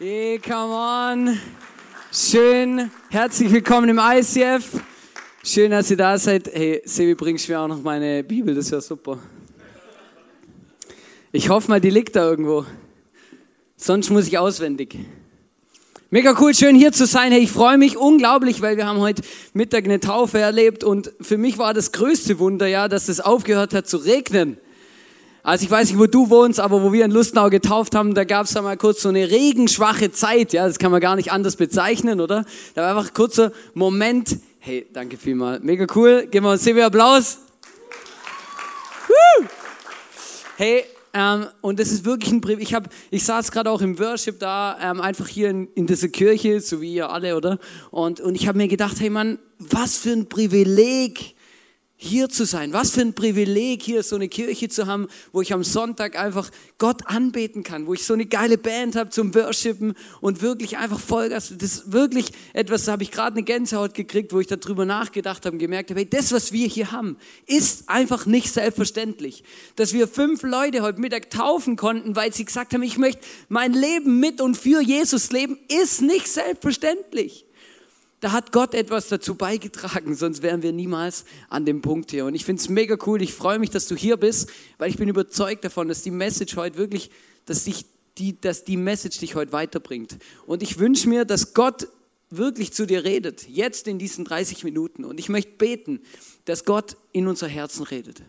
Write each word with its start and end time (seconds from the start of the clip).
Hey, 0.00 0.38
come 0.38 0.72
on. 0.72 1.40
Schön, 2.12 2.88
herzlich 3.10 3.50
willkommen 3.50 3.88
im 3.88 3.98
ICF. 3.98 4.80
Schön, 5.42 5.72
dass 5.72 5.90
ihr 5.90 5.96
da 5.96 6.16
seid. 6.16 6.46
Hey, 6.52 6.80
Sebi, 6.84 7.16
bringst 7.16 7.48
du 7.48 7.52
mir 7.52 7.58
auch 7.58 7.66
noch 7.66 7.82
meine 7.82 8.22
Bibel, 8.22 8.54
das 8.54 8.70
wäre 8.70 8.80
super. 8.80 9.18
Ich 11.32 11.48
hoffe 11.48 11.68
mal, 11.68 11.80
die 11.80 11.90
liegt 11.90 12.14
da 12.14 12.30
irgendwo. 12.30 12.64
Sonst 13.76 14.10
muss 14.10 14.28
ich 14.28 14.38
auswendig. 14.38 14.96
Mega 16.10 16.32
cool, 16.40 16.54
schön 16.54 16.76
hier 16.76 16.92
zu 16.92 17.04
sein. 17.04 17.32
Hey, 17.32 17.40
ich 17.40 17.50
freue 17.50 17.76
mich 17.76 17.96
unglaublich, 17.96 18.62
weil 18.62 18.76
wir 18.76 18.86
haben 18.86 19.00
heute 19.00 19.22
Mittag 19.52 19.84
eine 19.84 19.98
Taufe 19.98 20.38
erlebt 20.38 20.84
und 20.84 21.12
für 21.20 21.38
mich 21.38 21.58
war 21.58 21.74
das 21.74 21.90
größte 21.90 22.38
Wunder 22.38 22.68
ja, 22.68 22.86
dass 22.86 23.08
es 23.08 23.18
aufgehört 23.18 23.74
hat 23.74 23.88
zu 23.88 23.96
regnen. 23.96 24.58
Also 25.42 25.64
ich 25.64 25.70
weiß 25.70 25.90
nicht, 25.90 25.98
wo 25.98 26.06
du 26.06 26.30
wohnst, 26.30 26.60
aber 26.60 26.82
wo 26.82 26.92
wir 26.92 27.04
in 27.04 27.10
Lustenau 27.10 27.48
getauft 27.48 27.94
haben, 27.94 28.14
da 28.14 28.24
gab 28.24 28.46
es 28.46 28.52
da 28.52 28.62
mal 28.62 28.76
kurz 28.76 29.02
so 29.02 29.08
eine 29.08 29.30
regenschwache 29.30 30.10
Zeit. 30.12 30.52
Ja, 30.52 30.66
das 30.66 30.78
kann 30.78 30.90
man 30.90 31.00
gar 31.00 31.16
nicht 31.16 31.32
anders 31.32 31.56
bezeichnen, 31.56 32.20
oder? 32.20 32.44
Da 32.74 32.82
war 32.82 32.90
einfach 32.90 33.08
ein 33.08 33.14
kurzer 33.14 33.52
Moment. 33.74 34.38
Hey, 34.58 34.86
danke 34.92 35.16
vielmal. 35.16 35.60
Mega 35.60 35.86
cool. 35.94 36.26
Geben 36.30 36.46
wir 36.46 36.52
uns 36.52 36.64
Silvia 36.64 36.86
Applaus. 36.86 37.38
Hey, 40.56 40.84
ähm, 41.14 41.46
und 41.60 41.78
das 41.78 41.92
ist 41.92 42.04
wirklich 42.04 42.32
ein 42.32 42.40
Brief. 42.40 42.58
Ich, 42.58 42.74
hab, 42.74 42.88
ich 43.10 43.24
saß 43.24 43.52
gerade 43.52 43.70
auch 43.70 43.80
im 43.80 43.98
Worship 43.98 44.40
da, 44.40 44.76
ähm, 44.82 45.00
einfach 45.00 45.28
hier 45.28 45.50
in, 45.50 45.68
in 45.74 45.86
dieser 45.86 46.08
Kirche, 46.08 46.60
so 46.60 46.80
wie 46.80 46.94
ihr 46.94 47.10
alle, 47.10 47.36
oder? 47.36 47.58
Und, 47.92 48.20
und 48.20 48.34
ich 48.34 48.48
habe 48.48 48.58
mir 48.58 48.66
gedacht, 48.66 48.98
hey 48.98 49.08
Mann, 49.08 49.38
was 49.58 49.98
für 49.98 50.10
ein 50.10 50.28
Privileg, 50.28 51.36
hier 52.00 52.28
zu 52.28 52.46
sein. 52.46 52.72
Was 52.72 52.92
für 52.92 53.00
ein 53.00 53.12
Privileg, 53.12 53.82
hier 53.82 54.04
so 54.04 54.14
eine 54.14 54.28
Kirche 54.28 54.68
zu 54.68 54.86
haben, 54.86 55.08
wo 55.32 55.42
ich 55.42 55.52
am 55.52 55.64
Sonntag 55.64 56.16
einfach 56.16 56.48
Gott 56.78 57.02
anbeten 57.06 57.64
kann, 57.64 57.88
wo 57.88 57.94
ich 57.94 58.04
so 58.04 58.14
eine 58.14 58.24
geile 58.24 58.56
Band 58.56 58.94
habe 58.94 59.10
zum 59.10 59.34
Worshipen 59.34 59.94
und 60.20 60.40
wirklich 60.40 60.78
einfach 60.78 61.00
Vollgas. 61.00 61.52
Das 61.58 61.72
ist 61.72 61.92
wirklich 61.92 62.30
etwas, 62.52 62.84
da 62.84 62.92
habe 62.92 63.02
ich 63.02 63.10
gerade 63.10 63.36
eine 63.36 63.42
Gänsehaut 63.42 63.94
gekriegt, 63.94 64.32
wo 64.32 64.38
ich 64.38 64.46
darüber 64.46 64.84
nachgedacht 64.84 65.44
habe 65.44 65.54
und 65.54 65.58
gemerkt 65.58 65.90
habe, 65.90 65.98
hey, 65.98 66.08
das, 66.08 66.30
was 66.30 66.52
wir 66.52 66.68
hier 66.68 66.92
haben, 66.92 67.16
ist 67.46 67.88
einfach 67.88 68.26
nicht 68.26 68.52
selbstverständlich. 68.52 69.42
Dass 69.74 69.92
wir 69.92 70.06
fünf 70.06 70.44
Leute 70.44 70.82
heute 70.82 71.00
Mittag 71.00 71.30
taufen 71.30 71.74
konnten, 71.74 72.14
weil 72.14 72.32
sie 72.32 72.44
gesagt 72.44 72.74
haben, 72.74 72.82
ich 72.84 72.96
möchte 72.96 73.22
mein 73.48 73.72
Leben 73.72 74.20
mit 74.20 74.40
und 74.40 74.56
für 74.56 74.80
Jesus 74.80 75.32
leben, 75.32 75.58
ist 75.68 76.00
nicht 76.00 76.28
selbstverständlich. 76.28 77.47
Da 78.20 78.32
hat 78.32 78.50
Gott 78.50 78.74
etwas 78.74 79.08
dazu 79.08 79.36
beigetragen, 79.36 80.16
sonst 80.16 80.42
wären 80.42 80.62
wir 80.62 80.72
niemals 80.72 81.24
an 81.48 81.64
dem 81.64 81.82
Punkt 81.82 82.10
hier. 82.10 82.24
Und 82.24 82.34
ich 82.34 82.44
finde 82.44 82.60
es 82.60 82.68
mega 82.68 82.96
cool. 83.06 83.22
Ich 83.22 83.32
freue 83.32 83.60
mich, 83.60 83.70
dass 83.70 83.86
du 83.86 83.94
hier 83.94 84.16
bist, 84.16 84.50
weil 84.76 84.90
ich 84.90 84.96
bin 84.96 85.08
überzeugt 85.08 85.64
davon, 85.64 85.86
dass 85.86 86.02
die 86.02 86.10
Message 86.10 86.56
heute 86.56 86.78
wirklich, 86.78 87.10
dass, 87.46 87.64
dich 87.64 87.86
die, 88.18 88.40
dass 88.40 88.64
die 88.64 88.76
Message 88.76 89.18
dich 89.18 89.36
heute 89.36 89.52
weiterbringt. 89.52 90.18
Und 90.46 90.64
ich 90.64 90.78
wünsche 90.78 91.08
mir, 91.08 91.24
dass 91.24 91.54
Gott 91.54 91.86
wirklich 92.30 92.72
zu 92.72 92.86
dir 92.86 93.04
redet, 93.04 93.48
jetzt 93.48 93.86
in 93.86 93.98
diesen 93.98 94.24
30 94.24 94.64
Minuten. 94.64 95.04
Und 95.04 95.20
ich 95.20 95.28
möchte 95.28 95.52
beten, 95.52 96.00
dass 96.44 96.64
Gott 96.64 96.96
in 97.12 97.28
unser 97.28 97.46
Herzen 97.46 97.84
redet. 97.84 98.22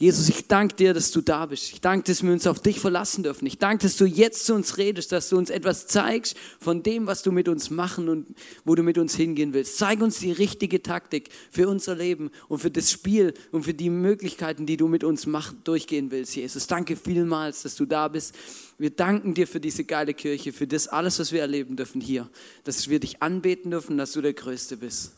Jesus, 0.00 0.28
ich 0.28 0.46
danke 0.46 0.76
dir, 0.76 0.94
dass 0.94 1.10
du 1.10 1.20
da 1.20 1.44
bist. 1.46 1.72
Ich 1.72 1.80
danke, 1.80 2.04
dass 2.04 2.22
wir 2.22 2.30
uns 2.30 2.46
auf 2.46 2.60
dich 2.60 2.78
verlassen 2.78 3.24
dürfen. 3.24 3.46
Ich 3.46 3.58
danke, 3.58 3.82
dass 3.82 3.96
du 3.96 4.04
jetzt 4.04 4.46
zu 4.46 4.54
uns 4.54 4.78
redest, 4.78 5.10
dass 5.10 5.28
du 5.28 5.36
uns 5.36 5.50
etwas 5.50 5.88
zeigst 5.88 6.36
von 6.60 6.84
dem, 6.84 7.08
was 7.08 7.24
du 7.24 7.32
mit 7.32 7.48
uns 7.48 7.70
machen 7.70 8.08
und 8.08 8.28
wo 8.64 8.76
du 8.76 8.84
mit 8.84 8.96
uns 8.96 9.16
hingehen 9.16 9.54
willst. 9.54 9.76
Zeig 9.76 10.00
uns 10.00 10.20
die 10.20 10.30
richtige 10.30 10.84
Taktik 10.84 11.30
für 11.50 11.68
unser 11.68 11.96
Leben 11.96 12.30
und 12.46 12.60
für 12.60 12.70
das 12.70 12.92
Spiel 12.92 13.34
und 13.50 13.64
für 13.64 13.74
die 13.74 13.90
Möglichkeiten, 13.90 14.66
die 14.66 14.76
du 14.76 14.86
mit 14.86 15.02
uns 15.02 15.26
mach, 15.26 15.52
durchgehen 15.64 16.12
willst, 16.12 16.36
Jesus. 16.36 16.68
Danke 16.68 16.94
vielmals, 16.94 17.62
dass 17.62 17.74
du 17.74 17.84
da 17.84 18.06
bist. 18.06 18.36
Wir 18.78 18.90
danken 18.90 19.34
dir 19.34 19.48
für 19.48 19.58
diese 19.58 19.82
geile 19.82 20.14
Kirche, 20.14 20.52
für 20.52 20.68
das 20.68 20.86
alles, 20.86 21.18
was 21.18 21.32
wir 21.32 21.40
erleben 21.40 21.74
dürfen 21.74 22.00
hier, 22.00 22.30
dass 22.62 22.88
wir 22.88 23.00
dich 23.00 23.20
anbeten 23.20 23.72
dürfen, 23.72 23.98
dass 23.98 24.12
du 24.12 24.20
der 24.20 24.34
Größte 24.34 24.76
bist. 24.76 25.10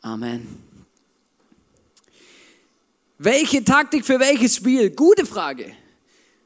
Amen. 0.00 0.71
Welche 3.24 3.62
Taktik 3.62 4.04
für 4.04 4.18
welches 4.18 4.56
Spiel? 4.56 4.90
Gute 4.90 5.24
Frage. 5.24 5.76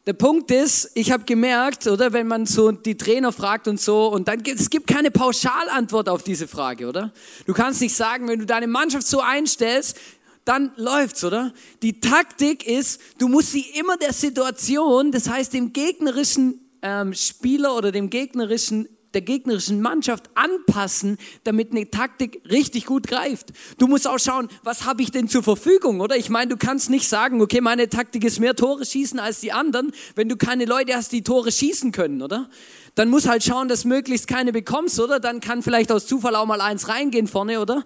Der 0.04 0.12
Punkt 0.12 0.50
ist, 0.50 0.91
ich 0.92 1.10
habe 1.10 1.25
gemerkt, 1.25 1.87
oder 1.87 2.12
wenn 2.12 2.26
man 2.26 2.44
so 2.44 2.70
die 2.70 2.98
Trainer 2.98 3.32
fragt 3.32 3.66
und 3.66 3.81
so, 3.81 4.09
und 4.09 4.28
dann 4.28 4.42
gibt 4.42 4.60
es 4.60 4.69
gibt 4.69 4.87
keine 4.87 5.10
Pauschalantwort 5.10 6.10
auf 6.10 6.22
diese 6.22 6.47
Frage, 6.47 6.87
oder? 6.87 7.14
Du 7.47 7.54
kannst 7.54 7.81
nicht 7.81 7.94
sagen, 7.94 8.28
wenn 8.28 8.41
du 8.41 8.44
deine 8.44 8.66
Mannschaft 8.66 9.06
so 9.06 9.20
einstellst, 9.20 9.97
dann 10.44 10.70
läuft's, 10.76 11.25
oder? 11.25 11.54
Die 11.81 11.98
Taktik 11.98 12.66
ist, 12.66 13.00
du 13.16 13.28
musst 13.28 13.53
sie 13.53 13.64
immer 13.81 13.97
der 13.97 14.12
Situation, 14.12 15.12
das 15.12 15.31
heißt 15.31 15.54
dem 15.54 15.72
gegnerischen 15.72 16.60
ähm, 16.82 17.14
Spieler 17.14 17.75
oder 17.75 17.91
dem 17.91 18.10
gegnerischen 18.10 18.87
der 19.15 19.22
gegnerischen 19.22 19.81
Mannschaft 19.81 20.31
anpassen, 20.34 21.19
damit 21.44 21.71
eine 21.71 21.91
Taktik 21.91 22.43
richtig 22.50 22.87
gut 22.87 23.06
greift. 23.06 23.53
Du 23.78 23.87
musst 23.87 24.06
auch 24.06 24.19
schauen, 24.19 24.49
was 24.62 24.84
habe 24.84 25.03
ich 25.03 25.11
denn 25.11 25.28
zur 25.28 25.43
Verfügung, 25.43 26.00
oder? 26.00 26.17
Ich 26.17 26.31
meine, 26.31 26.49
du 26.49 26.56
kannst 26.56 26.91
nicht 26.91 27.09
sagen, 27.09 27.41
okay, 27.41 27.61
meine 27.61 27.89
Taktik 27.89 28.25
ist 28.25 28.41
mehr 28.41 28.55
Tore 28.55 28.84
schießen 28.84 29.19
als 29.19 29.41
die 29.41 29.53
anderen, 29.53 29.93
wenn 30.15 30.28
du 30.28 30.37
keine 30.37 30.65
Leute 30.65 30.94
hast, 30.94 31.12
die 31.12 31.22
Tore 31.22 31.50
schießen 31.50 31.93
können, 31.93 32.22
oder? 32.22 32.50
Dann 32.94 33.09
muss 33.09 33.28
halt 33.28 33.44
schauen, 33.44 33.69
dass 33.69 33.84
möglichst 33.84 34.27
keine 34.27 34.53
bekommst, 34.53 34.99
oder? 35.00 35.21
Dann 35.21 35.41
kann 35.41 35.62
vielleicht 35.62 35.93
aus 35.93 36.06
Zufall 36.06 36.34
auch 36.37 36.47
mal 36.47 36.61
eins 36.61 36.88
reingehen 36.88 37.27
vorne, 37.27 37.61
oder? 37.61 37.84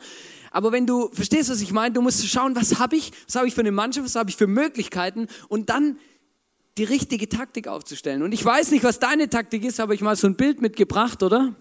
Aber 0.50 0.72
wenn 0.72 0.86
du 0.86 1.10
verstehst, 1.12 1.48
was 1.50 1.60
ich 1.60 1.72
meine, 1.72 1.94
du 1.94 2.02
musst 2.02 2.26
schauen, 2.28 2.56
was 2.56 2.78
habe 2.78 2.96
ich, 2.96 3.12
was 3.26 3.36
habe 3.36 3.46
ich 3.46 3.54
für 3.54 3.60
eine 3.60 3.72
Mannschaft, 3.72 4.06
was 4.06 4.16
habe 4.16 4.30
ich 4.30 4.36
für 4.36 4.48
Möglichkeiten 4.48 5.28
und 5.48 5.70
dann 5.70 5.96
die 6.80 6.84
richtige 6.84 7.28
Taktik 7.28 7.68
aufzustellen. 7.68 8.22
Und 8.22 8.32
ich 8.32 8.42
weiß 8.42 8.70
nicht, 8.70 8.84
was 8.84 8.98
deine 8.98 9.28
Taktik 9.28 9.64
ist, 9.64 9.78
habe 9.78 9.94
ich 9.94 10.00
mal 10.00 10.16
so 10.16 10.26
ein 10.26 10.34
Bild 10.34 10.62
mitgebracht, 10.62 11.22
oder? 11.22 11.54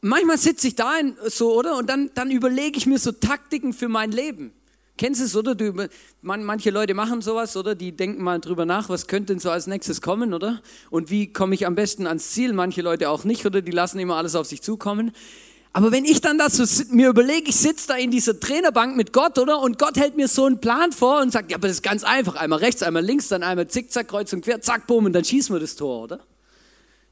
Manchmal 0.00 0.38
sitze 0.38 0.66
ich 0.66 0.74
da 0.74 0.98
in, 0.98 1.16
so, 1.26 1.56
oder? 1.56 1.76
Und 1.76 1.88
dann, 1.88 2.10
dann 2.14 2.32
überlege 2.32 2.76
ich 2.76 2.86
mir 2.86 2.98
so 2.98 3.12
Taktiken 3.12 3.74
für 3.74 3.88
mein 3.88 4.10
Leben. 4.10 4.52
Kennst 4.98 5.20
du 5.20 5.24
es, 5.26 5.36
oder? 5.36 5.54
Du, 5.54 5.88
man, 6.20 6.42
manche 6.42 6.70
Leute 6.70 6.94
machen 6.94 7.22
sowas, 7.22 7.56
oder? 7.56 7.76
Die 7.76 7.92
denken 7.92 8.24
mal 8.24 8.40
drüber 8.40 8.66
nach, 8.66 8.88
was 8.88 9.06
könnte 9.06 9.34
denn 9.34 9.38
so 9.38 9.52
als 9.52 9.68
nächstes 9.68 10.00
kommen, 10.00 10.34
oder? 10.34 10.60
Und 10.90 11.08
wie 11.10 11.32
komme 11.32 11.54
ich 11.54 11.64
am 11.64 11.76
besten 11.76 12.08
ans 12.08 12.32
Ziel? 12.32 12.52
Manche 12.52 12.82
Leute 12.82 13.08
auch 13.08 13.22
nicht, 13.22 13.46
oder? 13.46 13.62
Die 13.62 13.70
lassen 13.70 14.00
immer 14.00 14.16
alles 14.16 14.34
auf 14.34 14.48
sich 14.48 14.62
zukommen. 14.62 15.12
Aber 15.74 15.90
wenn 15.90 16.04
ich 16.04 16.20
dann 16.20 16.36
dazu 16.36 16.64
mir 16.90 17.08
überlege, 17.08 17.48
ich 17.48 17.56
sitze 17.56 17.88
da 17.88 17.96
in 17.96 18.10
dieser 18.10 18.38
Trainerbank 18.38 18.94
mit 18.94 19.12
Gott, 19.12 19.38
oder? 19.38 19.60
Und 19.60 19.78
Gott 19.78 19.96
hält 19.96 20.16
mir 20.16 20.28
so 20.28 20.44
einen 20.44 20.60
Plan 20.60 20.92
vor 20.92 21.22
und 21.22 21.32
sagt, 21.32 21.50
ja, 21.50 21.56
aber 21.56 21.68
das 21.68 21.78
ist 21.78 21.82
ganz 21.82 22.04
einfach. 22.04 22.34
Einmal 22.34 22.58
rechts, 22.58 22.82
einmal 22.82 23.02
links, 23.02 23.28
dann 23.28 23.42
einmal 23.42 23.68
zickzack, 23.68 24.08
kreuz 24.08 24.32
und 24.34 24.44
quer, 24.44 24.60
zack, 24.60 24.86
boom, 24.86 25.06
und 25.06 25.14
dann 25.14 25.24
schießen 25.24 25.54
wir 25.54 25.60
das 25.60 25.74
Tor, 25.74 26.04
oder? 26.04 26.20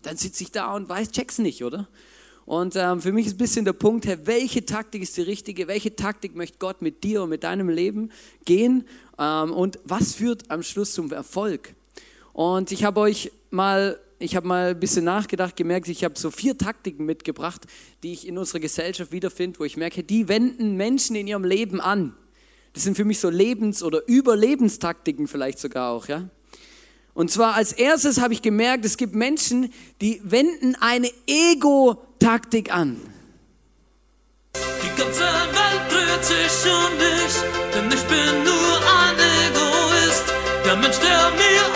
Dann 0.03 0.19
sitze 0.19 0.45
ich 0.45 0.53
da 0.53 0.75
und 0.75 0.89
weiß, 0.89 1.11
check's 1.11 1.39
nicht, 1.39 1.65
oder? 1.65 1.89
Und 2.45 2.75
ähm, 2.77 3.01
für 3.01 3.13
mich 3.13 3.27
ist 3.27 3.35
ein 3.35 3.39
bisschen 3.39 3.65
der 3.65 3.73
Punkt, 3.73 4.07
Herr, 4.07 4.27
welche 4.27 4.67
Taktik 4.67 5.03
ist 5.03 5.17
die 5.17 5.23
richtige? 5.23 5.69
Welche 5.69 5.95
Taktik 5.95 6.35
möchte 6.35 6.59
Gott 6.59 6.83
mit 6.83 7.05
dir 7.05 7.23
und 7.23 7.31
mit 7.31 7.45
deinem 7.45 7.69
Leben 7.69 8.11
gehen? 8.45 8.85
Ähm, 9.19 9.53
und 9.53 9.79
was 9.85 10.15
führt 10.15 10.51
am 10.51 10.63
Schluss 10.63 10.93
zum 10.93 11.13
Erfolg? 11.13 11.75
Und 12.33 12.73
ich 12.73 12.85
habe 12.85 13.01
euch 13.01 13.31
mal 13.51 13.99
ich 14.21 14.37
habe 14.37 14.47
mal 14.47 14.71
ein 14.71 14.79
bisschen 14.79 15.05
nachgedacht, 15.05 15.57
gemerkt, 15.57 15.89
ich 15.89 16.05
habe 16.05 16.17
so 16.19 16.31
vier 16.31 16.57
Taktiken 16.57 17.07
mitgebracht, 17.07 17.63
die 18.03 18.13
ich 18.13 18.29
in 18.29 18.37
unserer 18.37 18.61
Gesellschaft 18.61 19.13
wiederfinde, 19.13 19.59
wo 19.59 19.65
ich 19.65 19.79
merke, 19.79 20.05
die 20.05 20.29
wenden 20.29 20.77
Menschen 20.77 21.17
in 21.17 21.27
ihrem 21.27 21.43
Leben 21.43 21.81
an. 21.81 22.15
Das 22.75 22.85
sind 22.85 22.97
für 22.97 23.07
mich 23.07 23.19
so 23.19 23.31
Lebens- 23.31 23.83
oder 23.83 24.07
Überlebenstaktiken 24.07 25.27
vielleicht 25.27 25.59
sogar 25.59 25.91
auch, 25.91 26.07
ja. 26.07 26.29
Und 27.15 27.31
zwar 27.31 27.55
als 27.55 27.73
erstes 27.73 28.21
habe 28.21 28.35
ich 28.35 28.43
gemerkt, 28.43 28.85
es 28.85 28.99
gibt 28.99 29.15
Menschen, 29.15 29.73
die 30.03 30.21
wenden 30.23 30.77
eine 30.77 31.11
Ego-Taktik 31.27 32.73
an. 32.73 33.01
Die 34.55 35.01
ganze 35.01 35.21
Welt 35.23 35.91
dreht 35.91 36.25
sich 36.25 36.71
um 36.71 36.97
mich, 36.99 37.35
denn 37.75 37.91
ich 37.91 38.05
bin 38.05 38.45
nur 38.45 38.77
ein 39.01 39.17
Egoist. 39.49 40.25
Der 40.67 40.77
Mensch, 40.77 40.99
der 40.99 41.31
mir 41.31 41.70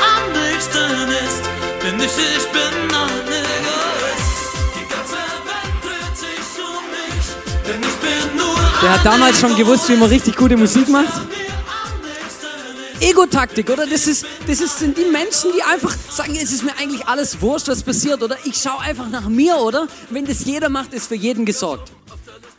bin 1.84 1.97
nicht 1.99 2.15
ich, 2.17 2.44
bin 2.49 2.61
ein 2.61 3.29
Egoist. 3.29 4.32
Die 4.75 4.87
ganze 4.93 5.20
Welt 5.50 5.76
dreht 5.85 6.17
sich 6.17 6.49
um 6.64 6.85
mich, 6.97 7.26
denn 7.67 7.81
ich 7.82 7.97
bin 8.05 8.37
nur 8.37 8.56
Der 8.81 8.91
hat 8.94 9.05
damals 9.05 9.38
schon 9.38 9.55
gewusst, 9.55 9.88
wie 9.91 9.97
man 9.97 10.09
richtig 10.09 10.35
gute 10.37 10.56
Musik 10.56 10.88
macht. 10.88 11.12
Ego-Taktik, 13.00 13.69
oder? 13.69 13.87
Das, 13.87 14.06
ist, 14.06 14.25
das 14.47 14.61
ist, 14.61 14.79
sind 14.79 14.97
die 14.97 15.05
Menschen, 15.05 15.50
die 15.55 15.62
einfach 15.62 15.94
sagen, 16.09 16.35
es 16.37 16.53
ist 16.53 16.64
mir 16.64 16.73
eigentlich 16.81 17.06
alles 17.06 17.38
wurscht, 17.43 17.69
was 17.69 17.82
passiert, 17.82 18.23
oder? 18.23 18.38
Ich 18.44 18.56
schaue 18.56 18.81
einfach 18.81 19.09
nach 19.11 19.29
mir, 19.29 19.56
oder? 19.56 19.87
Wenn 20.09 20.25
das 20.25 20.44
jeder 20.47 20.70
macht, 20.70 20.94
ist 20.94 21.09
für 21.09 21.17
jeden 21.17 21.44
gesorgt. 21.44 21.91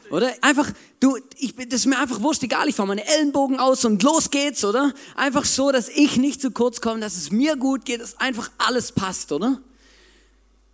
Oder? 0.10 0.32
Einfach, 0.42 0.72
du, 1.00 1.18
ich, 1.38 1.56
das 1.56 1.82
ist 1.82 1.86
mir 1.86 1.98
einfach 2.00 2.22
wurscht, 2.22 2.44
egal, 2.44 2.68
ich 2.68 2.76
fahre 2.76 2.88
meine 2.88 3.06
Ellenbogen 3.06 3.60
aus 3.60 3.86
und 3.86 4.02
los 4.04 4.30
geht's, 4.30 4.64
oder? 4.64 4.94
Einfach 5.16 5.46
so, 5.46 5.72
dass 5.72 5.90
ich 5.90 6.18
nicht 6.18 6.42
zu 6.42 6.52
kurz 6.52 6.82
komme, 6.82 7.00
dass 7.00 7.16
es 7.16 7.32
mir 7.32 7.56
gut 7.56 7.86
geht, 7.86 8.02
dass 8.02 8.20
einfach 8.20 8.52
alles 8.58 8.92
passt, 8.92 9.32
oder? 9.32 9.60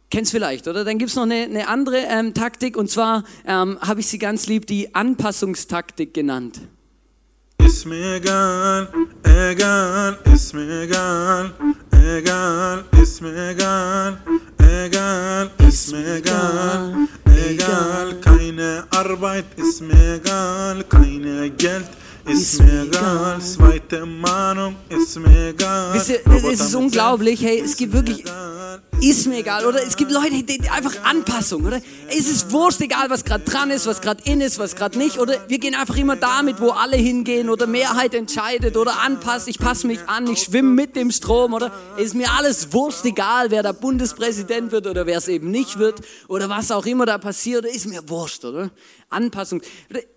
Kennst 0.10 0.32
vielleicht, 0.32 0.68
oder? 0.68 0.84
Dann 0.84 0.98
gibt's 0.98 1.16
noch 1.16 1.24
eine, 1.24 1.44
eine 1.44 1.68
andere 1.70 1.98
ähm, 1.98 2.34
Taktik 2.34 2.76
und 2.76 2.90
zwar 2.90 3.24
ähm, 3.46 3.80
habe 3.82 4.02
ich 4.02 4.08
sie 4.08 4.18
ganz 4.18 4.48
lieb 4.48 4.68
die 4.68 4.94
Anpassungstaktik 4.94 6.14
genannt. 6.14 6.60
Ist 7.72 7.86
mir 7.86 8.16
egal, 8.16 8.90
egal, 9.24 10.18
ist 10.34 10.54
mir 10.54 10.82
egal, 10.82 11.54
egal, 11.94 12.84
ist 13.02 13.22
mir 13.22 13.50
egal, 13.52 14.18
egal 14.60 15.50
ist 15.58 15.94
mir 15.94 16.18
egal, 16.18 17.08
egal, 17.26 18.20
keine 18.20 18.84
Arbeit 18.92 19.46
ist 22.26 22.62
mir 22.62 22.84
egal, 22.84 23.42
zweite 23.42 24.06
Meinung 24.06 24.76
ist 24.90 25.18
mir 25.18 25.50
egal. 25.50 25.94
Wisst 25.94 26.10
ihr, 26.10 26.20
es 26.28 26.60
ist 26.60 26.76
unglaublich, 26.76 27.42
hey, 27.42 27.62
es 27.64 27.76
gibt 27.76 27.94
wirklich, 27.94 28.24
ist 29.02 29.28
mir 29.28 29.40
egal, 29.40 29.66
oder? 29.66 29.84
Es 29.84 29.96
gibt 29.96 30.12
Leute, 30.12 30.44
die 30.44 30.70
einfach 30.70 30.94
Anpassung, 31.04 31.66
oder? 31.66 31.82
Es 32.08 32.30
ist 32.30 32.52
wurscht, 32.52 32.82
egal, 32.82 33.10
was 33.10 33.26
gerade 33.26 33.44
dran 33.44 33.72
ist, 33.72 33.88
was 33.88 34.02
gerade 34.02 34.22
in 34.26 34.42
ist, 34.42 34.60
was 34.60 34.76
gerade 34.76 34.98
nicht, 34.98 35.18
oder? 35.18 35.34
Wir 35.48 35.60
gehen 35.60 35.74
einfach 35.74 35.98
immer 35.98 36.16
damit, 36.16 36.62
wo 36.62 36.70
alle 36.70 36.98
hingehen, 36.98 37.50
oder 37.50 37.66
Mehrheit 37.66 38.14
entscheidet, 38.14 38.78
oder 38.78 39.00
anpasst, 39.00 39.48
ich 39.48 39.58
passe 39.58 39.88
mich 39.88 40.00
an, 40.08 40.28
ich 40.28 40.44
schwimme 40.44 40.70
mit 40.70 40.96
dem 40.96 41.12
Strom, 41.12 41.54
oder? 41.54 41.72
Es 41.98 42.08
ist 42.08 42.16
mir 42.16 42.32
alles 42.32 42.72
wurscht, 42.72 43.04
egal, 43.06 43.50
wer 43.50 43.64
da 43.64 43.72
Bundespräsident 43.72 44.72
wird, 44.72 44.86
oder 44.86 45.06
wer 45.06 45.18
es 45.18 45.28
eben 45.28 45.50
nicht 45.50 45.80
wird, 45.80 46.02
oder 46.28 46.48
was 46.50 46.72
auch 46.72 46.86
immer 46.86 47.06
da 47.06 47.18
passiert, 47.18 47.66
ist 47.66 47.88
mir 47.88 48.08
wurscht, 48.08 48.46
oder? 48.46 48.70
Anpassung. 49.12 49.62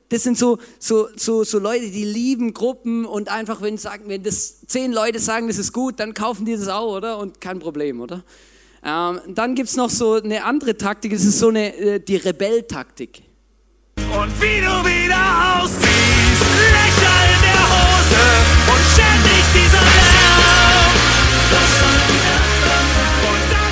Das 0.08 0.22
sind 0.22 0.38
so, 0.38 0.58
so, 0.78 1.08
so, 1.16 1.44
so 1.44 1.58
Leute, 1.58 1.90
die 1.90 2.04
lieben 2.04 2.54
Gruppen 2.54 3.04
und 3.04 3.28
einfach, 3.28 3.60
wenn, 3.62 3.78
sagen, 3.78 4.04
wenn 4.06 4.22
das 4.22 4.60
zehn 4.66 4.92
Leute 4.92 5.18
sagen, 5.18 5.48
das 5.48 5.58
ist 5.58 5.72
gut, 5.72 5.98
dann 5.98 6.14
kaufen 6.14 6.44
die 6.44 6.56
das 6.56 6.68
auch, 6.68 6.96
oder? 6.96 7.18
Und 7.18 7.40
kein 7.40 7.58
Problem, 7.58 8.00
oder? 8.00 8.22
Ähm, 8.84 9.20
dann 9.28 9.54
gibt 9.54 9.70
es 9.70 9.76
noch 9.76 9.88
so 9.88 10.14
eine 10.14 10.44
andere 10.44 10.76
Taktik, 10.76 11.12
das 11.12 11.24
ist 11.24 11.38
so 11.38 11.48
eine, 11.48 11.74
äh, 11.74 12.00
die 12.00 12.16
Rebelltaktik. 12.16 13.22
Und 13.96 14.40
wie 14.40 14.60
du 14.60 14.84
wieder 14.84 15.62
aussiehst, 15.62 16.44
Löcher 16.74 17.16
in 17.32 17.40
der 17.40 17.64
Hose 17.72 18.24
und 18.70 18.82
ständig 18.92 19.42
dieser 19.54 19.80
Lärm. 19.80 20.14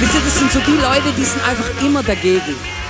Wisst 0.00 0.14
ihr, 0.14 0.20
das 0.20 0.38
sind 0.38 0.50
so 0.50 0.58
die 0.60 0.80
Leute, 0.80 1.12
die 1.16 1.24
sind 1.24 1.46
einfach 1.46 1.84
immer 1.84 2.02
dagegen. 2.02 2.81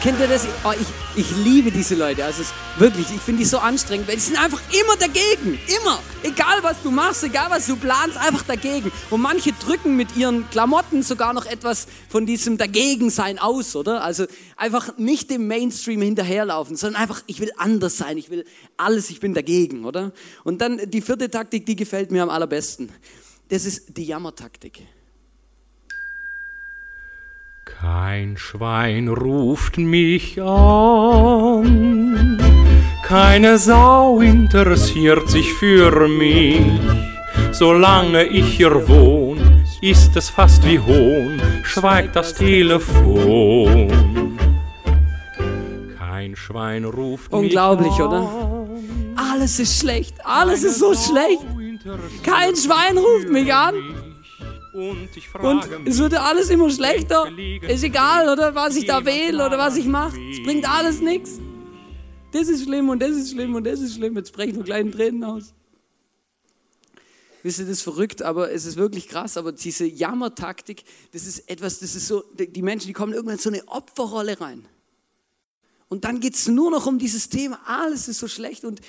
Kennt 0.00 0.20
ihr 0.20 0.28
das? 0.28 0.46
Oh, 0.62 0.70
ich, 0.80 1.24
ich 1.24 1.36
liebe 1.44 1.72
diese 1.72 1.96
Leute. 1.96 2.24
Also 2.24 2.42
es, 2.42 2.52
wirklich, 2.78 3.06
ich 3.10 3.20
finde 3.20 3.40
die 3.40 3.44
so 3.44 3.58
anstrengend, 3.58 4.06
weil 4.06 4.14
die 4.14 4.20
sind 4.20 4.40
einfach 4.40 4.60
immer 4.70 4.96
dagegen. 4.96 5.58
Immer. 5.80 5.98
Egal 6.22 6.62
was 6.62 6.80
du 6.84 6.92
machst, 6.92 7.24
egal 7.24 7.50
was 7.50 7.66
du 7.66 7.74
planst, 7.74 8.16
einfach 8.16 8.44
dagegen. 8.44 8.92
Und 9.10 9.20
manche 9.22 9.52
drücken 9.52 9.96
mit 9.96 10.16
ihren 10.16 10.48
Klamotten 10.50 11.02
sogar 11.02 11.32
noch 11.32 11.46
etwas 11.46 11.88
von 12.08 12.26
diesem 12.26 12.58
Dagegensein 12.58 13.40
aus, 13.40 13.74
oder? 13.74 14.04
Also 14.04 14.26
einfach 14.56 14.96
nicht 14.98 15.30
dem 15.30 15.48
Mainstream 15.48 16.00
hinterherlaufen, 16.00 16.76
sondern 16.76 17.02
einfach, 17.02 17.24
ich 17.26 17.40
will 17.40 17.50
anders 17.56 17.96
sein, 17.96 18.18
ich 18.18 18.30
will 18.30 18.44
alles, 18.76 19.10
ich 19.10 19.18
bin 19.18 19.34
dagegen, 19.34 19.84
oder? 19.84 20.12
Und 20.44 20.60
dann 20.60 20.80
die 20.88 21.00
vierte 21.00 21.28
Taktik, 21.28 21.66
die 21.66 21.74
gefällt 21.74 22.12
mir 22.12 22.22
am 22.22 22.30
allerbesten. 22.30 22.88
Das 23.48 23.64
ist 23.64 23.96
die 23.96 24.04
Jammertaktik. 24.04 24.86
Kein 27.76 28.36
Schwein 28.38 29.08
ruft 29.08 29.76
mich 29.78 30.40
an, 30.42 32.38
keine 33.04 33.58
Sau 33.58 34.20
interessiert 34.20 35.28
sich 35.28 35.52
für 35.52 36.08
mich. 36.08 36.60
Solange 37.52 38.24
ich 38.24 38.56
hier 38.56 38.88
wohn, 38.88 39.38
ist 39.82 40.16
es 40.16 40.28
fast 40.30 40.64
wie 40.66 40.78
Hohn, 40.80 41.40
schweigt 41.62 42.16
das 42.16 42.34
Telefon. 42.34 43.88
Kein 45.98 46.34
Schwein 46.36 46.84
ruft 46.84 47.32
Unglaublich, 47.32 47.90
mich 47.92 48.00
oder? 48.00 48.20
an, 48.22 49.14
Alles 49.16 49.60
ist 49.60 49.78
schlecht, 49.78 50.16
alles 50.24 50.64
ist 50.64 50.78
so 50.80 50.94
schlecht. 50.94 51.44
Kein 52.24 52.56
Schwein 52.56 52.98
ruft 52.98 53.28
mich 53.30 53.52
an. 53.54 53.74
Und 54.72 55.08
ich 55.16 55.34
Und 55.34 55.64
frage 55.64 55.80
es 55.86 55.98
wird 55.98 56.14
alles 56.14 56.50
immer 56.50 56.70
schlechter. 56.70 57.30
Ist 57.62 57.84
egal, 57.84 58.28
oder 58.28 58.54
was 58.54 58.76
ich 58.76 58.86
da 58.86 59.04
wähle 59.04 59.46
oder 59.46 59.58
was 59.58 59.76
ich 59.76 59.86
mache. 59.86 60.18
Es 60.30 60.42
bringt 60.42 60.68
alles 60.68 61.00
nichts. 61.00 61.38
Das 62.32 62.48
ist 62.48 62.64
schlimm 62.64 62.88
und 62.88 63.00
das 63.00 63.12
ist 63.12 63.32
schlimm 63.32 63.54
und 63.54 63.64
das 63.64 63.80
ist 63.80 63.94
schlimm. 63.94 64.16
Jetzt 64.16 64.32
brechen 64.32 64.54
nur 64.54 64.64
kleine 64.64 64.90
Tränen 64.90 65.24
aus. 65.24 65.54
Wisst 67.42 67.60
ihr, 67.60 67.64
das 67.64 67.78
ist 67.78 67.82
verrückt, 67.82 68.22
aber 68.22 68.50
es 68.52 68.66
ist 68.66 68.76
wirklich 68.76 69.08
krass. 69.08 69.36
Aber 69.36 69.52
diese 69.52 69.86
Jammertaktik, 69.86 70.84
das 71.12 71.26
ist 71.26 71.48
etwas, 71.48 71.78
das 71.78 71.94
ist 71.94 72.06
so, 72.06 72.24
die 72.38 72.62
Menschen, 72.62 72.88
die 72.88 72.92
kommen 72.92 73.12
irgendwann 73.12 73.36
in 73.36 73.40
so 73.40 73.48
eine 73.48 73.66
Opferrolle 73.68 74.40
rein. 74.40 74.66
Und 75.88 76.04
dann 76.04 76.20
geht 76.20 76.34
es 76.34 76.48
nur 76.48 76.70
noch 76.70 76.86
um 76.86 76.98
dieses 76.98 77.30
Thema, 77.30 77.58
alles 77.64 78.08
ist 78.08 78.18
so 78.18 78.28
schlecht 78.28 78.64
und 78.64 78.80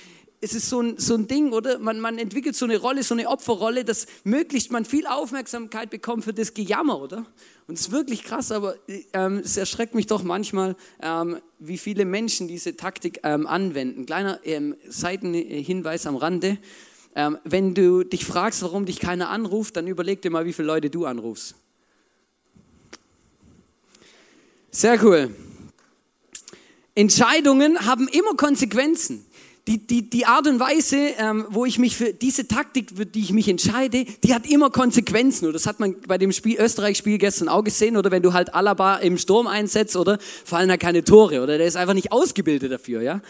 es 0.42 0.54
ist 0.54 0.70
so 0.70 0.82
ein, 0.82 0.98
so 0.98 1.16
ein 1.16 1.28
Ding, 1.28 1.52
oder? 1.52 1.80
Man, 1.80 2.00
man 2.00 2.18
entwickelt 2.18 2.56
so 2.56 2.66
eine 2.66 2.78
Rolle, 2.78 3.04
so 3.04 3.14
eine 3.14 3.28
Opferrolle, 3.28 3.84
dass 3.84 4.08
möglichst 4.24 4.72
man 4.72 4.86
viel 4.86 5.06
Aufmerksamkeit 5.06 5.90
bekommt 5.90 6.24
für 6.24 6.34
das 6.34 6.54
Gejammer, 6.54 7.02
oder? 7.02 7.26
Und 7.68 7.76
es 7.76 7.88
ist 7.88 7.92
wirklich 7.92 8.24
krass, 8.24 8.52
aber 8.52 8.76
ähm, 9.14 9.42
es 9.44 9.58
erschreckt 9.58 9.96
mich 9.96 10.08
doch 10.08 10.24
manchmal, 10.24 10.76
ähm, 11.02 11.40
wie 11.60 11.78
viele 11.78 12.06
Menschen 12.06 12.48
diese 12.48 12.78
Taktik 12.78 13.20
ähm, 13.24 13.48
anwenden. 13.48 14.06
Kleiner 14.06 14.40
ähm, 14.46 14.76
Seitenhinweis 14.88 16.08
am 16.08 16.16
Rande. 16.16 16.58
Ähm, 17.16 17.38
wenn 17.44 17.74
du 17.74 18.04
dich 18.04 18.26
fragst, 18.26 18.62
warum 18.64 18.86
dich 18.86 19.00
keiner 19.00 19.30
anruft, 19.30 19.76
dann 19.76 19.88
überleg 19.88 20.22
dir 20.22 20.32
mal, 20.32 20.46
wie 20.46 20.54
viele 20.54 20.68
Leute 20.68 20.90
du 20.90 21.06
anrufst. 21.06 21.56
Sehr 24.72 25.04
cool. 25.04 25.36
Entscheidungen 26.96 27.86
haben 27.86 28.08
immer 28.08 28.36
Konsequenzen. 28.36 29.26
Die, 29.70 29.78
die, 29.78 30.10
die 30.10 30.26
Art 30.26 30.48
und 30.48 30.60
Weise, 30.60 30.98
ähm, 31.20 31.46
wo 31.52 31.64
ich 31.64 31.78
mich 31.78 31.96
für 31.96 32.12
diese 32.12 32.48
Taktik, 32.48 32.94
für 32.96 33.06
die 33.06 33.20
ich 33.20 33.32
mich 33.32 33.48
entscheide, 33.48 34.04
die 34.24 34.34
hat 34.34 34.50
immer 34.50 34.72
Konsequenzen. 34.72 35.46
Und 35.46 35.54
das 35.54 35.68
hat 35.68 35.80
man 35.80 35.96
bei 36.08 36.18
dem 36.18 36.32
Spiel, 36.32 36.60
Österreich-Spiel 36.60 37.20
gestern 37.20 37.50
auch 37.50 37.64
gesehen. 37.64 37.96
Oder 37.96 38.10
wenn 38.10 38.24
du 38.24 38.34
halt 38.34 38.56
Alaba 38.56 38.96
im 38.96 39.20
Sturm 39.20 39.46
einsetzt, 39.46 39.96
oder 39.96 40.18
fallen 40.44 40.72
halt 40.72 40.82
keine 40.82 41.04
Tore. 41.04 41.44
Oder 41.44 41.60
der 41.60 41.68
ist 41.68 41.76
einfach 41.76 41.94
nicht 41.94 42.12
ausgebildet 42.12 42.72
dafür. 42.72 43.04
Ja? 43.04 43.22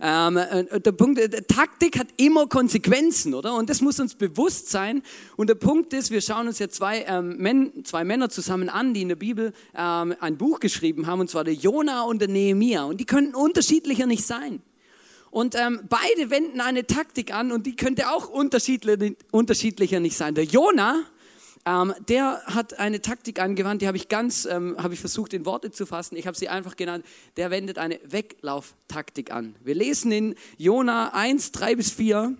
Ähm, 0.00 0.36
äh, 0.36 0.80
der 0.80 0.90
Punkt, 0.90 1.20
äh, 1.20 1.42
Taktik 1.42 1.96
hat 1.96 2.08
immer 2.16 2.48
Konsequenzen, 2.48 3.32
oder? 3.32 3.54
Und 3.54 3.70
das 3.70 3.80
muss 3.80 4.00
uns 4.00 4.16
bewusst 4.16 4.72
sein. 4.72 5.00
Und 5.36 5.48
der 5.48 5.54
Punkt 5.54 5.92
ist, 5.92 6.10
wir 6.10 6.22
schauen 6.22 6.48
uns 6.48 6.58
ja 6.58 6.68
zwei, 6.68 7.04
ähm, 7.06 7.36
Män 7.36 7.84
zwei 7.84 8.02
Männer 8.02 8.30
zusammen 8.30 8.68
an, 8.68 8.94
die 8.94 9.02
in 9.02 9.08
der 9.10 9.14
Bibel 9.14 9.52
ähm, 9.76 10.16
ein 10.18 10.36
Buch 10.38 10.58
geschrieben 10.58 11.06
haben, 11.06 11.20
und 11.20 11.30
zwar 11.30 11.44
der 11.44 11.54
Jona 11.54 12.02
und 12.02 12.18
der 12.18 12.26
Nehemia. 12.26 12.82
Und 12.82 12.98
die 12.98 13.06
könnten 13.06 13.36
unterschiedlicher 13.36 14.06
nicht 14.06 14.26
sein. 14.26 14.60
Und 15.34 15.56
ähm, 15.56 15.80
beide 15.88 16.30
wenden 16.30 16.60
eine 16.60 16.86
Taktik 16.86 17.34
an 17.34 17.50
und 17.50 17.66
die 17.66 17.74
könnte 17.74 18.08
auch 18.08 18.28
unterschiedlicher, 18.28 19.98
nicht 19.98 20.16
sein. 20.16 20.36
Der 20.36 20.44
Jona, 20.44 21.02
ähm, 21.66 21.92
der 22.08 22.40
hat 22.46 22.78
eine 22.78 23.02
Taktik 23.02 23.40
angewandt, 23.40 23.82
die 23.82 23.88
habe 23.88 23.96
ich 23.96 24.08
ganz, 24.08 24.44
ähm, 24.44 24.76
habe 24.80 24.94
ich 24.94 25.00
versucht 25.00 25.34
in 25.34 25.44
Worte 25.44 25.72
zu 25.72 25.86
fassen. 25.86 26.14
Ich 26.14 26.28
habe 26.28 26.36
sie 26.36 26.48
einfach 26.48 26.76
genannt. 26.76 27.04
Der 27.36 27.50
wendet 27.50 27.78
eine 27.78 27.98
Weglauftaktik 28.04 29.32
an. 29.32 29.56
Wir 29.64 29.74
lesen 29.74 30.12
in 30.12 30.34
Jona 30.56 31.12
1, 31.14 31.50
3 31.50 31.74
bis 31.74 31.90
4. 31.90 32.36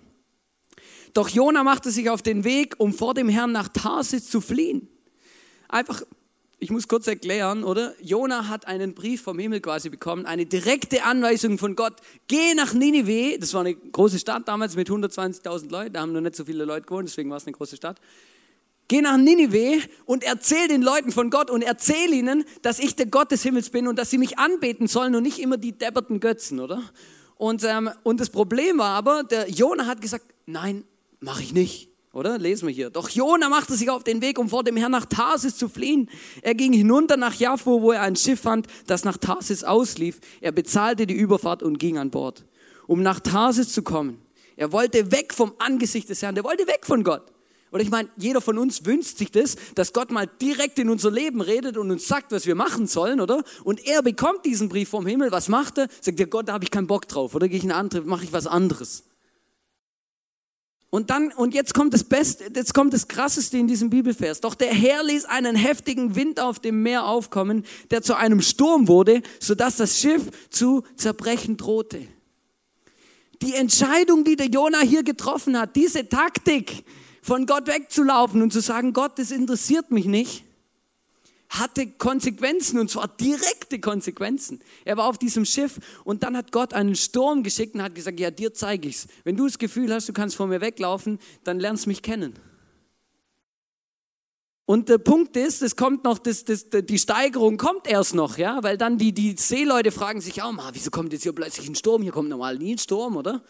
Doch 1.14 1.28
Jona 1.28 1.64
machte 1.64 1.90
sich 1.90 2.10
auf 2.10 2.22
den 2.22 2.44
Weg, 2.44 2.76
um 2.78 2.92
vor 2.92 3.14
dem 3.14 3.28
Herrn 3.28 3.50
nach 3.50 3.66
Tarsis 3.66 4.30
zu 4.30 4.40
fliehen. 4.40 4.88
Einfach 5.68 6.04
ich 6.64 6.70
muss 6.70 6.88
kurz 6.88 7.06
erklären, 7.06 7.62
oder? 7.62 7.92
Jona 8.00 8.48
hat 8.48 8.66
einen 8.66 8.94
Brief 8.94 9.20
vom 9.20 9.38
Himmel 9.38 9.60
quasi 9.60 9.90
bekommen, 9.90 10.24
eine 10.24 10.46
direkte 10.46 11.04
Anweisung 11.04 11.58
von 11.58 11.76
Gott. 11.76 11.92
Geh 12.26 12.54
nach 12.54 12.72
Ninive, 12.72 13.38
das 13.38 13.52
war 13.52 13.60
eine 13.60 13.74
große 13.74 14.18
Stadt 14.18 14.48
damals 14.48 14.74
mit 14.74 14.88
120.000 14.88 15.70
Leuten, 15.70 15.92
da 15.92 16.00
haben 16.00 16.14
noch 16.14 16.22
nicht 16.22 16.36
so 16.36 16.46
viele 16.46 16.64
Leute 16.64 16.86
gewohnt, 16.86 17.06
deswegen 17.06 17.28
war 17.28 17.36
es 17.36 17.44
eine 17.44 17.52
große 17.52 17.76
Stadt. 17.76 18.00
Geh 18.88 19.02
nach 19.02 19.18
Ninive 19.18 19.82
und 20.06 20.24
erzähl 20.24 20.66
den 20.66 20.80
Leuten 20.80 21.12
von 21.12 21.28
Gott 21.28 21.50
und 21.50 21.60
erzähl 21.60 22.14
ihnen, 22.14 22.46
dass 22.62 22.78
ich 22.78 22.96
der 22.96 23.06
Gott 23.06 23.30
des 23.30 23.42
Himmels 23.42 23.68
bin 23.68 23.86
und 23.86 23.98
dass 23.98 24.08
sie 24.08 24.16
mich 24.16 24.38
anbeten 24.38 24.86
sollen 24.86 25.14
und 25.14 25.22
nicht 25.22 25.40
immer 25.40 25.58
die 25.58 25.72
depperten 25.72 26.18
Götzen, 26.18 26.60
oder? 26.60 26.82
Und, 27.36 27.62
ähm, 27.64 27.90
und 28.04 28.20
das 28.20 28.30
Problem 28.30 28.78
war 28.78 28.96
aber, 28.96 29.22
der 29.22 29.50
Jona 29.50 29.84
hat 29.84 30.00
gesagt, 30.00 30.24
nein, 30.46 30.84
mache 31.20 31.42
ich 31.42 31.52
nicht. 31.52 31.90
Oder? 32.14 32.38
Lesen 32.38 32.68
wir 32.68 32.74
hier. 32.74 32.90
Doch 32.90 33.08
Jona 33.08 33.48
machte 33.48 33.74
sich 33.74 33.90
auf 33.90 34.04
den 34.04 34.22
Weg, 34.22 34.38
um 34.38 34.48
vor 34.48 34.62
dem 34.62 34.76
Herrn 34.76 34.92
nach 34.92 35.04
Tarsis 35.04 35.56
zu 35.56 35.68
fliehen. 35.68 36.08
Er 36.42 36.54
ging 36.54 36.72
hinunter 36.72 37.16
nach 37.16 37.34
Jaffo, 37.34 37.82
wo 37.82 37.90
er 37.90 38.02
ein 38.02 38.14
Schiff 38.14 38.40
fand, 38.40 38.68
das 38.86 39.04
nach 39.04 39.16
Tarsis 39.16 39.64
auslief. 39.64 40.20
Er 40.40 40.52
bezahlte 40.52 41.06
die 41.06 41.14
Überfahrt 41.14 41.64
und 41.64 41.78
ging 41.78 41.98
an 41.98 42.10
Bord, 42.10 42.44
um 42.86 43.02
nach 43.02 43.18
Tarsis 43.18 43.72
zu 43.72 43.82
kommen. 43.82 44.22
Er 44.56 44.70
wollte 44.70 45.10
weg 45.10 45.34
vom 45.34 45.54
Angesicht 45.58 46.08
des 46.08 46.22
Herrn. 46.22 46.36
Er 46.36 46.44
wollte 46.44 46.68
weg 46.68 46.86
von 46.86 47.02
Gott. 47.02 47.32
Oder 47.72 47.82
ich 47.82 47.90
meine, 47.90 48.08
jeder 48.16 48.40
von 48.40 48.56
uns 48.58 48.86
wünscht 48.86 49.18
sich 49.18 49.32
das, 49.32 49.56
dass 49.74 49.92
Gott 49.92 50.12
mal 50.12 50.30
direkt 50.40 50.78
in 50.78 50.88
unser 50.88 51.10
Leben 51.10 51.40
redet 51.40 51.76
und 51.76 51.90
uns 51.90 52.06
sagt, 52.06 52.30
was 52.30 52.46
wir 52.46 52.54
machen 52.54 52.86
sollen, 52.86 53.20
oder? 53.20 53.42
Und 53.64 53.84
er 53.84 54.00
bekommt 54.00 54.44
diesen 54.44 54.68
Brief 54.68 54.90
vom 54.90 55.04
Himmel. 55.04 55.32
Was 55.32 55.48
macht 55.48 55.78
er? 55.78 55.88
Sagt 56.00 56.20
er, 56.20 56.26
Gott, 56.26 56.46
da 56.46 56.52
habe 56.52 56.62
ich 56.62 56.70
keinen 56.70 56.86
Bock 56.86 57.08
drauf. 57.08 57.34
Oder 57.34 57.48
gehe 57.48 57.58
ich 57.58 57.64
in 57.64 57.72
eine 57.72 57.80
andere, 57.80 58.02
mache 58.02 58.22
ich 58.22 58.32
was 58.32 58.46
anderes. 58.46 59.02
Und 60.94 61.10
dann, 61.10 61.32
und 61.32 61.54
jetzt 61.54 61.74
kommt 61.74 61.92
das 61.92 62.04
Beste, 62.04 62.44
jetzt 62.54 62.72
kommt 62.72 62.94
das 62.94 63.08
Krasseste 63.08 63.58
in 63.58 63.66
diesem 63.66 63.90
Bibelvers. 63.90 64.40
Doch 64.40 64.54
der 64.54 64.72
Herr 64.72 65.02
ließ 65.02 65.24
einen 65.24 65.56
heftigen 65.56 66.14
Wind 66.14 66.38
auf 66.38 66.60
dem 66.60 66.84
Meer 66.84 67.04
aufkommen, 67.04 67.64
der 67.90 68.02
zu 68.02 68.14
einem 68.14 68.40
Sturm 68.40 68.86
wurde, 68.86 69.20
sodass 69.40 69.74
das 69.74 69.98
Schiff 69.98 70.22
zu 70.50 70.84
zerbrechen 70.94 71.56
drohte. 71.56 72.06
Die 73.42 73.54
Entscheidung, 73.54 74.22
die 74.22 74.36
der 74.36 74.46
Jonah 74.46 74.82
hier 74.82 75.02
getroffen 75.02 75.58
hat, 75.58 75.74
diese 75.74 76.08
Taktik, 76.08 76.84
von 77.22 77.46
Gott 77.46 77.66
wegzulaufen 77.66 78.40
und 78.40 78.52
zu 78.52 78.60
sagen, 78.60 78.92
Gott, 78.92 79.18
das 79.18 79.32
interessiert 79.32 79.90
mich 79.90 80.04
nicht, 80.04 80.43
hatte 81.58 81.86
Konsequenzen 81.86 82.78
und 82.78 82.90
zwar 82.90 83.08
direkte 83.08 83.80
Konsequenzen. 83.80 84.60
Er 84.84 84.96
war 84.96 85.08
auf 85.08 85.18
diesem 85.18 85.44
Schiff 85.44 85.78
und 86.04 86.22
dann 86.22 86.36
hat 86.36 86.52
Gott 86.52 86.74
einen 86.74 86.96
Sturm 86.96 87.42
geschickt 87.42 87.74
und 87.74 87.82
hat 87.82 87.94
gesagt, 87.94 88.20
ja, 88.20 88.30
dir 88.30 88.54
zeige 88.54 88.88
ich's. 88.88 89.06
Wenn 89.24 89.36
du 89.36 89.46
das 89.46 89.58
Gefühl 89.58 89.92
hast, 89.92 90.08
du 90.08 90.12
kannst 90.12 90.36
vor 90.36 90.46
mir 90.46 90.60
weglaufen, 90.60 91.18
dann 91.44 91.60
lernst 91.60 91.86
mich 91.86 92.02
kennen. 92.02 92.34
Und 94.66 94.88
der 94.88 94.98
Punkt 94.98 95.36
ist, 95.36 95.60
es 95.60 95.76
kommt 95.76 96.04
noch, 96.04 96.18
das, 96.18 96.44
das, 96.44 96.66
die 96.70 96.98
Steigerung 96.98 97.58
kommt 97.58 97.86
erst 97.86 98.14
noch, 98.14 98.38
ja, 98.38 98.62
weil 98.62 98.78
dann 98.78 98.96
die, 98.96 99.12
die 99.12 99.36
Seeleute 99.36 99.92
fragen 99.92 100.22
sich 100.22 100.42
auch 100.42 100.52
mal, 100.52 100.70
wieso 100.72 100.90
kommt 100.90 101.12
jetzt 101.12 101.22
hier 101.22 101.34
plötzlich 101.34 101.68
ein 101.68 101.74
Sturm? 101.74 102.02
Hier 102.02 102.12
kommt 102.12 102.30
normal 102.30 102.56
nie 102.56 102.74
ein 102.74 102.78
Sturm, 102.78 103.16
oder? 103.16 103.42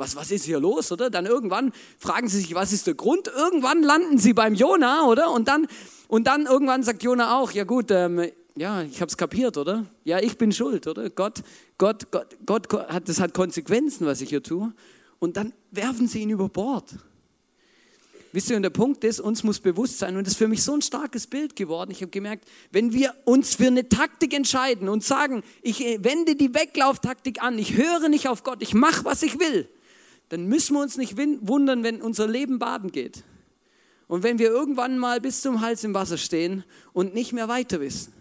Was, 0.00 0.16
was 0.16 0.30
ist 0.30 0.46
hier 0.46 0.58
los, 0.58 0.90
oder? 0.92 1.10
Dann 1.10 1.26
irgendwann 1.26 1.72
fragen 1.98 2.26
sie 2.26 2.40
sich, 2.40 2.54
was 2.54 2.72
ist 2.72 2.86
der 2.86 2.94
Grund? 2.94 3.28
Irgendwann 3.28 3.82
landen 3.82 4.16
sie 4.16 4.32
beim 4.32 4.54
Jona, 4.54 5.04
oder? 5.04 5.30
Und 5.30 5.46
dann, 5.46 5.66
und 6.08 6.26
dann 6.26 6.46
irgendwann 6.46 6.82
sagt 6.82 7.02
Jona 7.02 7.38
auch, 7.38 7.52
ja 7.52 7.64
gut, 7.64 7.90
ähm, 7.90 8.30
ja, 8.56 8.80
ich 8.80 9.02
habe 9.02 9.10
es 9.10 9.18
kapiert, 9.18 9.58
oder? 9.58 9.84
Ja, 10.04 10.18
ich 10.18 10.38
bin 10.38 10.52
schuld, 10.52 10.86
oder? 10.86 11.10
Gott, 11.10 11.42
Gott, 11.76 12.10
Gott, 12.10 12.36
Gott 12.46 12.88
hat, 12.88 13.10
das 13.10 13.20
hat 13.20 13.34
Konsequenzen, 13.34 14.06
was 14.06 14.22
ich 14.22 14.30
hier 14.30 14.42
tue. 14.42 14.72
Und 15.18 15.36
dann 15.36 15.52
werfen 15.70 16.08
sie 16.08 16.20
ihn 16.20 16.30
über 16.30 16.48
Bord. 16.48 16.94
Wisst 18.32 18.48
ihr, 18.48 18.56
und 18.56 18.62
der 18.62 18.70
Punkt 18.70 19.04
ist, 19.04 19.20
uns 19.20 19.42
muss 19.42 19.60
bewusst 19.60 19.98
sein, 19.98 20.16
und 20.16 20.26
das 20.26 20.32
ist 20.32 20.38
für 20.38 20.48
mich 20.48 20.62
so 20.62 20.72
ein 20.72 20.80
starkes 20.80 21.26
Bild 21.26 21.56
geworden. 21.56 21.90
Ich 21.90 22.00
habe 22.00 22.10
gemerkt, 22.10 22.48
wenn 22.70 22.94
wir 22.94 23.14
uns 23.26 23.56
für 23.56 23.66
eine 23.66 23.86
Taktik 23.90 24.32
entscheiden 24.32 24.88
und 24.88 25.04
sagen, 25.04 25.42
ich 25.60 25.80
wende 25.80 26.36
die 26.36 26.54
Weglauftaktik 26.54 27.42
an, 27.42 27.58
ich 27.58 27.76
höre 27.76 28.08
nicht 28.08 28.28
auf 28.28 28.44
Gott, 28.44 28.62
ich 28.62 28.72
mache, 28.72 29.04
was 29.04 29.22
ich 29.22 29.38
will, 29.38 29.68
dann 30.30 30.46
müssen 30.46 30.74
wir 30.74 30.80
uns 30.80 30.96
nicht 30.96 31.16
wundern, 31.18 31.82
wenn 31.82 32.00
unser 32.00 32.26
Leben 32.26 32.58
baden 32.58 32.90
geht. 32.92 33.24
Und 34.06 34.22
wenn 34.22 34.38
wir 34.38 34.48
irgendwann 34.48 34.98
mal 34.98 35.20
bis 35.20 35.42
zum 35.42 35.60
Hals 35.60 35.84
im 35.84 35.92
Wasser 35.92 36.18
stehen 36.18 36.64
und 36.92 37.14
nicht 37.14 37.32
mehr 37.32 37.48
weiter 37.48 37.80
wissen. 37.80 38.12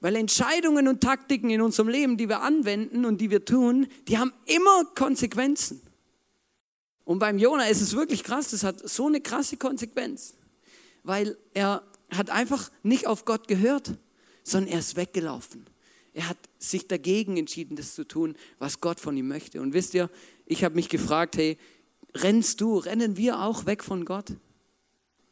Weil 0.00 0.16
Entscheidungen 0.16 0.88
und 0.88 1.02
Taktiken 1.02 1.50
in 1.50 1.60
unserem 1.60 1.88
Leben, 1.88 2.16
die 2.16 2.28
wir 2.28 2.40
anwenden 2.40 3.04
und 3.04 3.20
die 3.20 3.30
wir 3.30 3.44
tun, 3.44 3.86
die 4.08 4.16
haben 4.16 4.32
immer 4.46 4.84
Konsequenzen. 4.94 5.82
Und 7.04 7.18
beim 7.18 7.38
Jona 7.38 7.64
ist 7.64 7.80
es 7.80 7.94
wirklich 7.94 8.22
krass, 8.22 8.50
das 8.50 8.62
hat 8.62 8.88
so 8.88 9.08
eine 9.08 9.20
krasse 9.20 9.56
Konsequenz, 9.56 10.34
weil 11.02 11.36
er 11.54 11.82
hat 12.10 12.30
einfach 12.30 12.70
nicht 12.82 13.06
auf 13.06 13.24
Gott 13.24 13.48
gehört, 13.48 13.94
sondern 14.42 14.72
er 14.72 14.78
ist 14.78 14.96
weggelaufen. 14.96 15.66
Er 16.12 16.28
hat 16.28 16.38
sich 16.58 16.88
dagegen 16.88 17.36
entschieden, 17.36 17.76
das 17.76 17.94
zu 17.94 18.04
tun, 18.04 18.36
was 18.58 18.80
Gott 18.80 19.00
von 19.00 19.16
ihm 19.16 19.28
möchte. 19.28 19.60
Und 19.60 19.74
wisst 19.74 19.94
ihr, 19.94 20.10
ich 20.50 20.64
habe 20.64 20.74
mich 20.74 20.88
gefragt, 20.88 21.36
hey, 21.36 21.56
rennst 22.14 22.60
du, 22.60 22.78
rennen 22.78 23.16
wir 23.16 23.40
auch 23.40 23.66
weg 23.66 23.84
von 23.84 24.04
Gott? 24.04 24.32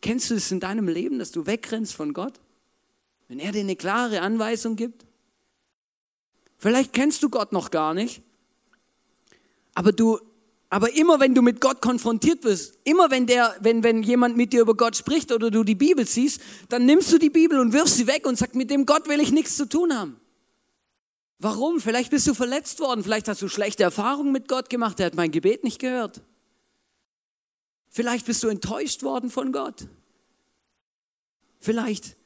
Kennst 0.01 0.31
du 0.31 0.35
es 0.35 0.53
in 0.53 0.61
deinem 0.61 0.87
Leben, 0.87 1.19
dass 1.19 1.33
du 1.33 1.45
wegrennst 1.45 1.93
von 1.93 2.13
Gott? 2.13 2.35
Wenn 3.27 3.41
er 3.41 3.51
dir 3.51 3.61
eine 3.61 3.75
klare 3.75 4.21
Anweisung 4.21 4.77
gibt? 4.77 5.05
Vielleicht 6.57 6.93
kennst 6.93 7.23
du 7.23 7.31
Gott 7.31 7.53
noch 7.53 7.71
gar 7.71 7.95
nicht, 7.95 8.23
aber 9.75 9.93
du 9.93 10.19
aber 10.71 10.95
immer 10.95 11.19
wenn 11.19 11.35
du 11.35 11.41
mit 11.41 11.63
Gott 11.63 11.81
konfrontiert 11.81 12.45
wirst, 12.45 12.79
immer 12.85 13.11
wenn, 13.11 13.27
der, 13.27 13.57
wenn, 13.61 13.83
wenn 13.83 14.03
jemand 14.03 14.37
mit 14.37 14.53
dir 14.53 14.61
über 14.61 14.77
Gott 14.77 14.97
spricht 14.97 15.33
oder 15.33 15.51
du 15.51 15.65
die 15.65 15.75
Bibel 15.75 16.07
siehst, 16.07 16.43
dann 16.69 16.85
nimmst 16.85 17.11
du 17.11 17.19
die 17.19 17.31
Bibel 17.31 17.59
und 17.59 17.73
wirfst 17.73 17.97
sie 17.97 18.07
weg 18.07 18.27
und 18.27 18.37
sagst, 18.37 18.55
mit 18.55 18.71
dem 18.71 18.85
Gott 18.85 19.09
will 19.09 19.19
ich 19.19 19.33
nichts 19.33 19.57
zu 19.57 19.67
tun 19.67 19.97
haben. 19.97 20.21
Warum? 21.39 21.81
Vielleicht 21.81 22.11
bist 22.11 22.27
du 22.27 22.35
verletzt 22.35 22.81
worden, 22.81 23.05
vielleicht 23.05 23.29
hast 23.29 23.43
du 23.43 23.49
schlechte 23.49 23.83
Erfahrungen 23.85 24.33
mit 24.33 24.49
Gott 24.49 24.71
gemacht, 24.71 24.99
er 25.01 25.07
hat 25.07 25.15
mein 25.15 25.31
Gebet 25.31 25.63
nicht 25.65 25.79
gehört. 25.79 26.23
Vielleicht 27.89 28.27
bist 28.27 28.43
du 28.43 28.49
enttäuscht 28.49 29.03
worden 29.03 29.31
von 29.31 29.53
Gott. 29.53 29.87
Vielleicht 31.61 32.17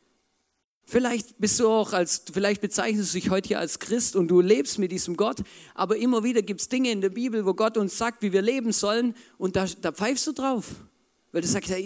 Vielleicht 0.85 1.38
bist 1.38 1.59
du 1.61 1.69
auch 1.69 1.92
als, 1.92 2.25
vielleicht 2.33 2.61
bezeichnest 2.61 3.14
du 3.14 3.19
dich 3.19 3.31
heute 3.31 3.49
hier 3.49 3.59
als 3.59 3.78
Christ 3.78 4.16
und 4.16 4.28
du 4.28 4.40
lebst 4.40 4.78
mit 4.78 4.92
diesem 4.92 5.16
Gott, 5.16 5.38
aber 5.75 5.97
immer 5.97 6.25
wieder 6.25 6.42
gibt 6.42 6.61
es 6.61 6.69
Dinge 6.69 6.90
in 6.90 7.00
der 7.00 7.09
Bibel, 7.09 7.47
wo 7.47 7.54
Gott 7.54 7.78
uns 7.78 7.97
sagt, 7.97 8.21
wie 8.23 8.33
wir 8.33 8.42
leben 8.42 8.73
sollen 8.73 9.14
und 9.38 9.57
da, 9.57 9.66
da 9.81 9.92
pfeifst 9.92 10.26
du 10.26 10.33
drauf. 10.33 10.66
Weil 11.31 11.40
du 11.40 11.49
sagst, 11.49 11.71
ja, 11.71 11.76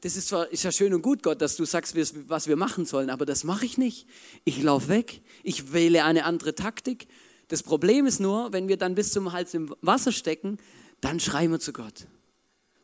das 0.00 0.16
ist 0.16 0.28
zwar 0.28 0.50
ist 0.50 0.62
ja 0.62 0.70
schön 0.70 0.94
und 0.94 1.02
gut, 1.02 1.22
Gott, 1.22 1.42
dass 1.42 1.56
du 1.56 1.64
sagst, 1.64 1.96
was 2.28 2.46
wir 2.46 2.56
machen 2.56 2.86
sollen, 2.86 3.10
aber 3.10 3.26
das 3.26 3.44
mache 3.44 3.64
ich 3.64 3.78
nicht. 3.78 4.06
Ich 4.44 4.62
laufe 4.62 4.88
weg, 4.88 5.22
ich 5.42 5.72
wähle 5.72 6.04
eine 6.04 6.24
andere 6.24 6.54
Taktik. 6.54 7.08
Das 7.48 7.62
Problem 7.62 8.06
ist 8.06 8.20
nur, 8.20 8.52
wenn 8.52 8.68
wir 8.68 8.76
dann 8.76 8.94
bis 8.94 9.12
zum 9.12 9.32
Hals 9.32 9.54
im 9.54 9.74
Wasser 9.80 10.12
stecken, 10.12 10.58
dann 11.00 11.18
schreien 11.18 11.50
wir 11.50 11.58
zu 11.58 11.72
Gott. 11.72 12.06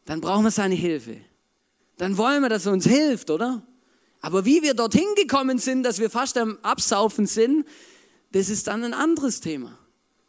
Dann 0.07 0.21
brauchen 0.21 0.45
wir 0.45 0.51
seine 0.51 0.75
Hilfe. 0.75 1.19
Dann 1.97 2.17
wollen 2.17 2.43
wir, 2.43 2.49
dass 2.49 2.67
er 2.67 2.73
uns 2.73 2.87
hilft, 2.87 3.31
oder? 3.31 3.63
Aber 4.21 4.45
wie 4.45 4.63
wir 4.63 4.75
dorthin 4.75 5.07
gekommen 5.17 5.59
sind, 5.59 5.83
dass 5.83 5.99
wir 5.99 6.11
fast 6.11 6.37
am 6.39 6.59
Absaufen 6.63 7.27
sind, 7.27 7.67
das 8.33 8.49
ist 8.49 8.67
dann 8.67 8.83
ein 8.83 8.95
anderes 8.95 9.41
Thema. 9.41 9.79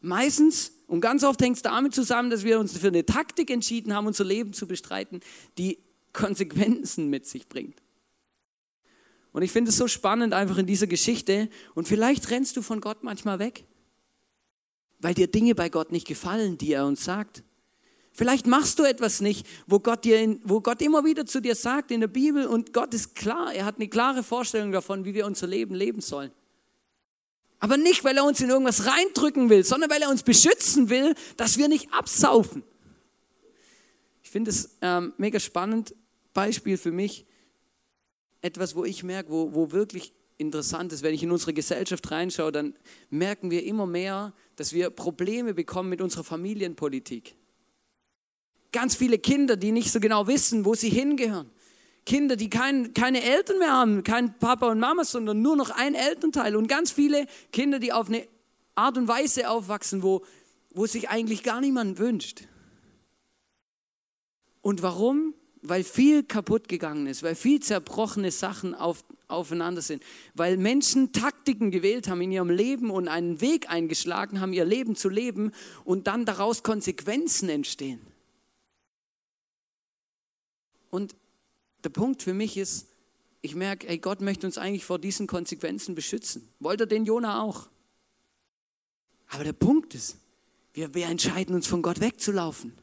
Meistens 0.01 0.73
und 0.87 1.01
ganz 1.01 1.23
oft 1.23 1.41
hängt 1.41 1.55
es 1.55 1.63
damit 1.63 1.95
zusammen, 1.95 2.29
dass 2.29 2.43
wir 2.43 2.59
uns 2.59 2.77
für 2.77 2.89
eine 2.89 3.05
Taktik 3.05 3.49
entschieden 3.49 3.95
haben, 3.95 4.05
unser 4.05 4.23
Leben 4.23 4.53
zu 4.53 4.67
bestreiten, 4.67 5.21
die 5.57 5.79
Konsequenzen 6.15 7.09
mit 7.09 7.27
sich 7.27 7.47
bringt. 7.47 7.81
Und 9.31 9.41
ich 9.41 9.51
finde 9.51 9.69
es 9.69 9.77
so 9.77 9.87
spannend 9.87 10.33
einfach 10.33 10.57
in 10.57 10.65
dieser 10.65 10.87
Geschichte. 10.87 11.49
Und 11.73 11.87
vielleicht 11.87 12.31
rennst 12.31 12.55
du 12.55 12.61
von 12.61 12.79
Gott 12.79 13.03
manchmal 13.03 13.37
weg, 13.37 13.65
weil 14.99 15.13
dir 15.13 15.27
Dinge 15.27 15.55
bei 15.55 15.69
Gott 15.69 15.91
nicht 15.91 16.07
gefallen, 16.07 16.57
die 16.57 16.71
er 16.71 16.85
uns 16.85 17.03
sagt. 17.03 17.43
Vielleicht 18.13 18.47
machst 18.47 18.79
du 18.79 18.83
etwas 18.83 19.19
nicht, 19.19 19.45
wo 19.67 19.79
Gott, 19.79 20.05
dir 20.05 20.39
wo 20.45 20.61
Gott 20.61 20.81
immer 20.81 21.03
wieder 21.03 21.25
zu 21.25 21.41
dir 21.41 21.53
sagt 21.53 21.91
in 21.91 21.99
der 21.99 22.07
Bibel 22.07 22.47
und 22.47 22.71
Gott 22.71 22.93
ist 22.93 23.13
klar, 23.13 23.53
er 23.53 23.65
hat 23.65 23.75
eine 23.75 23.89
klare 23.89 24.23
Vorstellung 24.23 24.71
davon, 24.71 25.03
wie 25.03 25.13
wir 25.13 25.25
unser 25.25 25.47
Leben 25.47 25.75
leben 25.75 25.99
sollen. 25.99 26.31
Aber 27.59 27.75
nicht, 27.75 28.05
weil 28.05 28.15
er 28.15 28.23
uns 28.23 28.39
in 28.39 28.49
irgendwas 28.49 28.85
reindrücken 28.85 29.49
will, 29.49 29.65
sondern 29.65 29.89
weil 29.89 30.01
er 30.01 30.09
uns 30.09 30.23
beschützen 30.23 30.89
will, 30.89 31.13
dass 31.35 31.57
wir 31.57 31.67
nicht 31.67 31.91
absaufen. 31.93 32.63
Ich 34.23 34.31
finde 34.31 34.51
es 34.51 34.77
ähm, 34.81 35.13
mega 35.17 35.41
spannend, 35.41 35.93
Beispiel 36.35 36.77
für 36.77 36.91
mich, 36.91 37.25
etwas, 38.41 38.75
wo 38.75 38.85
ich 38.85 39.03
merke, 39.03 39.31
wo, 39.31 39.55
wo 39.55 39.71
wirklich 39.71 40.13
interessant 40.37 40.93
ist, 40.93 41.01
wenn 41.01 41.15
ich 41.15 41.23
in 41.23 41.31
unsere 41.31 41.53
Gesellschaft 41.53 42.11
reinschaue, 42.11 42.51
dann 42.51 42.75
merken 43.09 43.49
wir 43.49 43.63
immer 43.63 43.87
mehr, 43.87 44.33
dass 44.55 44.73
wir 44.73 44.91
Probleme 44.91 45.55
bekommen 45.55 45.89
mit 45.89 46.01
unserer 46.01 46.23
Familienpolitik. 46.23 47.35
Ganz 48.71 48.95
viele 48.95 49.17
Kinder, 49.17 49.55
die 49.55 49.71
nicht 49.71 49.91
so 49.91 49.99
genau 49.99 50.27
wissen, 50.27 50.65
wo 50.65 50.75
sie 50.75 50.89
hingehören. 50.89 51.49
Kinder, 52.05 52.35
die 52.35 52.49
kein, 52.49 52.93
keine 52.93 53.23
Eltern 53.23 53.57
mehr 53.57 53.71
haben, 53.71 54.03
kein 54.03 54.37
Papa 54.37 54.69
und 54.69 54.79
Mama, 54.79 55.05
sondern 55.05 55.41
nur 55.41 55.55
noch 55.55 55.71
ein 55.71 55.95
Elternteil. 55.95 56.55
Und 56.55 56.67
ganz 56.67 56.91
viele 56.91 57.25
Kinder, 57.51 57.79
die 57.79 57.93
auf 57.93 58.09
eine 58.09 58.27
Art 58.75 58.97
und 58.97 59.07
Weise 59.07 59.49
aufwachsen, 59.49 60.03
wo, 60.03 60.23
wo 60.71 60.85
sich 60.85 61.09
eigentlich 61.09 61.41
gar 61.41 61.61
niemand 61.61 61.97
wünscht. 61.97 62.43
Und 64.61 64.83
warum? 64.83 65.33
Weil 65.67 65.83
viel 65.83 66.23
kaputt 66.23 66.67
gegangen 66.67 67.07
ist, 67.07 67.23
weil 67.23 67.35
viel 67.35 67.59
zerbrochene 67.59 68.31
Sachen 68.31 68.75
auf, 68.75 69.03
aufeinander 69.27 69.81
sind, 69.81 70.03
weil 70.33 70.57
Menschen 70.57 71.11
Taktiken 71.11 71.71
gewählt 71.71 72.07
haben 72.07 72.21
in 72.21 72.31
ihrem 72.31 72.49
Leben 72.49 72.91
und 72.91 73.07
einen 73.07 73.41
Weg 73.41 73.69
eingeschlagen 73.69 74.41
haben, 74.41 74.53
ihr 74.53 74.65
Leben 74.65 74.95
zu 74.95 75.09
leben 75.09 75.51
und 75.83 76.07
dann 76.07 76.25
daraus 76.25 76.63
Konsequenzen 76.63 77.49
entstehen. 77.49 77.99
Und 80.89 81.15
der 81.83 81.89
Punkt 81.89 82.23
für 82.23 82.33
mich 82.33 82.57
ist, 82.57 82.87
ich 83.41 83.53
merke, 83.53 83.87
ey, 83.87 83.99
Gott 83.99 84.21
möchte 84.21 84.47
uns 84.47 84.57
eigentlich 84.57 84.85
vor 84.85 84.97
diesen 84.97 85.27
Konsequenzen 85.27 85.93
beschützen. 85.93 86.47
Wollte 86.59 86.83
er 86.83 86.87
den 86.87 87.05
Jona 87.05 87.41
auch. 87.41 87.67
Aber 89.27 89.43
der 89.43 89.53
Punkt 89.53 89.93
ist, 89.93 90.17
wir, 90.73 90.93
wir 90.93 91.05
entscheiden 91.07 91.53
uns 91.53 91.67
von 91.67 91.81
Gott 91.81 91.99
wegzulaufen. 91.99 92.73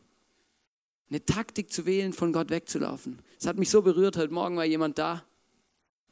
Eine 1.12 1.22
Taktik 1.26 1.70
zu 1.70 1.84
wählen, 1.84 2.14
von 2.14 2.32
Gott 2.32 2.48
wegzulaufen. 2.48 3.18
Es 3.38 3.46
hat 3.46 3.58
mich 3.58 3.68
so 3.68 3.82
berührt, 3.82 4.16
heute 4.16 4.32
Morgen 4.32 4.56
war 4.56 4.64
jemand 4.64 4.96
da 4.96 5.22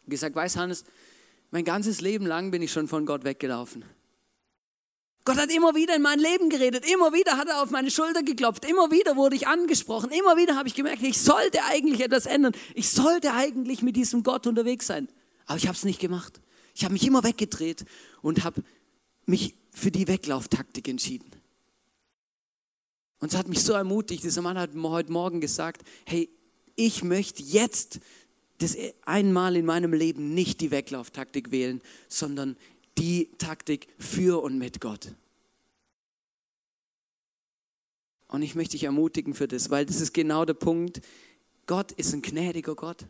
und 0.05 0.11
gesagt, 0.11 0.37
weiß 0.37 0.59
Hannes, 0.59 0.85
mein 1.51 1.65
ganzes 1.65 2.03
Leben 2.03 2.27
lang 2.27 2.51
bin 2.51 2.61
ich 2.61 2.71
schon 2.71 2.87
von 2.87 3.07
Gott 3.07 3.25
weggelaufen. 3.25 3.83
Gott 5.25 5.39
hat 5.39 5.51
immer 5.51 5.75
wieder 5.75 5.97
in 5.97 6.03
mein 6.03 6.19
Leben 6.19 6.51
geredet, 6.51 6.85
immer 6.85 7.15
wieder 7.15 7.39
hat 7.39 7.49
er 7.49 7.63
auf 7.63 7.71
meine 7.71 7.91
Schulter 7.91 8.23
geklopft, 8.23 8.67
immer 8.67 8.91
wieder 8.91 9.17
wurde 9.17 9.37
ich 9.37 9.47
angesprochen, 9.47 10.11
immer 10.11 10.37
wieder 10.37 10.55
habe 10.55 10.69
ich 10.69 10.75
gemerkt, 10.75 11.03
ich 11.03 11.19
sollte 11.19 11.65
eigentlich 11.65 12.03
etwas 12.03 12.27
ändern, 12.27 12.53
ich 12.75 12.91
sollte 12.91 13.33
eigentlich 13.33 13.81
mit 13.81 13.97
diesem 13.97 14.23
Gott 14.23 14.47
unterwegs 14.47 14.87
sein. 14.87 15.09
Aber 15.47 15.57
ich 15.57 15.67
habe 15.67 15.77
es 15.77 15.85
nicht 15.87 16.01
gemacht. 16.01 16.43
Ich 16.75 16.85
habe 16.85 16.93
mich 16.93 17.07
immer 17.07 17.25
weggedreht 17.25 17.87
und 18.21 18.45
habe 18.45 18.63
mich 19.25 19.55
für 19.73 19.91
die 19.91 20.09
Weglauftaktik 20.09 20.89
entschieden. 20.89 21.40
Und 23.21 23.33
es 23.33 23.39
hat 23.39 23.49
mich 23.49 23.63
so 23.63 23.75
ermutigt, 23.75 24.25
dieser 24.25 24.43
Mann 24.43 24.59
hat 24.59 24.71
heute 24.75 25.13
Morgen 25.13 25.41
gesagt, 25.41 25.83
hey, 26.07 26.29
ich 26.75 27.05
möchte 27.05 27.43
jetzt 27.43 28.01
das 28.59 28.77
einmal 29.05 29.57
in 29.57 29.67
meinem 29.67 29.93
Leben 29.93 30.35
nicht 30.35 30.61
die 30.61 30.71
Weglauftaktik 30.71 31.51
wählen, 31.51 31.81
sondern 32.09 32.57
die 32.99 33.31
Taktik 33.39 33.89
für 33.99 34.43
und 34.43 34.59
mit 34.59 34.81
Gott. 34.81 35.13
Und 38.29 38.43
ich 38.43 38.55
möchte 38.55 38.73
dich 38.73 38.85
ermutigen 38.85 39.35
für 39.35 39.49
das, 39.49 39.71
weil 39.71 39.87
das 39.87 40.01
ist 40.01 40.15
genau 40.15 40.45
der 40.45 40.55
Punkt. 40.55 41.01
Gott 41.67 41.93
ist 41.93 42.13
ein 42.15 42.23
gnädiger 42.23 42.75
Gott. 42.75 43.07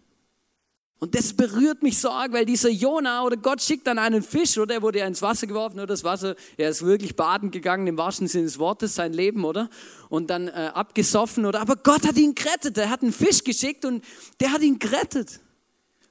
Und 1.03 1.15
das 1.15 1.33
berührt 1.33 1.83
mich 1.83 1.99
so 1.99 2.11
arg, 2.11 2.33
weil 2.33 2.45
dieser 2.45 2.69
Jona 2.69 3.25
oder 3.25 3.39
Gott 3.39 3.63
schickt 3.63 3.87
dann 3.87 3.99
einen 3.99 4.23
Fisch, 4.23 4.59
oder? 4.59 4.75
Er 4.75 4.83
wurde 4.83 4.99
ja 4.99 5.07
ins 5.07 5.23
Wasser 5.23 5.47
geworfen, 5.47 5.79
oder? 5.79 5.87
Das 5.87 6.05
Wasser, 6.05 6.37
er 6.59 6.69
ist 6.69 6.85
wirklich 6.85 7.17
baden 7.17 7.51
gegangen, 7.51 7.87
im 7.87 7.97
wahrsten 7.97 8.29
Sinne 8.29 8.45
des 8.45 8.59
Wortes, 8.59 8.97
sein 8.97 9.15
Leben, 9.15 9.47
oder? 9.47 9.71
Und 10.11 10.29
dann 10.29 10.49
äh, 10.49 10.71
abgesoffen, 10.75 11.47
oder? 11.47 11.63
Aber 11.63 11.77
Gott 11.77 12.07
hat 12.07 12.19
ihn 12.19 12.35
gerettet. 12.35 12.77
Er 12.77 12.91
hat 12.91 13.01
einen 13.01 13.15
Fisch 13.15 13.43
geschickt 13.45 13.87
und 13.87 14.05
der 14.41 14.53
hat 14.53 14.61
ihn 14.61 14.79
gerettet. 14.79 15.41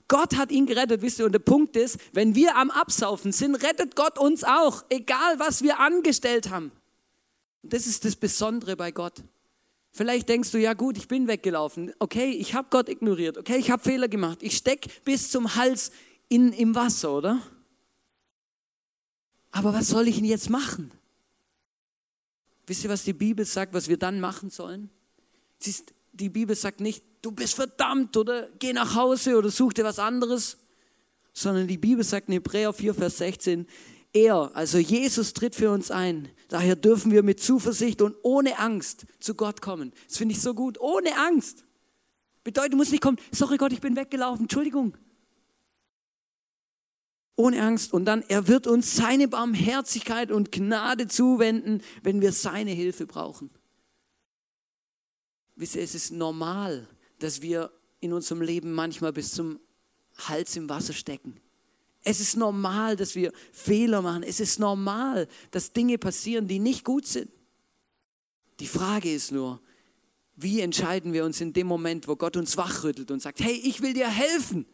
Gott 0.07 0.35
hat 0.37 0.51
ihn 0.51 0.65
gerettet, 0.65 1.03
wisst 1.03 1.19
ihr? 1.19 1.25
Und 1.25 1.33
der 1.33 1.39
Punkt 1.39 1.75
ist, 1.75 1.99
wenn 2.13 2.33
wir 2.33 2.57
am 2.57 2.71
Absaufen 2.71 3.31
sind, 3.31 3.53
rettet 3.61 3.95
Gott 3.95 4.17
uns 4.17 4.43
auch, 4.43 4.83
egal 4.89 5.37
was 5.37 5.61
wir 5.61 5.79
angestellt 5.79 6.49
haben. 6.49 6.71
Und 7.61 7.73
das 7.73 7.85
ist 7.85 8.05
das 8.05 8.15
Besondere 8.15 8.75
bei 8.75 8.89
Gott. 8.89 9.21
Vielleicht 9.91 10.29
denkst 10.29 10.51
du, 10.51 10.59
ja 10.59 10.73
gut, 10.73 10.97
ich 10.97 11.07
bin 11.07 11.27
weggelaufen. 11.27 11.93
Okay, 11.99 12.31
ich 12.31 12.53
habe 12.53 12.67
Gott 12.69 12.89
ignoriert. 12.89 13.37
Okay, 13.37 13.57
ich 13.57 13.71
habe 13.71 13.83
Fehler 13.83 14.07
gemacht. 14.07 14.39
Ich 14.41 14.57
steck 14.57 15.03
bis 15.03 15.31
zum 15.31 15.55
Hals 15.55 15.91
in, 16.27 16.53
im 16.53 16.75
Wasser, 16.75 17.11
oder? 17.11 17.41
Aber 19.51 19.73
was 19.73 19.87
soll 19.87 20.07
ich 20.07 20.17
denn 20.17 20.25
jetzt 20.25 20.49
machen? 20.49 20.91
Wisst 22.67 22.83
ihr, 22.83 22.89
was 22.89 23.03
die 23.03 23.13
Bibel 23.13 23.45
sagt, 23.45 23.73
was 23.73 23.87
wir 23.87 23.97
dann 23.97 24.19
machen 24.19 24.51
sollen? 24.51 24.91
Siehst, 25.57 25.93
die 26.13 26.29
Bibel 26.29 26.55
sagt 26.55 26.81
nicht, 26.81 27.03
du 27.21 27.31
bist 27.31 27.55
verdammt 27.55 28.15
oder 28.15 28.47
geh 28.59 28.73
nach 28.73 28.95
Hause 28.95 29.37
oder 29.37 29.49
such 29.49 29.73
dir 29.73 29.83
was 29.83 29.97
anderes, 29.97 30.57
sondern 31.33 31.67
die 31.67 31.77
Bibel 31.77 32.03
sagt 32.03 32.27
in 32.27 32.33
Hebräer 32.33 32.71
4, 32.73 32.93
Vers 32.93 33.17
16, 33.17 33.67
er, 34.13 34.51
also 34.55 34.77
Jesus 34.77 35.33
tritt 35.33 35.55
für 35.55 35.71
uns 35.71 35.91
ein. 35.91 36.29
Daher 36.49 36.75
dürfen 36.75 37.11
wir 37.11 37.21
mit 37.23 37.39
Zuversicht 37.39 38.01
und 38.01 38.15
ohne 38.23 38.57
Angst 38.57 39.05
zu 39.19 39.35
Gott 39.35 39.61
kommen. 39.61 39.93
Das 40.07 40.17
finde 40.17 40.33
ich 40.33 40.41
so 40.41 40.55
gut. 40.55 40.79
Ohne 40.79 41.15
Angst. 41.15 41.63
Bedeutet, 42.43 42.73
du 42.73 42.77
musst 42.77 42.91
nicht 42.91 43.03
kommen, 43.03 43.19
sorry 43.31 43.57
Gott, 43.57 43.71
ich 43.71 43.81
bin 43.81 43.95
weggelaufen, 43.95 44.45
Entschuldigung. 44.45 44.97
Ohne 47.35 47.61
Angst. 47.61 47.93
Und 47.93 48.05
dann, 48.05 48.23
er 48.27 48.47
wird 48.47 48.65
uns 48.65 48.95
seine 48.95 49.27
Barmherzigkeit 49.27 50.31
und 50.31 50.51
Gnade 50.51 51.07
zuwenden, 51.07 51.83
wenn 52.01 52.19
wir 52.19 52.31
seine 52.31 52.71
Hilfe 52.71 53.05
brauchen. 53.05 53.51
Wisst 55.55 55.75
ihr, 55.75 55.83
es 55.83 55.93
ist 55.93 56.11
normal, 56.11 56.87
dass 57.19 57.43
wir 57.43 57.71
in 57.99 58.11
unserem 58.11 58.41
Leben 58.41 58.73
manchmal 58.73 59.13
bis 59.13 59.33
zum 59.33 59.59
Hals 60.17 60.55
im 60.55 60.67
Wasser 60.67 60.93
stecken. 60.93 61.39
Es 62.03 62.19
ist 62.19 62.37
normal, 62.37 62.95
dass 62.95 63.15
wir 63.15 63.31
Fehler 63.51 64.01
machen. 64.01 64.23
Es 64.23 64.39
ist 64.39 64.59
normal, 64.59 65.27
dass 65.51 65.73
Dinge 65.73 65.97
passieren, 65.97 66.47
die 66.47 66.59
nicht 66.59 66.85
gut 66.85 67.05
sind. 67.05 67.29
Die 68.59 68.67
Frage 68.67 69.11
ist 69.11 69.31
nur, 69.31 69.61
wie 70.35 70.61
entscheiden 70.61 71.11
wir 71.11 71.25
uns 71.25 71.41
in 71.41 71.51
dem 71.53 71.67
Moment, 71.67 72.07
wo 72.07 72.15
Gott 72.15 72.37
uns 72.37 72.55
wachrüttelt 72.55 73.11
und 73.11 73.21
sagt, 73.21 73.41
hey, 73.41 73.53
ich 73.53 73.81
will 73.81 73.93
dir 73.93 74.07
helfen. 74.07 74.65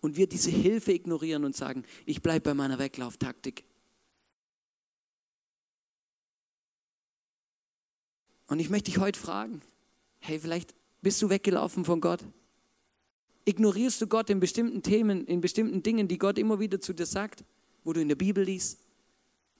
Und 0.00 0.16
wir 0.16 0.28
diese 0.28 0.50
Hilfe 0.50 0.92
ignorieren 0.92 1.44
und 1.44 1.56
sagen, 1.56 1.84
ich 2.06 2.22
bleibe 2.22 2.50
bei 2.50 2.54
meiner 2.54 2.78
Weglauftaktik. 2.78 3.64
Und 8.46 8.60
ich 8.60 8.70
möchte 8.70 8.90
dich 8.90 8.98
heute 8.98 9.18
fragen, 9.18 9.60
hey, 10.20 10.38
vielleicht 10.38 10.74
bist 11.02 11.20
du 11.20 11.28
weggelaufen 11.28 11.84
von 11.84 12.00
Gott? 12.00 12.24
Ignorierst 13.48 14.02
du 14.02 14.06
Gott 14.06 14.28
in 14.28 14.40
bestimmten 14.40 14.82
Themen, 14.82 15.24
in 15.24 15.40
bestimmten 15.40 15.82
Dingen, 15.82 16.06
die 16.06 16.18
Gott 16.18 16.36
immer 16.36 16.60
wieder 16.60 16.82
zu 16.82 16.92
dir 16.92 17.06
sagt, 17.06 17.44
wo 17.82 17.94
du 17.94 18.00
in 18.02 18.08
der 18.08 18.14
Bibel 18.14 18.44
liest? 18.44 18.78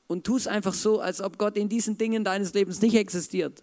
Und 0.06 0.24
tust 0.24 0.46
einfach 0.46 0.74
so, 0.74 1.00
als 1.00 1.22
ob 1.22 1.38
Gott 1.38 1.56
in 1.56 1.70
diesen 1.70 1.96
Dingen 1.96 2.22
deines 2.22 2.52
Lebens 2.52 2.82
nicht 2.82 2.96
existiert. 2.96 3.62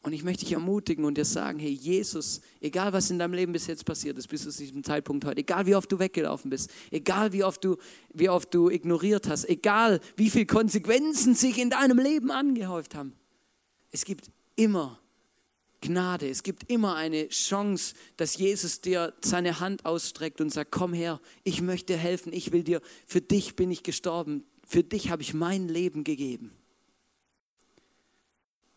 Und 0.00 0.14
ich 0.14 0.24
möchte 0.24 0.46
dich 0.46 0.54
ermutigen 0.54 1.04
und 1.04 1.18
dir 1.18 1.26
sagen, 1.26 1.58
hey 1.58 1.70
Jesus, 1.70 2.40
egal 2.62 2.94
was 2.94 3.10
in 3.10 3.18
deinem 3.18 3.34
Leben 3.34 3.52
bis 3.52 3.66
jetzt 3.66 3.84
passiert 3.84 4.16
ist, 4.16 4.28
bis 4.28 4.44
zu 4.44 4.50
diesem 4.50 4.82
Zeitpunkt 4.82 5.26
heute, 5.26 5.40
egal 5.40 5.66
wie 5.66 5.74
oft 5.74 5.92
du 5.92 5.98
weggelaufen 5.98 6.48
bist, 6.48 6.70
egal 6.90 7.34
wie 7.34 7.44
oft 7.44 7.62
du, 7.62 7.76
wie 8.14 8.30
oft 8.30 8.54
du 8.54 8.70
ignoriert 8.70 9.28
hast, 9.28 9.46
egal 9.50 10.00
wie 10.16 10.30
viele 10.30 10.46
Konsequenzen 10.46 11.34
sich 11.34 11.58
in 11.58 11.68
deinem 11.68 11.98
Leben 11.98 12.30
angehäuft 12.30 12.94
haben, 12.94 13.12
es 13.90 14.06
gibt 14.06 14.30
immer 14.56 14.98
Gnade. 15.84 16.28
Es 16.28 16.42
gibt 16.42 16.70
immer 16.70 16.96
eine 16.96 17.28
Chance, 17.28 17.94
dass 18.16 18.36
Jesus 18.36 18.80
dir 18.80 19.12
seine 19.22 19.60
Hand 19.60 19.84
ausstreckt 19.84 20.40
und 20.40 20.50
sagt, 20.50 20.72
komm 20.72 20.94
her, 20.94 21.20
ich 21.42 21.60
möchte 21.60 21.92
dir 21.92 21.98
helfen, 21.98 22.32
ich 22.32 22.52
will 22.52 22.62
dir, 22.62 22.80
für 23.06 23.20
dich 23.20 23.54
bin 23.54 23.70
ich 23.70 23.82
gestorben, 23.82 24.44
für 24.66 24.82
dich 24.82 25.10
habe 25.10 25.22
ich 25.22 25.34
mein 25.34 25.68
Leben 25.68 26.02
gegeben. 26.02 26.52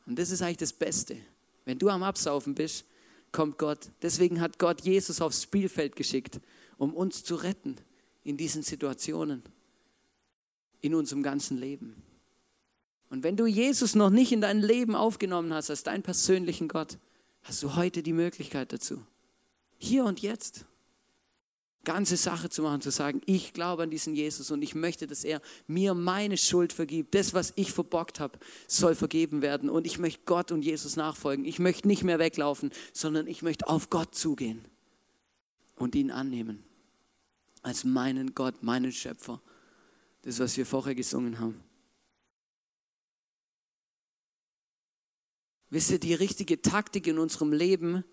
Und 0.06 0.20
das 0.20 0.32
ist 0.32 0.42
eigentlich 0.42 0.58
das 0.58 0.74
Beste. 0.74 1.18
Wenn 1.66 1.80
du 1.80 1.90
am 1.90 2.04
Absaufen 2.04 2.56
bist, 2.56 2.86
kommt 3.32 3.58
Gott. 3.58 3.90
Deswegen 4.02 4.42
hat 4.42 4.60
Gott 4.60 4.82
Jesus 4.82 5.22
aufs 5.22 5.44
Spielfeld 5.44 5.96
geschickt, 5.96 6.40
um 6.78 6.94
uns 6.94 7.24
zu 7.24 7.36
retten 7.36 7.78
in 8.24 8.36
diesen 8.36 8.64
Situationen, 8.64 9.44
in 10.82 10.94
unserem 10.94 11.24
ganzen 11.24 11.58
Leben. 11.58 12.07
Und 13.10 13.24
wenn 13.24 13.38
du 13.38 13.46
Jesus 13.46 13.96
noch 13.96 14.10
nicht 14.10 14.32
in 14.32 14.42
dein 14.42 14.62
Leben 14.62 14.96
aufgenommen 14.96 15.54
hast 15.54 15.70
als 15.70 15.84
deinen 15.84 16.04
persönlichen 16.04 16.68
Gott, 16.68 16.98
hast 17.44 17.64
du 17.64 17.76
heute 17.76 18.04
die 18.04 18.14
Möglichkeit 18.14 18.74
dazu. 18.74 19.02
Hier 19.78 20.04
und 20.04 20.22
jetzt. 20.22 20.66
Ganze 21.86 22.18
Sache 22.18 22.50
zu 22.50 22.64
machen, 22.64 22.82
zu 22.82 22.92
sagen, 22.92 23.22
ich 23.26 23.54
glaube 23.54 23.84
an 23.84 23.90
diesen 23.90 24.14
Jesus 24.14 24.52
und 24.52 24.62
ich 24.62 24.76
möchte, 24.76 25.08
dass 25.08 25.24
er 25.24 25.42
mir 25.68 25.94
meine 25.94 26.36
Schuld 26.36 26.74
vergibt. 26.74 27.16
Das, 27.16 27.34
was 27.34 27.54
ich 27.56 27.72
verbockt 27.72 28.20
habe, 28.20 28.38
soll 28.68 28.94
vergeben 28.94 29.42
werden. 29.42 29.70
Und 29.70 29.86
ich 29.86 29.98
möchte 29.98 30.24
Gott 30.26 30.52
und 30.52 30.64
Jesus 30.64 30.98
nachfolgen. 30.98 31.46
Ich 31.46 31.60
möchte 31.60 31.88
nicht 31.88 32.04
mehr 32.04 32.20
weglaufen, 32.20 32.72
sondern 32.92 33.26
ich 33.28 33.42
möchte 33.42 33.70
auf 33.70 33.90
Gott 33.90 34.16
zugehen 34.16 34.66
und 35.78 35.96
ihn 35.96 36.12
annehmen. 36.12 36.62
Als 37.62 37.86
meinen 37.86 38.36
Gott, 38.36 38.64
meinen 38.64 38.92
Schöpfer. 38.92 39.42
Das, 40.24 40.40
was 40.40 40.58
wir 40.58 40.66
vorher 40.66 40.96
gesungen 40.96 41.40
haben. 41.40 41.64
Wisst 45.70 45.92
ihr, 45.92 46.00
die 46.00 46.14
richtige 46.14 46.62
Taktik 46.62 47.08
in 47.08 47.20
unserem 47.20 47.52
Leben, 47.52 48.04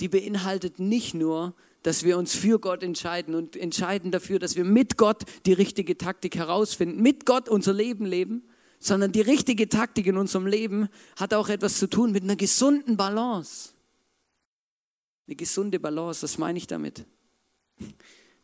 die 0.00 0.08
beinhaltet 0.08 0.78
nicht 0.78 1.14
nur, 1.14 1.54
dass 1.82 2.04
wir 2.04 2.18
uns 2.18 2.34
für 2.34 2.58
Gott 2.58 2.82
entscheiden 2.82 3.34
und 3.34 3.56
entscheiden 3.56 4.10
dafür, 4.10 4.38
dass 4.38 4.56
wir 4.56 4.64
mit 4.64 4.96
Gott 4.96 5.22
die 5.46 5.52
richtige 5.52 5.98
Taktik 5.98 6.36
herausfinden, 6.36 7.02
mit 7.02 7.26
Gott 7.26 7.48
unser 7.48 7.72
Leben 7.72 8.06
leben, 8.06 8.42
sondern 8.78 9.12
die 9.12 9.20
richtige 9.20 9.68
Taktik 9.68 10.06
in 10.06 10.16
unserem 10.16 10.46
Leben 10.46 10.88
hat 11.16 11.34
auch 11.34 11.48
etwas 11.48 11.78
zu 11.78 11.88
tun 11.88 12.12
mit 12.12 12.24
einer 12.24 12.36
gesunden 12.36 12.96
Balance. 12.96 13.70
Eine 15.26 15.36
gesunde 15.36 15.80
Balance, 15.80 16.22
was 16.24 16.38
meine 16.38 16.58
ich 16.58 16.66
damit? 16.66 17.04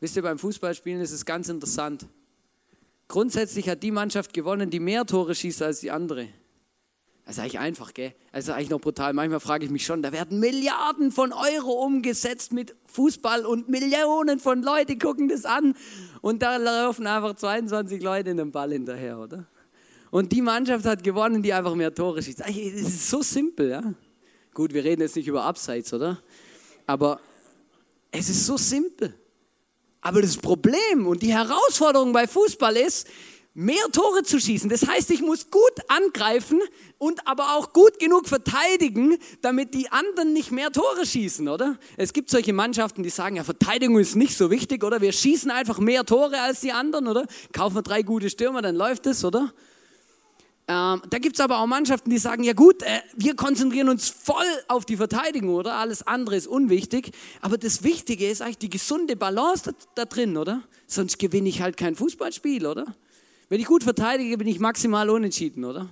Wisst 0.01 0.17
ihr, 0.17 0.23
beim 0.23 0.39
Fußballspielen 0.39 1.01
ist 1.01 1.13
es 1.13 1.25
ganz 1.25 1.49
interessant. 1.49 2.07
Grundsätzlich 3.09 3.69
hat 3.69 3.83
die 3.83 3.91
Mannschaft 3.91 4.33
gewonnen, 4.33 4.71
die 4.71 4.81
mehr 4.81 5.07
Tore 5.07 5.35
schießt 5.35 5.63
als 5.63 5.81
die 5.81 5.91
andere. 5.91 6.29
Das 7.29 7.37
ist 7.37 7.43
eigentlich 7.43 7.59
einfach, 7.59 7.93
gell? 7.93 8.15
Das 8.33 8.45
ist 8.45 8.51
eigentlich 8.51 8.71
noch 8.71 8.81
brutal. 8.81 9.13
Manchmal 9.13 9.41
frage 9.41 9.67
ich 9.67 9.71
mich 9.71 9.85
schon, 9.85 10.01
da 10.01 10.13
werden 10.13 10.41
Milliarden 10.41 11.13
von 11.13 11.35
Euro 11.35 11.73
umgesetzt 11.85 12.55
mit 12.55 12.75
Fußball 12.87 13.45
und 13.45 13.69
Millionen 13.69 14.41
von 14.41 14.63
Leuten 14.63 14.99
gucken 14.99 15.29
das 15.29 15.45
an 15.45 15.77
und 16.23 16.41
da 16.41 16.57
laufen 16.57 17.07
einfach 17.07 17.35
22 17.35 18.03
Leute 18.03 18.31
in 18.31 18.39
den 18.39 18.51
Ball 18.51 18.73
hinterher, 18.73 19.19
oder? 19.19 19.47
Und 20.11 20.33
die 20.33 20.41
Mannschaft 20.41 20.87
hat 20.87 21.05
gewonnen, 21.05 21.43
die 21.43 21.53
einfach 21.53 21.75
mehr 21.75 21.95
Tore 21.95 22.23
schießt. 22.23 22.41
Das 22.41 22.49
ist 22.49 23.11
so 23.11 23.21
simpel, 23.21 23.69
ja? 23.73 23.83
Gut, 24.55 24.73
wir 24.73 24.83
reden 24.83 25.03
jetzt 25.03 25.15
nicht 25.15 25.29
über 25.29 25.43
Abseits, 25.43 25.93
oder? 25.93 26.23
Aber 26.87 27.21
es 28.11 28.31
ist 28.31 28.47
so 28.47 28.57
simpel. 28.57 29.13
Aber 30.01 30.23
das 30.23 30.39
Problem 30.39 31.07
und 31.07 31.23
die 31.23 31.35
Herausforderung 31.35 32.11
bei 32.15 32.27
Fußball 32.27 32.75
ist, 32.79 33.07
mehr 33.55 33.83
Tore 33.93 34.23
zu 34.23 34.41
schießen. 34.41 34.71
Das 34.71 34.87
heißt, 34.87 35.11
ich 35.11 35.21
muss 35.21 35.51
gut 35.51 35.63
angreifen 35.89 36.61
und 36.99 37.27
aber 37.27 37.57
auch 37.57 37.73
gut 37.73 37.99
genug 37.99 38.29
verteidigen, 38.29 39.19
damit 39.43 39.75
die 39.75 39.91
anderen 39.91 40.33
nicht 40.33 40.53
mehr 40.53 40.71
Tore 40.71 41.05
schießen, 41.05 41.49
oder? 41.49 41.79
Es 41.97 42.13
gibt 42.13 42.31
solche 42.31 42.53
Mannschaften, 42.53 43.03
die 43.03 43.11
sagen, 43.11 43.37
ja, 43.37 43.45
Verteidigung 43.45 43.99
ist 43.99 44.17
nicht 44.17 44.37
so 44.37 44.51
wichtig, 44.51 44.85
oder? 44.85 45.01
Wir 45.01 45.13
schießen 45.13 45.51
einfach 45.51 45.79
mehr 45.79 46.05
Tore 46.05 46.41
als 46.41 46.61
die 46.61 46.73
anderen, 46.73 47.09
oder? 47.09 47.27
Kaufen 47.53 47.77
wir 47.77 47.83
drei 47.83 48.03
gute 48.03 48.31
Stürmer, 48.31 48.63
dann 48.63 48.77
läuft 48.77 49.07
es, 49.07 49.25
oder? 49.25 49.53
Ähm, 50.71 51.01
da 51.09 51.19
gibt 51.19 51.37
es 51.37 51.41
aber 51.41 51.61
auch 51.61 51.67
Mannschaften, 51.67 52.11
die 52.11 52.19
sagen, 52.19 52.45
ja 52.45 52.53
gut, 52.53 52.83
äh, 52.83 53.01
wir 53.17 53.35
konzentrieren 53.35 53.89
uns 53.89 54.11
voll 54.11 54.45
auf 54.69 54.85
die 54.85 54.99
Verteidigung, 54.99 55.55
oder? 55.55 55.77
Alles 55.77 56.07
andere 56.07 56.37
ist 56.37 56.47
unwichtig. 56.47 57.13
Aber 57.41 57.57
das 57.57 57.83
Wichtige 57.83 58.29
ist 58.29 58.43
eigentlich 58.43 58.59
die 58.59 58.69
gesunde 58.69 59.17
Balance 59.17 59.65
da, 59.65 59.73
da 59.95 60.05
drin, 60.05 60.37
oder? 60.37 60.63
Sonst 60.87 61.19
gewinne 61.19 61.49
ich 61.49 61.63
halt 61.63 61.79
kein 61.79 61.97
Fußballspiel, 61.97 62.67
oder? 62.67 62.95
Wenn 63.49 63.61
ich 63.61 63.67
gut 63.67 63.83
verteidige, 63.83 64.37
bin 64.37 64.47
ich 64.47 64.61
maximal 64.61 65.09
unentschieden, 65.09 65.65
oder? 65.65 65.89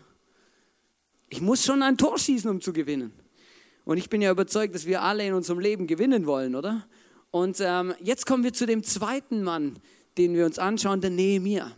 Ich 1.28 1.40
muss 1.40 1.64
schon 1.64 1.82
ein 1.82 1.96
Tor 1.96 2.18
schießen, 2.18 2.50
um 2.50 2.60
zu 2.60 2.72
gewinnen. 2.72 3.12
Und 3.84 3.96
ich 3.96 4.10
bin 4.10 4.20
ja 4.20 4.30
überzeugt, 4.30 4.74
dass 4.74 4.84
wir 4.84 5.02
alle 5.02 5.26
in 5.26 5.32
unserem 5.32 5.58
Leben 5.58 5.86
gewinnen 5.86 6.26
wollen, 6.26 6.54
oder? 6.54 6.86
Und 7.30 7.58
ähm, 7.60 7.94
jetzt 8.00 8.26
kommen 8.26 8.44
wir 8.44 8.52
zu 8.52 8.66
dem 8.66 8.82
zweiten 8.82 9.42
Mann, 9.42 9.78
den 10.18 10.34
wir 10.34 10.44
uns 10.44 10.58
anschauen, 10.58 11.00
der 11.00 11.10
Nehemiah. 11.10 11.72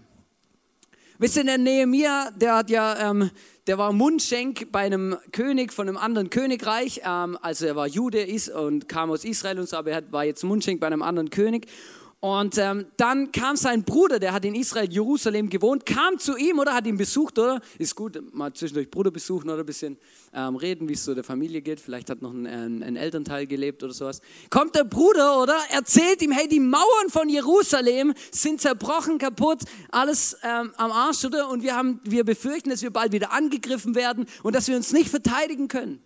Wisst 1.18 1.36
ihr, 1.36 1.44
der 1.44 1.58
Nehemia, 1.58 2.30
der 2.32 2.56
hat 2.56 2.70
ja, 2.70 3.10
ähm, 3.10 3.30
der 3.66 3.76
war 3.78 3.92
Mundschenk 3.92 4.70
bei 4.70 4.80
einem 4.80 5.16
König 5.32 5.72
von 5.72 5.88
einem 5.88 5.96
anderen 5.96 6.30
Königreich. 6.30 7.02
Ähm, 7.04 7.38
also 7.40 7.66
er 7.66 7.76
war 7.76 7.86
Jude 7.86 8.26
und 8.54 8.88
kam 8.88 9.10
aus 9.10 9.24
Israel 9.24 9.58
und 9.58 9.68
so, 9.68 9.76
aber 9.76 9.90
er 9.90 10.12
war 10.12 10.24
jetzt 10.24 10.44
Mundschenk 10.44 10.80
bei 10.80 10.86
einem 10.86 11.02
anderen 11.02 11.30
König. 11.30 11.66
Und 12.20 12.58
ähm, 12.58 12.86
dann 12.96 13.30
kam 13.30 13.54
sein 13.54 13.84
Bruder, 13.84 14.18
der 14.18 14.32
hat 14.32 14.44
in 14.44 14.56
Israel, 14.56 14.90
Jerusalem 14.90 15.48
gewohnt, 15.48 15.86
kam 15.86 16.18
zu 16.18 16.36
ihm 16.36 16.58
oder 16.58 16.74
hat 16.74 16.84
ihn 16.84 16.96
besucht, 16.96 17.38
oder? 17.38 17.60
Ist 17.78 17.94
gut, 17.94 18.20
mal 18.34 18.52
zwischendurch 18.52 18.90
Bruder 18.90 19.12
besuchen 19.12 19.48
oder 19.48 19.60
ein 19.60 19.66
bisschen 19.66 19.96
ähm, 20.34 20.56
reden, 20.56 20.88
wie 20.88 20.94
es 20.94 21.04
so 21.04 21.14
der 21.14 21.22
Familie 21.22 21.62
geht. 21.62 21.78
Vielleicht 21.78 22.10
hat 22.10 22.20
noch 22.20 22.32
ein, 22.32 22.44
ein, 22.44 22.82
ein 22.82 22.96
Elternteil 22.96 23.46
gelebt 23.46 23.84
oder 23.84 23.92
sowas. 23.92 24.20
Kommt 24.50 24.74
der 24.74 24.82
Bruder, 24.82 25.40
oder? 25.40 25.56
Erzählt 25.70 26.20
ihm, 26.20 26.32
hey, 26.32 26.48
die 26.48 26.58
Mauern 26.58 27.08
von 27.08 27.28
Jerusalem 27.28 28.12
sind 28.32 28.60
zerbrochen, 28.60 29.18
kaputt, 29.18 29.60
alles 29.92 30.36
ähm, 30.42 30.72
am 30.76 30.90
Arsch, 30.90 31.24
oder? 31.24 31.48
Und 31.48 31.62
wir, 31.62 31.76
haben, 31.76 32.00
wir 32.02 32.24
befürchten, 32.24 32.70
dass 32.70 32.82
wir 32.82 32.90
bald 32.90 33.12
wieder 33.12 33.30
angegriffen 33.30 33.94
werden 33.94 34.26
und 34.42 34.56
dass 34.56 34.66
wir 34.66 34.74
uns 34.74 34.92
nicht 34.92 35.08
verteidigen 35.08 35.68
können. 35.68 36.02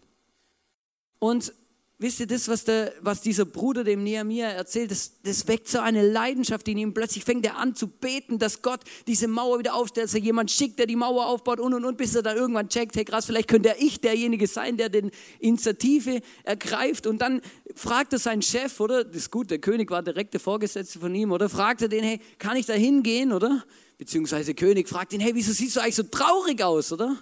Und 1.19 1.55
wisst 2.03 2.21
ihr, 2.21 2.27
das, 2.27 2.49
was, 2.49 2.65
der, 2.65 2.93
was 3.01 3.21
dieser 3.23 3.45
Bruder 3.45 3.85
dem 3.85 4.03
Nehemiah 4.03 4.49
erzählt, 4.49 4.91
das, 4.91 5.13
das 5.23 5.47
weckt 5.49 5.69
so 5.69 5.79
eine 5.79 6.07
Leidenschaft 6.07 6.69
in 6.69 6.77
ihm. 6.77 6.93
Plötzlich 6.93 7.25
fängt 7.25 7.47
er 7.47 7.57
an 7.57 7.75
zu 7.75 7.87
beten, 7.87 8.39
dass 8.39 8.61
Gott 8.61 8.81
diese 9.07 9.29
Mauer 9.29 9.59
wieder 9.59 9.75
aufstellt, 9.75 10.07
dass 10.07 10.15
er 10.15 10.21
jemand 10.21 10.51
schickt, 10.51 10.79
der 10.79 10.87
die 10.87 10.97
Mauer 10.97 11.27
aufbaut 11.27 11.61
und 11.61 11.73
und 11.73 11.85
und, 11.85 11.97
bis 11.97 12.15
er 12.15 12.23
dann 12.23 12.37
irgendwann 12.37 12.69
checkt, 12.69 12.97
hey 12.97 13.05
krass, 13.05 13.27
vielleicht 13.27 13.49
könnte 13.49 13.75
ich 13.79 14.01
derjenige 14.01 14.47
sein, 14.47 14.77
der 14.77 14.89
den 14.89 15.11
Initiative 15.39 16.21
ergreift. 16.45 17.07
Und 17.07 17.23
dann 17.23 17.41
fragt 17.75 18.13
er 18.13 18.19
seinen 18.19 18.43
Chef, 18.43 18.79
oder? 18.81 19.05
Das 19.05 19.17
ist 19.17 19.31
gut, 19.31 19.51
der 19.51 19.59
König 19.59 19.91
war 19.91 20.03
direkte 20.03 20.39
Vorgesetzte 20.39 20.99
von 20.99 21.15
ihm, 21.15 21.33
oder? 21.33 21.49
Fragt 21.49 21.83
er 21.83 21.89
den, 21.89 22.05
hey, 22.05 22.21
kann 22.39 22.57
ich 22.57 22.67
da 22.67 22.75
hingehen, 22.75 23.33
oder? 23.33 23.65
Beziehungsweise 23.97 24.55
König 24.55 24.89
fragt 24.89 25.13
ihn, 25.13 25.21
hey, 25.21 25.35
wieso 25.35 25.53
siehst 25.53 25.77
du 25.77 25.81
eigentlich 25.81 25.95
so 25.95 26.03
traurig 26.03 26.63
aus, 26.63 26.93
oder? 26.93 27.17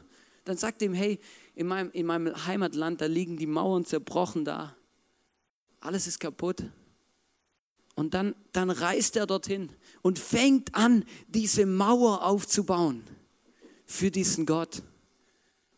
Dann 0.44 0.56
sagt 0.56 0.80
er 0.82 0.86
ihm, 0.86 0.94
hey, 0.94 1.18
in 1.54 1.66
meinem, 1.66 1.90
in 1.92 2.06
meinem 2.06 2.46
Heimatland, 2.46 3.00
da 3.00 3.06
liegen 3.06 3.36
die 3.36 3.46
Mauern 3.46 3.84
zerbrochen 3.84 4.44
da. 4.44 4.74
Alles 5.80 6.06
ist 6.06 6.20
kaputt. 6.20 6.62
Und 7.96 8.14
dann, 8.14 8.34
dann 8.52 8.70
reist 8.70 9.16
er 9.16 9.26
dorthin 9.26 9.70
und 10.02 10.18
fängt 10.18 10.74
an, 10.74 11.04
diese 11.28 11.66
Mauer 11.66 12.24
aufzubauen 12.24 13.02
für 13.84 14.10
diesen 14.10 14.46
Gott. 14.46 14.82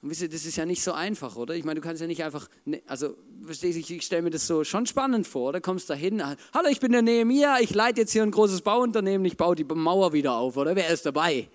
Und 0.02 0.10
wisst 0.10 0.22
ihr, 0.22 0.28
das 0.28 0.44
ist 0.44 0.56
ja 0.56 0.66
nicht 0.66 0.82
so 0.82 0.92
einfach, 0.92 1.36
oder? 1.36 1.54
Ich 1.54 1.64
meine, 1.64 1.80
du 1.80 1.86
kannst 1.86 2.00
ja 2.00 2.06
nicht 2.06 2.22
einfach, 2.22 2.48
ne- 2.64 2.82
also, 2.86 3.16
verstehst 3.44 3.88
du, 3.88 3.94
ich, 3.94 4.04
stelle 4.04 4.22
mir 4.22 4.30
das 4.30 4.46
so 4.46 4.62
schon 4.64 4.86
spannend 4.86 5.26
vor, 5.26 5.48
oder? 5.50 5.60
Kommst 5.60 5.88
da 5.90 5.94
hin, 5.94 6.22
hallo, 6.52 6.68
ich 6.68 6.80
bin 6.80 6.92
der 6.92 7.02
Nehemia, 7.02 7.60
ich 7.60 7.72
leite 7.72 8.02
jetzt 8.02 8.12
hier 8.12 8.22
ein 8.22 8.30
großes 8.30 8.62
Bauunternehmen, 8.62 9.24
ich 9.24 9.36
baue 9.36 9.56
die 9.56 9.64
Mauer 9.64 10.12
wieder 10.12 10.34
auf, 10.34 10.56
oder? 10.56 10.76
Wer 10.76 10.90
ist 10.90 11.06
dabei? 11.06 11.48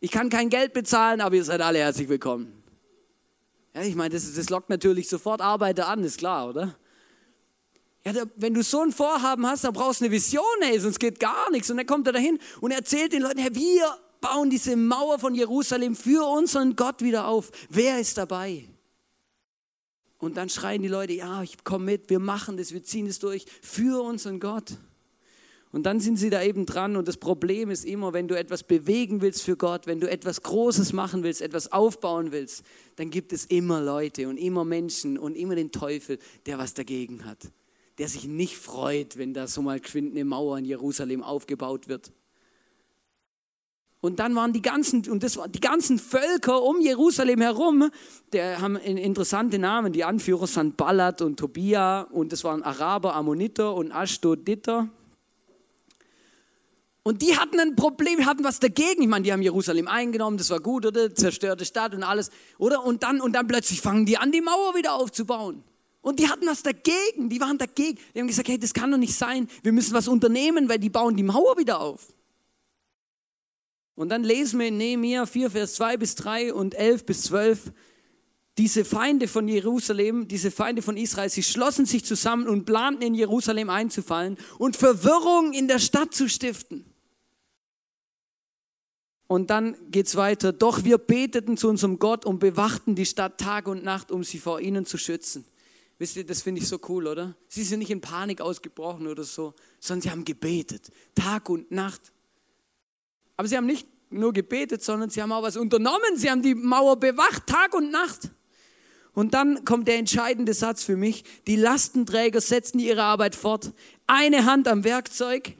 Ich 0.00 0.10
kann 0.10 0.28
kein 0.28 0.50
Geld 0.50 0.72
bezahlen, 0.72 1.20
aber 1.20 1.36
ihr 1.36 1.44
seid 1.44 1.60
alle 1.60 1.78
herzlich 1.78 2.08
willkommen. 2.08 2.63
Ja, 3.74 3.82
ich 3.82 3.94
meine, 3.94 4.14
das, 4.14 4.32
das 4.34 4.50
lockt 4.50 4.70
natürlich 4.70 5.08
sofort 5.08 5.40
Arbeiter 5.40 5.88
an, 5.88 6.04
ist 6.04 6.18
klar, 6.18 6.48
oder? 6.48 6.76
Ja, 8.04 8.12
da, 8.12 8.22
wenn 8.36 8.54
du 8.54 8.62
so 8.62 8.82
ein 8.82 8.92
Vorhaben 8.92 9.46
hast, 9.46 9.64
dann 9.64 9.72
brauchst 9.72 10.00
du 10.00 10.04
eine 10.04 10.12
Vision, 10.12 10.44
ey, 10.60 10.78
sonst 10.78 11.00
geht 11.00 11.18
gar 11.18 11.50
nichts. 11.50 11.70
Und 11.70 11.78
dann 11.78 11.86
kommt 11.86 12.06
er 12.06 12.12
dahin 12.12 12.38
und 12.60 12.70
erzählt 12.70 13.12
den 13.12 13.22
Leuten, 13.22 13.38
hey, 13.38 13.54
wir 13.54 13.98
bauen 14.20 14.50
diese 14.50 14.76
Mauer 14.76 15.18
von 15.18 15.34
Jerusalem 15.34 15.96
für 15.96 16.26
unseren 16.26 16.76
Gott 16.76 17.02
wieder 17.02 17.26
auf. 17.26 17.50
Wer 17.68 17.98
ist 17.98 18.16
dabei? 18.16 18.68
Und 20.18 20.36
dann 20.36 20.48
schreien 20.48 20.82
die 20.82 20.88
Leute, 20.88 21.14
ja, 21.14 21.42
ich 21.42 21.64
komme 21.64 21.86
mit, 21.86 22.08
wir 22.10 22.18
machen 22.18 22.56
das, 22.56 22.72
wir 22.72 22.82
ziehen 22.82 23.06
es 23.06 23.18
durch 23.18 23.44
für 23.60 24.02
unseren 24.02 24.38
Gott. 24.38 24.76
Und 25.74 25.82
dann 25.86 25.98
sind 25.98 26.18
sie 26.18 26.30
da 26.30 26.40
eben 26.40 26.66
dran 26.66 26.94
und 26.94 27.08
das 27.08 27.16
Problem 27.16 27.68
ist 27.68 27.84
immer, 27.84 28.12
wenn 28.12 28.28
du 28.28 28.38
etwas 28.38 28.62
bewegen 28.62 29.20
willst 29.22 29.42
für 29.42 29.56
Gott, 29.56 29.88
wenn 29.88 29.98
du 29.98 30.08
etwas 30.08 30.40
Großes 30.40 30.92
machen 30.92 31.24
willst, 31.24 31.42
etwas 31.42 31.72
aufbauen 31.72 32.30
willst, 32.30 32.62
dann 32.94 33.10
gibt 33.10 33.32
es 33.32 33.44
immer 33.46 33.80
Leute 33.80 34.28
und 34.28 34.36
immer 34.36 34.64
Menschen 34.64 35.18
und 35.18 35.34
immer 35.34 35.56
den 35.56 35.72
Teufel, 35.72 36.20
der 36.46 36.58
was 36.58 36.74
dagegen 36.74 37.24
hat, 37.24 37.38
der 37.98 38.06
sich 38.06 38.28
nicht 38.28 38.56
freut, 38.56 39.16
wenn 39.16 39.34
da 39.34 39.48
so 39.48 39.62
mal 39.62 39.80
geschwind 39.80 40.12
eine 40.12 40.24
Mauer 40.24 40.58
in 40.58 40.64
Jerusalem 40.64 41.24
aufgebaut 41.24 41.88
wird. 41.88 42.12
Und 44.00 44.20
dann 44.20 44.36
waren 44.36 44.52
die 44.52 44.62
ganzen, 44.62 45.10
und 45.10 45.24
das 45.24 45.36
waren 45.38 45.50
die 45.50 45.60
ganzen 45.60 45.98
Völker 45.98 46.62
um 46.62 46.80
Jerusalem 46.80 47.40
herum, 47.40 47.90
der 48.32 48.60
haben 48.60 48.76
in- 48.76 48.96
interessante 48.96 49.58
Namen, 49.58 49.92
die 49.92 50.04
Anführer 50.04 50.46
Sanballat 50.46 51.20
und 51.20 51.36
Tobia 51.36 52.02
und 52.02 52.30
das 52.30 52.44
waren 52.44 52.62
Araber, 52.62 53.16
Ammoniter 53.16 53.74
und 53.74 53.90
Ashdoditer. 53.90 54.88
Und 57.06 57.20
die 57.20 57.36
hatten 57.36 57.60
ein 57.60 57.76
Problem, 57.76 58.24
hatten 58.24 58.44
was 58.44 58.60
dagegen. 58.60 59.02
Ich 59.02 59.08
meine, 59.08 59.24
die 59.24 59.32
haben 59.32 59.42
Jerusalem 59.42 59.88
eingenommen, 59.88 60.38
das 60.38 60.48
war 60.48 60.60
gut, 60.60 60.86
oder? 60.86 61.14
Zerstörte 61.14 61.66
Stadt 61.66 61.94
und 61.94 62.02
alles, 62.02 62.30
oder? 62.56 62.82
Und 62.82 63.02
dann, 63.02 63.20
und 63.20 63.34
dann 63.34 63.46
plötzlich 63.46 63.82
fangen 63.82 64.06
die 64.06 64.16
an, 64.16 64.32
die 64.32 64.40
Mauer 64.40 64.74
wieder 64.74 64.94
aufzubauen. 64.94 65.62
Und 66.00 66.18
die 66.18 66.28
hatten 66.30 66.46
was 66.46 66.62
dagegen, 66.62 67.28
die 67.28 67.40
waren 67.40 67.58
dagegen. 67.58 67.98
Die 68.14 68.20
haben 68.20 68.26
gesagt, 68.26 68.48
hey, 68.48 68.58
das 68.58 68.72
kann 68.72 68.90
doch 68.90 68.96
nicht 68.96 69.14
sein. 69.14 69.48
Wir 69.62 69.72
müssen 69.72 69.92
was 69.92 70.08
unternehmen, 70.08 70.68
weil 70.70 70.78
die 70.78 70.88
bauen 70.88 71.14
die 71.14 71.22
Mauer 71.22 71.58
wieder 71.58 71.78
auf. 71.80 72.00
Und 73.96 74.08
dann 74.08 74.24
lesen 74.24 74.58
wir 74.58 74.68
in 74.68 74.78
Nehemiah 74.78 75.26
4, 75.26 75.50
Vers 75.50 75.74
2 75.74 75.98
bis 75.98 76.14
3 76.14 76.54
und 76.54 76.74
11 76.74 77.04
bis 77.04 77.22
12, 77.24 77.70
diese 78.56 78.84
Feinde 78.84 79.28
von 79.28 79.46
Jerusalem, 79.46 80.26
diese 80.26 80.50
Feinde 80.50 80.80
von 80.80 80.96
Israel, 80.96 81.28
sie 81.28 81.42
schlossen 81.42 81.84
sich 81.84 82.04
zusammen 82.04 82.48
und 82.48 82.64
planten 82.64 83.02
in 83.02 83.14
Jerusalem 83.14 83.68
einzufallen 83.68 84.38
und 84.58 84.76
Verwirrung 84.76 85.52
in 85.52 85.68
der 85.68 85.78
Stadt 85.78 86.14
zu 86.14 86.28
stiften. 86.28 86.93
Und 89.26 89.50
dann 89.50 89.76
geht's 89.90 90.16
weiter. 90.16 90.52
Doch 90.52 90.84
wir 90.84 90.98
beteten 90.98 91.56
zu 91.56 91.68
unserem 91.68 91.98
Gott 91.98 92.26
und 92.26 92.38
bewachten 92.38 92.94
die 92.94 93.06
Stadt 93.06 93.38
Tag 93.38 93.68
und 93.68 93.82
Nacht, 93.82 94.10
um 94.10 94.22
sie 94.22 94.38
vor 94.38 94.60
ihnen 94.60 94.84
zu 94.86 94.98
schützen. 94.98 95.44
Wisst 95.98 96.16
ihr, 96.16 96.26
das 96.26 96.42
finde 96.42 96.60
ich 96.60 96.68
so 96.68 96.78
cool, 96.88 97.06
oder? 97.06 97.34
Sie 97.48 97.62
sind 97.62 97.78
nicht 97.78 97.90
in 97.90 98.00
Panik 98.00 98.40
ausgebrochen 98.40 99.06
oder 99.06 99.24
so, 99.24 99.54
sondern 99.78 100.02
sie 100.02 100.10
haben 100.10 100.24
gebetet, 100.24 100.90
Tag 101.14 101.48
und 101.48 101.70
Nacht. 101.70 102.12
Aber 103.36 103.48
sie 103.48 103.56
haben 103.56 103.66
nicht 103.66 103.86
nur 104.10 104.32
gebetet, 104.32 104.82
sondern 104.82 105.10
sie 105.10 105.22
haben 105.22 105.32
auch 105.32 105.42
was 105.42 105.56
unternommen. 105.56 106.16
Sie 106.16 106.30
haben 106.30 106.42
die 106.42 106.54
Mauer 106.54 106.96
bewacht, 106.96 107.46
Tag 107.46 107.74
und 107.74 107.90
Nacht. 107.90 108.30
Und 109.12 109.34
dann 109.34 109.64
kommt 109.64 109.86
der 109.86 109.98
entscheidende 109.98 110.54
Satz 110.54 110.82
für 110.82 110.96
mich. 110.96 111.24
Die 111.46 111.56
Lastenträger 111.56 112.40
setzen 112.40 112.80
ihre 112.80 113.04
Arbeit 113.04 113.36
fort. 113.36 113.72
Eine 114.06 114.44
Hand 114.44 114.66
am 114.66 114.82
Werkzeug, 114.84 115.54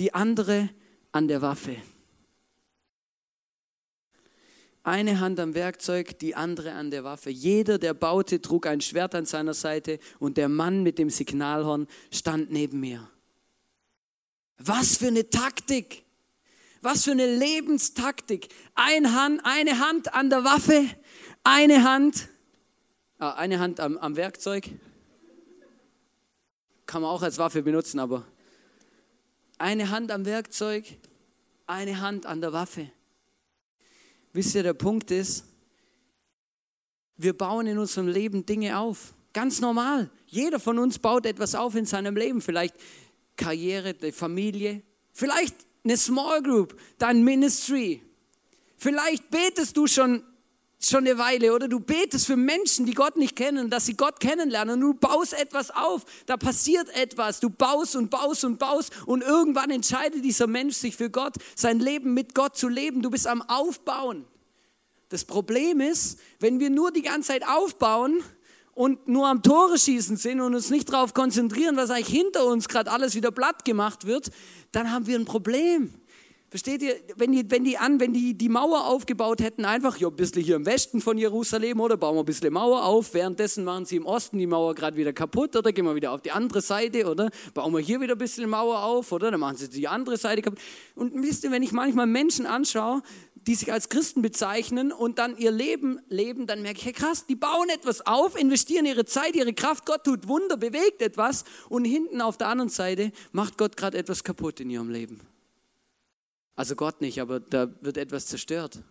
die 0.00 0.14
andere 0.14 0.70
an 1.12 1.28
der 1.28 1.42
Waffe. 1.42 1.76
Eine 4.82 5.20
Hand 5.20 5.38
am 5.38 5.52
Werkzeug, 5.52 6.18
die 6.18 6.34
andere 6.34 6.72
an 6.72 6.90
der 6.90 7.04
Waffe. 7.04 7.28
Jeder, 7.28 7.76
der 7.76 7.92
baute, 7.92 8.40
trug 8.40 8.66
ein 8.66 8.80
Schwert 8.80 9.14
an 9.14 9.26
seiner 9.26 9.52
Seite 9.52 9.98
und 10.18 10.38
der 10.38 10.48
Mann 10.48 10.82
mit 10.82 10.98
dem 10.98 11.10
Signalhorn 11.10 11.86
stand 12.10 12.50
neben 12.50 12.80
mir. 12.80 13.10
Was 14.56 14.96
für 14.96 15.08
eine 15.08 15.28
Taktik! 15.28 16.02
Was 16.80 17.04
für 17.04 17.10
eine 17.10 17.36
Lebenstaktik! 17.36 18.48
Ein 18.74 19.14
Hand, 19.14 19.42
eine 19.44 19.80
Hand 19.80 20.14
an 20.14 20.30
der 20.30 20.44
Waffe, 20.44 20.88
eine 21.44 21.84
Hand, 21.84 22.30
ah, 23.18 23.32
eine 23.32 23.58
Hand 23.58 23.80
am, 23.80 23.98
am 23.98 24.16
Werkzeug. 24.16 24.70
Kann 26.86 27.02
man 27.02 27.10
auch 27.10 27.22
als 27.22 27.36
Waffe 27.36 27.62
benutzen, 27.62 27.98
aber 27.98 28.24
eine 29.60 29.90
Hand 29.90 30.10
am 30.10 30.24
Werkzeug, 30.24 30.84
eine 31.66 32.00
Hand 32.00 32.26
an 32.26 32.40
der 32.40 32.52
Waffe. 32.52 32.90
Wisst 34.32 34.54
ihr, 34.54 34.62
der 34.62 34.74
Punkt 34.74 35.10
ist, 35.10 35.44
wir 37.16 37.36
bauen 37.36 37.66
in 37.66 37.78
unserem 37.78 38.08
Leben 38.08 38.46
Dinge 38.46 38.78
auf. 38.78 39.14
Ganz 39.32 39.60
normal. 39.60 40.10
Jeder 40.26 40.58
von 40.58 40.78
uns 40.78 40.98
baut 40.98 41.26
etwas 41.26 41.54
auf 41.54 41.74
in 41.74 41.84
seinem 41.84 42.16
Leben. 42.16 42.40
Vielleicht 42.40 42.74
Karriere, 43.36 43.92
die 43.92 44.12
Familie, 44.12 44.82
vielleicht 45.12 45.54
eine 45.84 45.96
Small 45.96 46.42
Group, 46.42 46.80
dein 46.98 47.22
Ministry. 47.22 48.02
Vielleicht 48.76 49.30
betest 49.30 49.76
du 49.76 49.86
schon, 49.86 50.22
schon 50.80 51.06
eine 51.06 51.18
Weile 51.18 51.52
oder 51.54 51.68
du 51.68 51.78
betest 51.78 52.26
für 52.26 52.36
Menschen, 52.36 52.86
die 52.86 52.94
Gott 52.94 53.16
nicht 53.16 53.36
kennen, 53.36 53.68
dass 53.68 53.86
sie 53.86 53.96
Gott 53.96 54.18
kennenlernen 54.18 54.76
und 54.76 54.80
du 54.80 54.94
baust 54.94 55.34
etwas 55.34 55.70
auf. 55.70 56.04
Da 56.26 56.36
passiert 56.36 56.88
etwas. 56.96 57.40
Du 57.40 57.50
baust 57.50 57.96
und 57.96 58.10
baust 58.10 58.44
und 58.44 58.58
baust 58.58 58.92
und 59.06 59.22
irgendwann 59.22 59.70
entscheidet 59.70 60.24
dieser 60.24 60.46
Mensch 60.46 60.76
sich 60.76 60.96
für 60.96 61.10
Gott, 61.10 61.34
sein 61.54 61.80
Leben 61.80 62.14
mit 62.14 62.34
Gott 62.34 62.56
zu 62.56 62.68
leben. 62.68 63.02
Du 63.02 63.10
bist 63.10 63.26
am 63.26 63.42
Aufbauen. 63.42 64.24
Das 65.10 65.24
Problem 65.24 65.80
ist, 65.80 66.18
wenn 66.38 66.60
wir 66.60 66.70
nur 66.70 66.92
die 66.92 67.02
ganze 67.02 67.28
Zeit 67.28 67.46
aufbauen, 67.46 68.22
und 68.72 69.08
nur 69.08 69.26
am 69.26 69.42
Tore 69.42 69.78
schießen 69.78 70.16
sind 70.16 70.40
und 70.40 70.54
uns 70.54 70.70
nicht 70.70 70.90
darauf 70.90 71.12
konzentrieren, 71.12 71.76
was 71.76 71.90
eigentlich 71.90 72.08
hinter 72.08 72.46
uns 72.46 72.66
gerade 72.66 72.90
alles 72.90 73.14
wieder 73.14 73.30
platt 73.30 73.66
gemacht 73.66 74.06
wird, 74.06 74.30
dann 74.72 74.90
haben 74.90 75.06
wir 75.06 75.18
ein 75.18 75.26
Problem. 75.26 75.92
Versteht 76.50 76.82
ihr, 76.82 76.96
wenn 77.14 77.30
die, 77.30 77.48
wenn 77.48 77.62
die 77.62 77.78
an, 77.78 78.00
wenn 78.00 78.12
die 78.12 78.34
die 78.34 78.48
Mauer 78.48 78.86
aufgebaut 78.86 79.40
hätten, 79.40 79.64
einfach 79.64 79.96
ja, 79.98 80.08
ein 80.08 80.16
bisschen 80.16 80.42
hier 80.42 80.56
im 80.56 80.66
Westen 80.66 81.00
von 81.00 81.16
Jerusalem 81.16 81.78
oder? 81.78 81.96
Bauen 81.96 82.16
wir 82.16 82.22
ein 82.22 82.26
bisschen 82.26 82.52
Mauer 82.52 82.84
auf, 82.84 83.14
währenddessen 83.14 83.62
machen 83.62 83.84
sie 83.84 83.94
im 83.94 84.04
Osten 84.04 84.36
die 84.36 84.48
Mauer 84.48 84.74
gerade 84.74 84.96
wieder 84.96 85.12
kaputt 85.12 85.54
oder? 85.54 85.70
Gehen 85.70 85.84
wir 85.84 85.94
wieder 85.94 86.10
auf 86.10 86.22
die 86.22 86.32
andere 86.32 86.60
Seite 86.60 87.08
oder? 87.08 87.30
Bauen 87.54 87.72
wir 87.72 87.78
hier 87.78 88.00
wieder 88.00 88.16
ein 88.16 88.18
bisschen 88.18 88.50
Mauer 88.50 88.82
auf 88.82 89.12
oder? 89.12 89.30
Dann 89.30 89.38
machen 89.38 89.58
sie 89.58 89.70
die 89.70 89.86
andere 89.86 90.16
Seite 90.16 90.42
kaputt. 90.42 90.58
Und 90.96 91.14
wisst 91.22 91.44
ihr, 91.44 91.52
wenn 91.52 91.62
ich 91.62 91.70
manchmal 91.70 92.08
Menschen 92.08 92.46
anschaue, 92.46 93.02
die 93.46 93.54
sich 93.54 93.72
als 93.72 93.88
Christen 93.88 94.20
bezeichnen 94.20 94.90
und 94.90 95.20
dann 95.20 95.36
ihr 95.36 95.52
Leben 95.52 96.00
leben, 96.08 96.48
dann 96.48 96.62
merke 96.62 96.78
ich, 96.78 96.84
hey 96.84 96.92
krass, 96.92 97.26
die 97.26 97.36
bauen 97.36 97.68
etwas 97.68 98.04
auf, 98.08 98.36
investieren 98.36 98.86
ihre 98.86 99.04
Zeit, 99.04 99.36
ihre 99.36 99.54
Kraft, 99.54 99.86
Gott 99.86 100.02
tut 100.02 100.26
Wunder, 100.26 100.56
bewegt 100.56 101.00
etwas. 101.00 101.44
Und 101.68 101.84
hinten 101.84 102.20
auf 102.20 102.36
der 102.38 102.48
anderen 102.48 102.70
Seite 102.70 103.12
macht 103.30 103.56
Gott 103.56 103.76
gerade 103.76 103.96
etwas 103.96 104.24
kaputt 104.24 104.58
in 104.58 104.68
ihrem 104.68 104.90
Leben. 104.90 105.20
Also 106.56 106.76
Gott 106.76 107.00
nicht, 107.00 107.20
aber 107.20 107.40
da 107.40 107.74
wird 107.80 107.96
etwas 107.96 108.26
zerstört. 108.26 108.82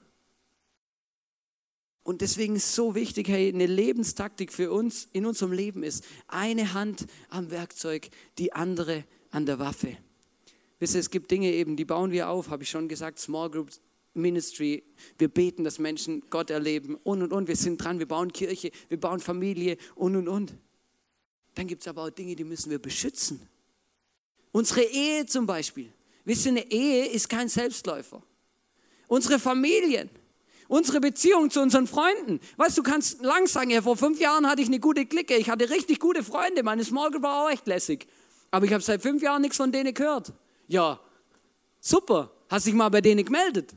Und 2.04 2.22
deswegen 2.22 2.56
ist 2.56 2.74
so 2.74 2.96
wichtig, 2.96 3.28
hey, 3.28 3.50
eine 3.54 3.68
Lebenstaktik 3.68 4.52
für 4.52 4.72
uns 4.72 5.08
in 5.14 5.26
unserem 5.26 5.52
Leben 5.52 5.84
ist, 5.84 6.04
eine 6.28 6.74
Hand 6.74 7.06
am 7.30 7.52
Werkzeug, 7.52 8.10
die 8.38 8.54
andere 8.54 9.04
an 9.30 9.46
der 9.46 9.60
Waffe. 9.60 9.96
Wisst 10.80 10.96
ihr, 10.96 11.02
es 11.02 11.12
gibt 11.12 11.30
Dinge 11.30 11.52
eben, 11.52 11.76
die 11.76 11.86
bauen 11.86 12.12
wir 12.12 12.30
auf, 12.30 12.50
habe 12.50 12.64
ich 12.64 12.70
schon 12.70 12.88
gesagt, 12.88 13.20
Small 13.20 13.50
Group 13.52 13.70
Ministry, 14.14 14.84
wir 15.18 15.28
beten, 15.28 15.64
dass 15.64 15.78
Menschen 15.78 16.24
Gott 16.30 16.50
erleben 16.50 16.96
und 16.96 17.22
und 17.22 17.32
und, 17.32 17.48
wir 17.48 17.56
sind 17.56 17.84
dran, 17.84 18.00
wir 18.00 18.08
bauen 18.08 18.34
Kirche, 18.34 18.72
wir 18.88 19.00
bauen 19.00 19.20
Familie 19.20 19.78
und 19.96 20.16
und 20.16 20.28
und. 20.28 20.56
Dann 21.56 21.68
gibt 21.68 21.82
es 21.82 21.88
aber 21.88 22.06
auch 22.06 22.10
Dinge, 22.10 22.36
die 22.36 22.44
müssen 22.44 22.70
wir 22.70 22.80
beschützen. 22.80 23.48
Unsere 24.52 24.82
Ehe 24.82 25.26
zum 25.26 25.46
Beispiel. 25.46 25.94
Wisst 26.30 26.46
ihr, 26.46 26.52
eine 26.52 26.72
Ehe 26.72 27.08
ist 27.08 27.28
kein 27.28 27.50
Selbstläufer. 27.50 28.22
Unsere 29.08 29.40
Familien, 29.40 30.12
unsere 30.68 31.02
Beziehung 31.02 31.50
zu 31.50 31.60
unseren 31.60 31.88
Freunden. 31.88 32.40
Weißt 32.56 32.78
du, 32.78 32.84
kannst 32.84 33.24
lang 33.24 33.48
sagen, 33.48 33.72
ja, 33.72 33.82
vor 33.82 33.98
fünf 33.98 34.20
Jahren 34.20 34.48
hatte 34.48 34.62
ich 34.62 34.68
eine 34.68 34.80
gute 34.80 35.08
Clique, 35.08 35.36
ich 35.36 35.50
hatte 35.50 35.72
richtig 35.72 36.00
gute 36.00 36.24
Freunde, 36.24 36.62
meine 36.62 36.84
Small 36.84 37.10
war 37.24 37.46
auch 37.46 37.50
echt 37.50 37.66
lässig. 37.66 38.06
Aber 38.52 38.64
ich 38.68 38.74
habe 38.74 38.84
seit 38.84 39.02
fünf 39.02 39.24
Jahren 39.24 39.42
nichts 39.42 39.58
von 39.58 39.72
denen 39.72 39.92
gehört. 39.92 40.32
Ja, 40.68 41.00
super, 41.80 42.32
hast 42.48 42.68
dich 42.68 42.76
mal 42.76 42.90
bei 42.90 43.02
denen 43.02 43.26
gemeldet. 43.26 43.74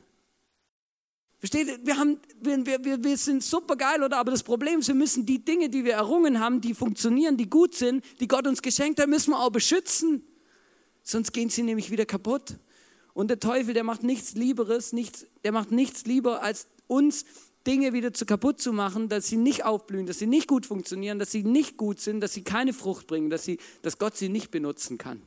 Versteht? 1.39 1.83
Wir, 1.83 1.97
haben, 1.97 2.19
wir, 2.39 2.85
wir, 2.85 3.03
wir 3.03 3.17
sind 3.17 3.43
super 3.43 3.75
geil, 3.75 4.03
oder? 4.03 4.17
Aber 4.17 4.29
das 4.29 4.43
Problem 4.43 4.81
ist, 4.81 4.89
wir 4.89 4.95
müssen 4.95 5.25
die 5.25 5.43
Dinge, 5.43 5.69
die 5.69 5.85
wir 5.85 5.93
errungen 5.93 6.39
haben, 6.39 6.61
die 6.61 6.75
funktionieren, 6.75 7.35
die 7.35 7.49
gut 7.49 7.73
sind, 7.73 8.05
die 8.19 8.27
Gott 8.27 8.45
uns 8.45 8.61
geschenkt 8.61 8.99
hat, 8.99 9.09
müssen 9.09 9.31
wir 9.31 9.39
auch 9.39 9.49
beschützen. 9.49 10.23
Sonst 11.03 11.33
gehen 11.33 11.49
sie 11.49 11.63
nämlich 11.63 11.91
wieder 11.91 12.05
kaputt. 12.05 12.55
Und 13.13 13.29
der 13.29 13.39
Teufel, 13.39 13.73
der 13.73 13.83
macht 13.83 14.03
nichts 14.03 14.33
Lieberes, 14.33 14.93
nichts, 14.93 15.27
der 15.43 15.51
macht 15.51 15.71
nichts 15.71 16.05
lieber, 16.05 16.41
als 16.41 16.67
uns 16.87 17.25
Dinge 17.67 17.93
wieder 17.93 18.13
zu 18.13 18.25
kaputt 18.25 18.59
zu 18.59 18.73
machen, 18.73 19.07
dass 19.07 19.27
sie 19.27 19.37
nicht 19.37 19.63
aufblühen, 19.63 20.05
dass 20.05 20.19
sie 20.19 20.27
nicht 20.27 20.47
gut 20.47 20.65
funktionieren, 20.65 21.19
dass 21.19 21.31
sie 21.31 21.43
nicht 21.43 21.77
gut 21.77 21.99
sind, 21.99 22.21
dass 22.21 22.33
sie 22.33 22.43
keine 22.43 22.73
Frucht 22.73 23.07
bringen, 23.07 23.29
dass, 23.29 23.45
sie, 23.45 23.59
dass 23.81 23.97
Gott 23.97 24.17
sie 24.17 24.29
nicht 24.29 24.51
benutzen 24.51 24.97
kann. 24.97 25.21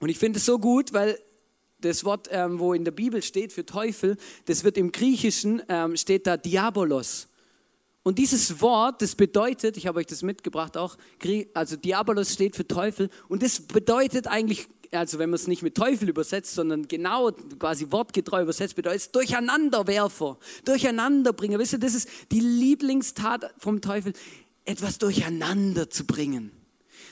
Und 0.00 0.08
ich 0.08 0.18
finde 0.18 0.38
es 0.38 0.46
so 0.46 0.58
gut, 0.58 0.92
weil 0.92 1.18
das 1.80 2.04
Wort, 2.04 2.28
ähm, 2.30 2.58
wo 2.58 2.72
in 2.72 2.84
der 2.84 2.92
Bibel 2.92 3.22
steht 3.22 3.52
für 3.52 3.66
Teufel, 3.66 4.16
das 4.46 4.64
wird 4.64 4.76
im 4.78 4.92
Griechischen, 4.92 5.62
ähm, 5.68 5.96
steht 5.96 6.26
da 6.26 6.36
Diabolos. 6.36 7.28
Und 8.08 8.16
dieses 8.16 8.62
Wort, 8.62 9.02
das 9.02 9.14
bedeutet, 9.14 9.76
ich 9.76 9.86
habe 9.86 9.98
euch 9.98 10.06
das 10.06 10.22
mitgebracht 10.22 10.78
auch, 10.78 10.96
also 11.52 11.76
Diabolos 11.76 12.32
steht 12.32 12.56
für 12.56 12.66
Teufel 12.66 13.10
und 13.28 13.42
das 13.42 13.60
bedeutet 13.60 14.26
eigentlich, 14.26 14.66
also 14.92 15.18
wenn 15.18 15.28
man 15.28 15.34
es 15.34 15.46
nicht 15.46 15.60
mit 15.60 15.74
Teufel 15.74 16.08
übersetzt, 16.08 16.54
sondern 16.54 16.88
genau 16.88 17.32
quasi 17.58 17.88
wortgetreu 17.90 18.40
übersetzt, 18.40 18.76
bedeutet 18.76 19.02
es 19.02 19.12
Durcheinanderwerfer, 19.12 20.38
Durcheinanderbringer. 20.64 21.58
Wisst 21.58 21.74
ihr, 21.74 21.80
das 21.80 21.92
ist 21.92 22.08
die 22.32 22.40
Lieblingstat 22.40 23.52
vom 23.58 23.82
Teufel, 23.82 24.14
etwas 24.64 24.96
durcheinander 24.96 25.90
zu 25.90 26.06
bringen. 26.06 26.50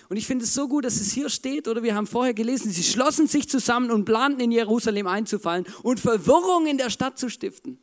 Und 0.08 0.16
ich 0.16 0.26
finde 0.26 0.46
es 0.46 0.54
so 0.54 0.66
gut, 0.66 0.86
dass 0.86 0.98
es 0.98 1.12
hier 1.12 1.28
steht, 1.28 1.68
oder 1.68 1.82
wir 1.82 1.94
haben 1.94 2.06
vorher 2.06 2.32
gelesen, 2.32 2.70
sie 2.70 2.82
schlossen 2.82 3.26
sich 3.26 3.50
zusammen 3.50 3.90
und 3.90 4.06
planten 4.06 4.40
in 4.40 4.50
Jerusalem 4.50 5.08
einzufallen 5.08 5.66
und 5.82 6.00
Verwirrung 6.00 6.66
in 6.66 6.78
der 6.78 6.88
Stadt 6.88 7.18
zu 7.18 7.28
stiften. 7.28 7.80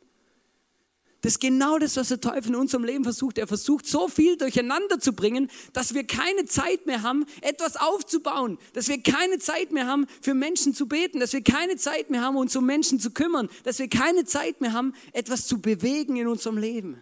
Das 1.24 1.32
ist 1.32 1.40
genau 1.40 1.78
das, 1.78 1.96
was 1.96 2.08
der 2.08 2.20
Teufel 2.20 2.50
in 2.50 2.56
unserem 2.56 2.84
Leben 2.84 3.02
versucht. 3.02 3.38
Er 3.38 3.46
versucht 3.46 3.86
so 3.86 4.08
viel 4.08 4.36
durcheinander 4.36 5.00
zu 5.00 5.14
bringen, 5.14 5.50
dass 5.72 5.94
wir 5.94 6.04
keine 6.04 6.44
Zeit 6.44 6.84
mehr 6.84 7.00
haben, 7.00 7.24
etwas 7.40 7.76
aufzubauen, 7.76 8.58
dass 8.74 8.88
wir 8.88 9.02
keine 9.02 9.38
Zeit 9.38 9.72
mehr 9.72 9.86
haben, 9.86 10.06
für 10.20 10.34
Menschen 10.34 10.74
zu 10.74 10.86
beten, 10.86 11.20
dass 11.20 11.32
wir 11.32 11.42
keine 11.42 11.76
Zeit 11.76 12.10
mehr 12.10 12.20
haben, 12.20 12.36
uns 12.36 12.54
um 12.56 12.66
Menschen 12.66 13.00
zu 13.00 13.10
kümmern, 13.10 13.48
dass 13.62 13.78
wir 13.78 13.88
keine 13.88 14.26
Zeit 14.26 14.60
mehr 14.60 14.74
haben, 14.74 14.92
etwas 15.14 15.46
zu 15.46 15.62
bewegen 15.62 16.16
in 16.16 16.26
unserem 16.26 16.58
Leben. 16.58 17.00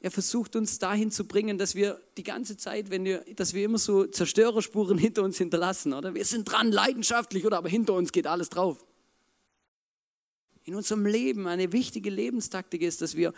Er 0.00 0.10
versucht 0.10 0.56
uns 0.56 0.78
dahin 0.78 1.10
zu 1.10 1.26
bringen, 1.26 1.58
dass 1.58 1.74
wir 1.74 2.00
die 2.16 2.22
ganze 2.22 2.56
Zeit, 2.56 2.88
wenn 2.88 3.04
wir, 3.04 3.26
dass 3.36 3.52
wir 3.52 3.66
immer 3.66 3.76
so 3.76 4.06
Zerstörerspuren 4.06 4.96
hinter 4.96 5.22
uns 5.22 5.36
hinterlassen, 5.36 5.92
oder? 5.92 6.14
Wir 6.14 6.24
sind 6.24 6.50
dran, 6.50 6.72
leidenschaftlich, 6.72 7.44
oder? 7.44 7.58
Aber 7.58 7.68
hinter 7.68 7.92
uns 7.92 8.10
geht 8.10 8.26
alles 8.26 8.48
drauf. 8.48 8.87
In 10.68 10.74
unserem 10.74 11.06
Leben 11.06 11.46
eine 11.46 11.72
wichtige 11.72 12.10
Lebenstaktik 12.10 12.82
ist, 12.82 13.00
dass 13.00 13.16
wir 13.16 13.32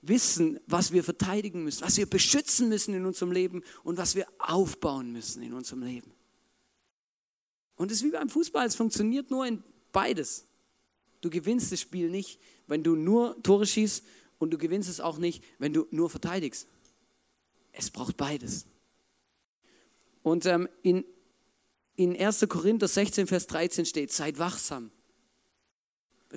wissen, 0.00 0.60
was 0.68 0.92
wir 0.92 1.02
verteidigen 1.02 1.64
müssen, 1.64 1.82
was 1.82 1.96
wir 1.96 2.06
beschützen 2.06 2.68
müssen 2.68 2.94
in 2.94 3.04
unserem 3.04 3.32
Leben 3.32 3.64
und 3.82 3.98
was 3.98 4.14
wir 4.14 4.28
aufbauen 4.38 5.10
müssen 5.10 5.42
in 5.42 5.54
unserem 5.54 5.82
Leben. 5.82 6.12
Und 7.74 7.90
es 7.90 7.96
ist 7.96 8.04
wie 8.04 8.12
beim 8.12 8.28
Fußball, 8.28 8.64
es 8.64 8.76
funktioniert 8.76 9.28
nur 9.28 9.44
in 9.44 9.64
beides. 9.90 10.46
Du 11.20 11.30
gewinnst 11.30 11.72
das 11.72 11.80
Spiel 11.80 12.08
nicht, 12.08 12.38
wenn 12.68 12.84
du 12.84 12.94
nur 12.94 13.42
Tore 13.42 13.66
schießt 13.66 14.04
und 14.38 14.52
du 14.52 14.56
gewinnst 14.56 14.88
es 14.88 15.00
auch 15.00 15.18
nicht, 15.18 15.42
wenn 15.58 15.72
du 15.72 15.88
nur 15.90 16.10
verteidigst. 16.10 16.68
Es 17.72 17.90
braucht 17.90 18.16
beides. 18.16 18.66
Und 20.22 20.46
ähm, 20.46 20.68
in, 20.82 21.04
in 21.96 22.16
1. 22.16 22.46
Korinther 22.48 22.86
16, 22.86 23.26
Vers 23.26 23.48
13 23.48 23.84
steht, 23.84 24.12
seid 24.12 24.38
wachsam. 24.38 24.92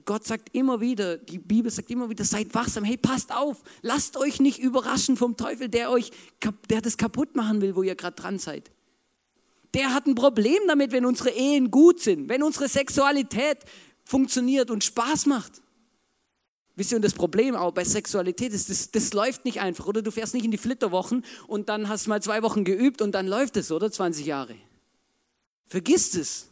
Gott 0.04 0.26
sagt 0.26 0.54
immer 0.54 0.82
wieder, 0.82 1.18
die 1.18 1.38
Bibel 1.38 1.72
sagt 1.72 1.90
immer 1.90 2.10
wieder, 2.10 2.26
seid 2.26 2.54
wachsam, 2.54 2.84
hey, 2.84 2.98
passt 2.98 3.34
auf, 3.34 3.64
lasst 3.82 4.18
euch 4.18 4.42
nicht 4.42 4.60
überraschen 4.60 5.16
vom 5.16 5.38
Teufel, 5.38 5.70
der 5.70 5.90
euch, 5.90 6.12
der 6.70 6.82
das 6.82 6.98
kaputt 6.98 7.36
machen 7.36 7.62
will, 7.62 7.76
wo 7.76 7.84
ihr 7.84 7.96
gerade 7.96 8.16
dran 8.16 8.38
seid. 8.38 8.72
Der 9.74 9.94
hat 9.94 10.06
ein 10.06 10.16
Problem 10.16 10.60
damit, 10.68 10.92
wenn 10.92 11.06
unsere 11.06 11.30
Ehen 11.30 11.72
gut 11.72 12.02
sind, 12.02 12.28
wenn 12.28 12.44
unsere 12.44 12.68
Sexualität 12.68 13.60
funktioniert 14.04 14.70
und 14.70 14.84
Spaß 14.84 15.28
macht. 15.28 15.62
Wisst 16.76 16.92
ihr, 16.92 16.98
und 16.98 17.06
das 17.06 17.14
Problem 17.14 17.56
auch 17.56 17.72
bei 17.72 17.86
Sexualität 17.86 18.52
ist, 18.52 18.70
das, 18.70 18.92
das 18.92 19.14
läuft 19.14 19.46
nicht 19.46 19.62
einfach, 19.62 19.88
oder? 19.88 20.02
Du 20.02 20.12
fährst 20.12 20.34
nicht 20.34 20.44
in 20.44 20.52
die 20.52 20.58
Flitterwochen 20.58 21.24
und 21.48 21.70
dann 21.70 21.88
hast 21.88 22.06
du 22.06 22.10
mal 22.10 22.22
zwei 22.22 22.44
Wochen 22.44 22.66
geübt 22.66 23.02
und 23.02 23.14
dann 23.14 23.28
läuft 23.28 23.56
es, 23.56 23.72
oder? 23.72 23.90
20 23.90 24.26
Jahre. 24.26 24.56
Vergiss 25.68 26.16
es. 26.16 26.48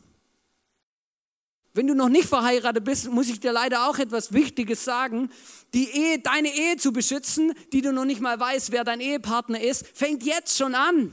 Wenn 1.75 1.87
du 1.87 1.95
noch 1.95 2.09
nicht 2.09 2.29
verheiratet 2.29 2.83
bist, 2.83 3.09
muss 3.09 3.29
ich 3.29 3.39
dir 3.39 3.51
leider 3.51 3.89
auch 3.89 3.97
etwas 3.97 4.31
Wichtiges 4.31 4.85
sagen. 4.85 5.31
Die 5.73 5.89
Ehe, 5.89 6.19
deine 6.19 6.49
Ehe 6.49 6.77
zu 6.77 6.93
beschützen, 6.93 7.53
die 7.71 7.81
du 7.81 7.91
noch 7.91 8.05
nicht 8.05 8.21
mal 8.21 8.39
weißt, 8.39 8.71
wer 8.71 8.83
dein 8.83 8.99
Ehepartner 8.99 9.59
ist, 9.59 9.87
fängt 9.95 10.23
jetzt 10.23 10.55
schon 10.55 10.75
an. 10.75 11.11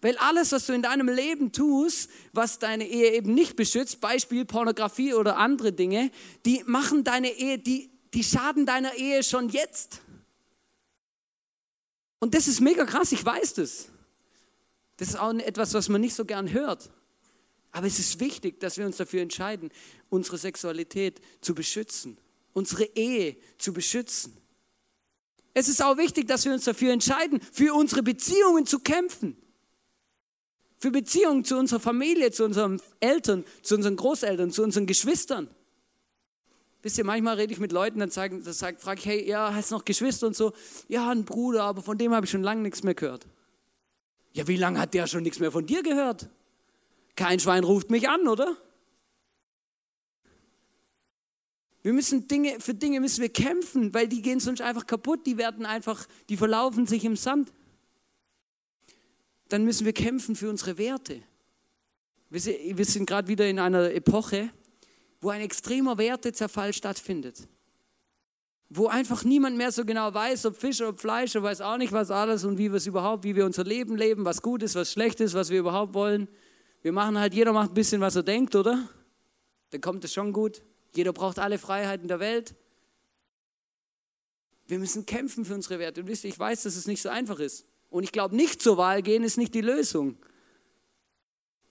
Weil 0.00 0.16
alles, 0.16 0.52
was 0.52 0.66
du 0.66 0.72
in 0.72 0.80
deinem 0.80 1.08
Leben 1.08 1.52
tust, 1.52 2.10
was 2.32 2.58
deine 2.58 2.88
Ehe 2.88 3.12
eben 3.12 3.34
nicht 3.34 3.54
beschützt, 3.54 4.00
Beispiel 4.00 4.46
Pornografie 4.46 5.12
oder 5.12 5.36
andere 5.36 5.72
Dinge, 5.72 6.10
die 6.46 6.64
machen 6.66 7.04
deine 7.04 7.30
Ehe, 7.30 7.58
die, 7.58 7.90
die 8.14 8.24
schaden 8.24 8.64
deiner 8.64 8.94
Ehe 8.94 9.22
schon 9.22 9.50
jetzt. 9.50 10.00
Und 12.20 12.34
das 12.34 12.48
ist 12.48 12.60
mega 12.60 12.86
krass, 12.86 13.12
ich 13.12 13.24
weiß 13.24 13.54
das. 13.54 13.88
Das 14.96 15.08
ist 15.08 15.16
auch 15.16 15.34
etwas, 15.34 15.74
was 15.74 15.90
man 15.90 16.00
nicht 16.00 16.14
so 16.14 16.24
gern 16.24 16.50
hört. 16.50 16.90
Aber 17.72 17.86
es 17.86 17.98
ist 17.98 18.20
wichtig, 18.20 18.60
dass 18.60 18.76
wir 18.76 18.86
uns 18.86 18.98
dafür 18.98 19.22
entscheiden, 19.22 19.70
unsere 20.10 20.36
Sexualität 20.36 21.20
zu 21.40 21.54
beschützen, 21.54 22.18
unsere 22.52 22.84
Ehe 22.94 23.36
zu 23.58 23.72
beschützen. 23.72 24.36
Es 25.54 25.68
ist 25.68 25.82
auch 25.82 25.96
wichtig, 25.96 26.28
dass 26.28 26.44
wir 26.44 26.52
uns 26.52 26.64
dafür 26.64 26.92
entscheiden, 26.92 27.40
für 27.40 27.74
unsere 27.74 28.02
Beziehungen 28.02 28.66
zu 28.66 28.78
kämpfen. 28.78 29.36
Für 30.78 30.90
Beziehungen 30.90 31.44
zu 31.44 31.56
unserer 31.56 31.80
Familie, 31.80 32.30
zu 32.30 32.44
unseren 32.44 32.80
Eltern, 33.00 33.44
zu 33.62 33.74
unseren 33.74 33.96
Großeltern, 33.96 34.50
zu 34.50 34.62
unseren 34.62 34.86
Geschwistern. 34.86 35.48
Wisst 36.82 36.98
ihr, 36.98 37.04
manchmal 37.04 37.36
rede 37.36 37.52
ich 37.52 37.60
mit 37.60 37.70
Leuten, 37.70 38.00
dann, 38.00 38.10
sagen, 38.10 38.42
dann 38.42 38.52
sag, 38.52 38.80
frage 38.80 38.98
ich, 38.98 39.06
hey, 39.06 39.28
ja, 39.28 39.54
hast 39.54 39.70
du 39.70 39.76
noch 39.76 39.84
Geschwister 39.84 40.26
und 40.26 40.34
so? 40.34 40.52
Ja, 40.88 41.10
ein 41.10 41.24
Bruder, 41.24 41.62
aber 41.62 41.80
von 41.80 41.96
dem 41.96 42.12
habe 42.12 42.26
ich 42.26 42.30
schon 42.30 42.42
lange 42.42 42.62
nichts 42.62 42.82
mehr 42.82 42.94
gehört. 42.94 43.26
Ja, 44.32 44.48
wie 44.48 44.56
lange 44.56 44.80
hat 44.80 44.92
der 44.92 45.06
schon 45.06 45.22
nichts 45.22 45.38
mehr 45.38 45.52
von 45.52 45.64
dir 45.64 45.82
gehört? 45.82 46.28
Kein 47.16 47.40
Schwein 47.40 47.64
ruft 47.64 47.90
mich 47.90 48.08
an, 48.08 48.26
oder? 48.28 48.56
Wir 51.82 51.92
müssen 51.92 52.28
Dinge, 52.28 52.60
für 52.60 52.74
Dinge 52.74 53.00
müssen 53.00 53.22
wir 53.22 53.28
kämpfen, 53.28 53.92
weil 53.92 54.06
die 54.06 54.22
gehen 54.22 54.38
sonst 54.38 54.60
einfach 54.60 54.86
kaputt, 54.86 55.26
die 55.26 55.36
werden 55.36 55.66
einfach, 55.66 56.06
die 56.28 56.36
verlaufen 56.36 56.86
sich 56.86 57.04
im 57.04 57.16
Sand. 57.16 57.52
Dann 59.48 59.64
müssen 59.64 59.84
wir 59.84 59.92
kämpfen 59.92 60.36
für 60.36 60.48
unsere 60.48 60.78
Werte. 60.78 61.22
Wir 62.30 62.84
sind 62.84 63.06
gerade 63.06 63.28
wieder 63.28 63.46
in 63.48 63.58
einer 63.58 63.92
Epoche, 63.92 64.48
wo 65.20 65.30
ein 65.30 65.42
extremer 65.42 65.98
Wertezerfall 65.98 66.72
stattfindet. 66.72 67.46
Wo 68.70 68.86
einfach 68.86 69.24
niemand 69.24 69.58
mehr 69.58 69.70
so 69.70 69.84
genau 69.84 70.14
weiß, 70.14 70.46
ob 70.46 70.56
Fisch 70.56 70.80
oder 70.80 70.94
Fleisch, 70.94 71.34
er 71.34 71.42
weiß 71.42 71.60
auch 71.60 71.76
nicht, 71.76 71.92
was 71.92 72.10
alles 72.10 72.44
und 72.44 72.56
wie 72.56 72.70
wir 72.70 72.76
es 72.76 72.86
überhaupt, 72.86 73.24
wie 73.24 73.36
wir 73.36 73.44
unser 73.44 73.64
Leben 73.64 73.96
leben, 73.96 74.24
was 74.24 74.40
gut 74.40 74.62
ist, 74.62 74.76
was 74.76 74.92
schlecht 74.92 75.20
ist, 75.20 75.34
was 75.34 75.50
wir 75.50 75.58
überhaupt 75.58 75.92
wollen. 75.92 76.28
Wir 76.82 76.92
machen 76.92 77.18
halt, 77.18 77.32
jeder 77.32 77.52
macht 77.52 77.70
ein 77.70 77.74
bisschen, 77.74 78.00
was 78.00 78.16
er 78.16 78.24
denkt, 78.24 78.54
oder? 78.56 78.88
Dann 79.70 79.80
kommt 79.80 80.04
es 80.04 80.12
schon 80.12 80.32
gut. 80.32 80.62
Jeder 80.94 81.12
braucht 81.12 81.38
alle 81.38 81.58
Freiheiten 81.58 82.08
der 82.08 82.20
Welt. 82.20 82.54
Wir 84.66 84.78
müssen 84.78 85.06
kämpfen 85.06 85.44
für 85.44 85.54
unsere 85.54 85.78
Werte. 85.78 86.00
Und 86.00 86.08
wisst 86.08 86.24
ihr, 86.24 86.30
ich 86.30 86.38
weiß, 86.38 86.64
dass 86.64 86.76
es 86.76 86.86
nicht 86.86 87.00
so 87.00 87.08
einfach 87.08 87.38
ist. 87.38 87.66
Und 87.88 88.04
ich 88.04 88.12
glaube, 88.12 88.34
nicht 88.34 88.60
zur 88.60 88.76
Wahl 88.76 89.02
gehen 89.02 89.22
ist 89.22 89.38
nicht 89.38 89.54
die 89.54 89.60
Lösung. 89.60 90.16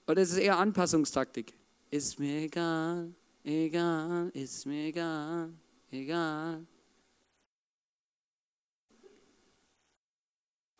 Oder 0.08 0.22
es 0.22 0.32
ist 0.32 0.38
eher 0.38 0.58
Anpassungstaktik. 0.58 1.54
Ist 1.90 2.20
mir 2.20 2.44
egal, 2.44 3.14
egal, 3.44 4.30
ist 4.34 4.66
mir 4.66 4.88
egal, 4.88 5.52
egal. 5.92 6.66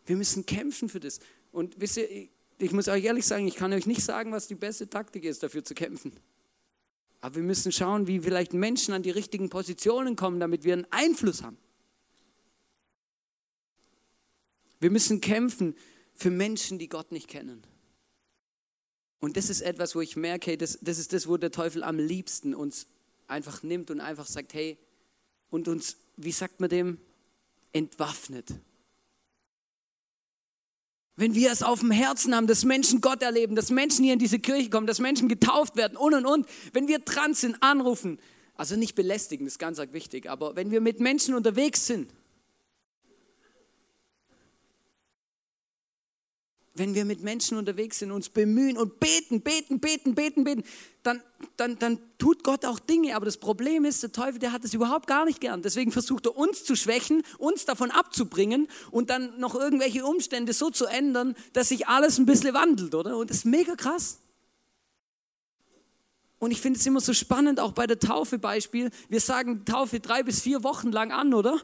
Wir 0.06 0.16
müssen 0.16 0.46
kämpfen 0.46 0.90
für 0.90 1.00
das. 1.00 1.20
Und 1.52 1.80
wisst 1.80 1.98
ihr, 1.98 2.30
ich, 2.62 2.72
muss 2.72 2.88
euch 2.88 3.04
ehrlich 3.04 3.26
sagen, 3.26 3.48
ich 3.48 3.56
kann 3.56 3.74
euch 3.74 3.86
nicht 3.86 4.04
sagen, 4.04 4.32
was 4.32 4.48
die 4.48 4.56
beste 4.56 4.90
Taktik 4.90 5.24
ist, 5.24 5.44
dafür 5.44 5.64
zu 5.64 5.74
kämpfen. 5.74 6.14
Aber 7.20 7.36
wir 7.36 7.44
müssen 7.44 7.72
schauen, 7.72 8.08
wie 8.08 8.20
vielleicht 8.20 8.54
Menschen 8.54 8.94
an 8.94 9.04
die 9.04 9.12
richtigen 9.12 9.50
Positionen 9.50 10.16
kommen, 10.16 10.40
damit 10.40 10.64
wir 10.64 10.74
einen 10.74 10.88
Einfluss 10.90 11.44
haben. 11.44 11.58
Wir 14.80 14.90
müssen 14.90 15.22
kämpfen 15.22 15.76
für 16.16 16.32
Menschen, 16.32 16.80
die 16.80 16.90
Gott 16.90 17.12
nicht 17.12 17.28
kennen. 17.28 17.64
Und 19.20 19.38
das 19.38 19.52
ist 19.52 19.62
etwas, 19.62 19.96
wo 19.96 20.02
ich 20.02 20.16
merke, 20.16 20.52
hey, 20.52 20.58
das, 20.58 20.80
das 20.82 20.98
ist 20.98 21.14
das, 21.14 21.28
wo 21.28 21.38
der 21.38 21.52
Teufel 21.52 21.84
am 21.84 22.00
liebsten 22.00 22.56
uns 22.56 22.88
einfach 23.28 23.62
nimmt 23.62 23.92
und 23.92 24.00
einfach 24.00 24.26
sagt, 24.26 24.56
hey, 24.56 24.80
und 25.52 25.68
uns, 25.68 25.98
wie 26.18 26.32
sagt 26.32 26.60
man 26.60 26.70
dem, 26.70 26.98
entwaffnet. 27.72 28.56
Wenn 31.16 31.36
wir 31.36 31.52
es 31.52 31.62
auf 31.62 31.82
dem 31.82 31.92
Herzen 31.92 32.36
haben, 32.36 32.48
dass 32.48 32.64
Menschen 32.64 33.02
Gott 33.02 33.22
erleben, 33.22 33.56
dass 33.56 33.70
Menschen 33.70 34.04
hier 34.04 34.14
in 34.14 34.20
diese 34.20 34.40
Kirche 34.40 34.70
kommen, 34.70 34.88
dass 34.88 35.00
Menschen 35.00 35.28
getauft 35.28 35.76
werden 35.76 35.98
und 35.98 36.14
und 36.14 36.26
und, 36.26 36.48
wenn 36.74 36.88
wir 36.88 37.00
dran 37.00 37.34
sind, 37.34 37.62
anrufen, 37.62 38.20
also 38.56 38.76
nicht 38.76 38.96
belästigen, 38.96 39.46
das 39.46 39.56
ist 39.56 39.60
ganz 39.60 39.80
wichtig, 39.92 40.30
aber 40.30 40.56
wenn 40.56 40.72
wir 40.72 40.82
mit 40.82 41.00
Menschen 41.00 41.34
unterwegs 41.34 41.86
sind, 41.86 42.14
wenn 46.82 46.96
wir 46.96 47.06
mit 47.06 47.22
Menschen 47.22 47.60
unterwegs 47.60 48.00
sind, 48.00 48.12
uns 48.12 48.30
bemühen 48.30 48.76
und 48.76 49.00
beten, 49.00 49.42
beten, 49.42 49.80
beten, 49.80 50.16
beten, 50.16 50.44
beten, 50.44 50.64
dann, 51.04 51.22
dann, 51.56 51.78
dann 51.78 52.00
tut 52.18 52.44
Gott 52.44 52.66
auch 52.66 52.80
Dinge. 52.80 53.16
Aber 53.16 53.26
das 53.26 53.38
Problem 53.38 53.86
ist, 53.86 54.02
der 54.02 54.12
Teufel, 54.12 54.40
der 54.40 54.52
hat 54.52 54.66
es 54.66 54.74
überhaupt 54.74 55.06
gar 55.06 55.26
nicht 55.26 55.40
gern. 55.40 55.62
Deswegen 55.62 55.92
versucht 55.92 56.26
er 56.26 56.36
uns 56.36 56.64
zu 56.64 56.76
schwächen, 56.76 57.22
uns 57.38 57.66
davon 57.66 57.92
abzubringen 57.92 58.68
und 58.90 59.12
dann 59.12 59.40
noch 59.40 59.54
irgendwelche 59.54 60.04
Umstände 60.04 60.54
so 60.54 60.72
zu 60.72 60.88
ändern, 60.88 61.36
dass 61.54 61.70
sich 61.70 61.88
alles 61.88 62.18
ein 62.18 62.26
bisschen 62.26 62.56
wandelt, 62.56 62.96
oder? 62.96 63.16
Und 63.16 63.30
das 63.30 63.38
ist 63.38 63.46
mega 63.46 63.76
krass. 63.76 64.18
Und 66.40 66.50
ich 66.50 66.62
finde 66.62 66.80
es 66.80 66.86
immer 66.88 67.00
so 67.00 67.14
spannend, 67.14 67.60
auch 67.60 67.74
bei 67.74 67.86
der 67.86 68.00
Taufe 68.00 68.40
Beispiel. 68.40 68.90
Wir 69.08 69.20
sagen 69.20 69.66
Taufe 69.66 70.00
drei 70.00 70.24
bis 70.24 70.42
vier 70.42 70.64
Wochen 70.64 70.92
lang 70.92 71.12
an, 71.12 71.36
oder? 71.36 71.62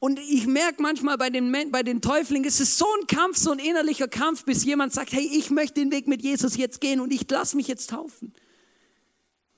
Und 0.00 0.18
ich 0.18 0.46
merke 0.46 0.80
manchmal 0.80 1.18
bei 1.18 1.28
den, 1.28 1.52
bei 1.70 1.82
den 1.82 2.00
Täuflingen, 2.00 2.48
es 2.48 2.58
ist 2.58 2.78
so 2.78 2.86
ein 2.98 3.06
Kampf, 3.06 3.36
so 3.36 3.50
ein 3.50 3.58
innerlicher 3.58 4.08
Kampf, 4.08 4.46
bis 4.46 4.64
jemand 4.64 4.94
sagt, 4.94 5.12
hey, 5.12 5.30
ich 5.30 5.50
möchte 5.50 5.74
den 5.74 5.92
Weg 5.92 6.08
mit 6.08 6.22
Jesus 6.22 6.56
jetzt 6.56 6.80
gehen 6.80 7.00
und 7.00 7.12
ich 7.12 7.30
lasse 7.30 7.54
mich 7.54 7.68
jetzt 7.68 7.90
taufen. 7.90 8.32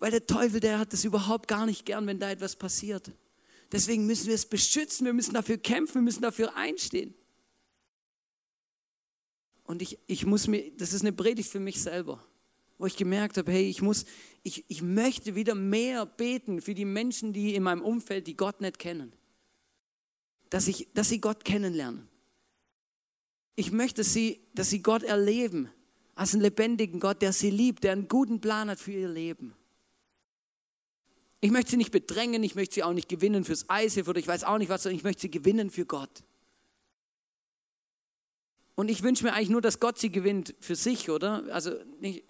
Weil 0.00 0.10
der 0.10 0.26
Teufel, 0.26 0.58
der 0.58 0.80
hat 0.80 0.92
das 0.92 1.04
überhaupt 1.04 1.46
gar 1.46 1.64
nicht 1.64 1.86
gern, 1.86 2.08
wenn 2.08 2.18
da 2.18 2.28
etwas 2.28 2.56
passiert. 2.56 3.12
Deswegen 3.70 4.04
müssen 4.04 4.26
wir 4.26 4.34
es 4.34 4.44
beschützen, 4.44 5.06
wir 5.06 5.12
müssen 5.12 5.32
dafür 5.32 5.58
kämpfen, 5.58 5.94
wir 5.94 6.02
müssen 6.02 6.22
dafür 6.22 6.56
einstehen. 6.56 7.14
Und 9.62 9.80
ich, 9.80 10.00
ich 10.08 10.26
muss 10.26 10.48
mir, 10.48 10.72
das 10.76 10.92
ist 10.92 11.02
eine 11.02 11.12
Predigt 11.12 11.50
für 11.50 11.60
mich 11.60 11.80
selber, 11.80 12.20
wo 12.78 12.86
ich 12.86 12.96
gemerkt 12.96 13.36
habe, 13.36 13.52
hey, 13.52 13.70
ich 13.70 13.80
muss, 13.80 14.06
ich, 14.42 14.64
ich 14.66 14.82
möchte 14.82 15.36
wieder 15.36 15.54
mehr 15.54 16.04
beten 16.04 16.60
für 16.60 16.74
die 16.74 16.84
Menschen, 16.84 17.32
die 17.32 17.54
in 17.54 17.62
meinem 17.62 17.80
Umfeld, 17.80 18.26
die 18.26 18.36
Gott 18.36 18.60
nicht 18.60 18.80
kennen 18.80 19.12
dass, 20.52 20.68
ich, 20.68 20.86
dass 20.92 21.08
sie 21.08 21.18
Gott 21.18 21.46
kennenlernen. 21.46 22.06
Ich 23.54 23.72
möchte 23.72 24.04
sie, 24.04 24.46
dass 24.54 24.68
sie 24.68 24.82
Gott 24.82 25.02
erleben 25.02 25.70
als 26.14 26.34
einen 26.34 26.42
lebendigen 26.42 27.00
Gott, 27.00 27.22
der 27.22 27.32
sie 27.32 27.48
liebt, 27.48 27.84
der 27.84 27.92
einen 27.92 28.06
guten 28.06 28.38
Plan 28.38 28.68
hat 28.68 28.78
für 28.78 28.92
ihr 28.92 29.08
Leben. 29.08 29.54
Ich 31.40 31.50
möchte 31.50 31.70
sie 31.70 31.78
nicht 31.78 31.90
bedrängen, 31.90 32.42
ich 32.42 32.54
möchte 32.54 32.74
sie 32.74 32.82
auch 32.82 32.92
nicht 32.92 33.08
gewinnen 33.08 33.44
fürs 33.44 33.64
ISIF 33.72 34.06
oder 34.06 34.18
ich 34.18 34.28
weiß 34.28 34.44
auch 34.44 34.58
nicht 34.58 34.68
was, 34.68 34.82
sondern 34.82 34.98
ich 34.98 35.04
möchte 35.04 35.22
sie 35.22 35.30
gewinnen 35.30 35.70
für 35.70 35.86
Gott. 35.86 36.22
Und 38.74 38.90
ich 38.90 39.02
wünsche 39.02 39.24
mir 39.24 39.32
eigentlich 39.32 39.48
nur, 39.48 39.62
dass 39.62 39.80
Gott 39.80 39.98
sie 39.98 40.12
gewinnt 40.12 40.54
für 40.60 40.76
sich, 40.76 41.08
oder? 41.08 41.44
Also 41.50 41.72
nicht. 41.98 42.24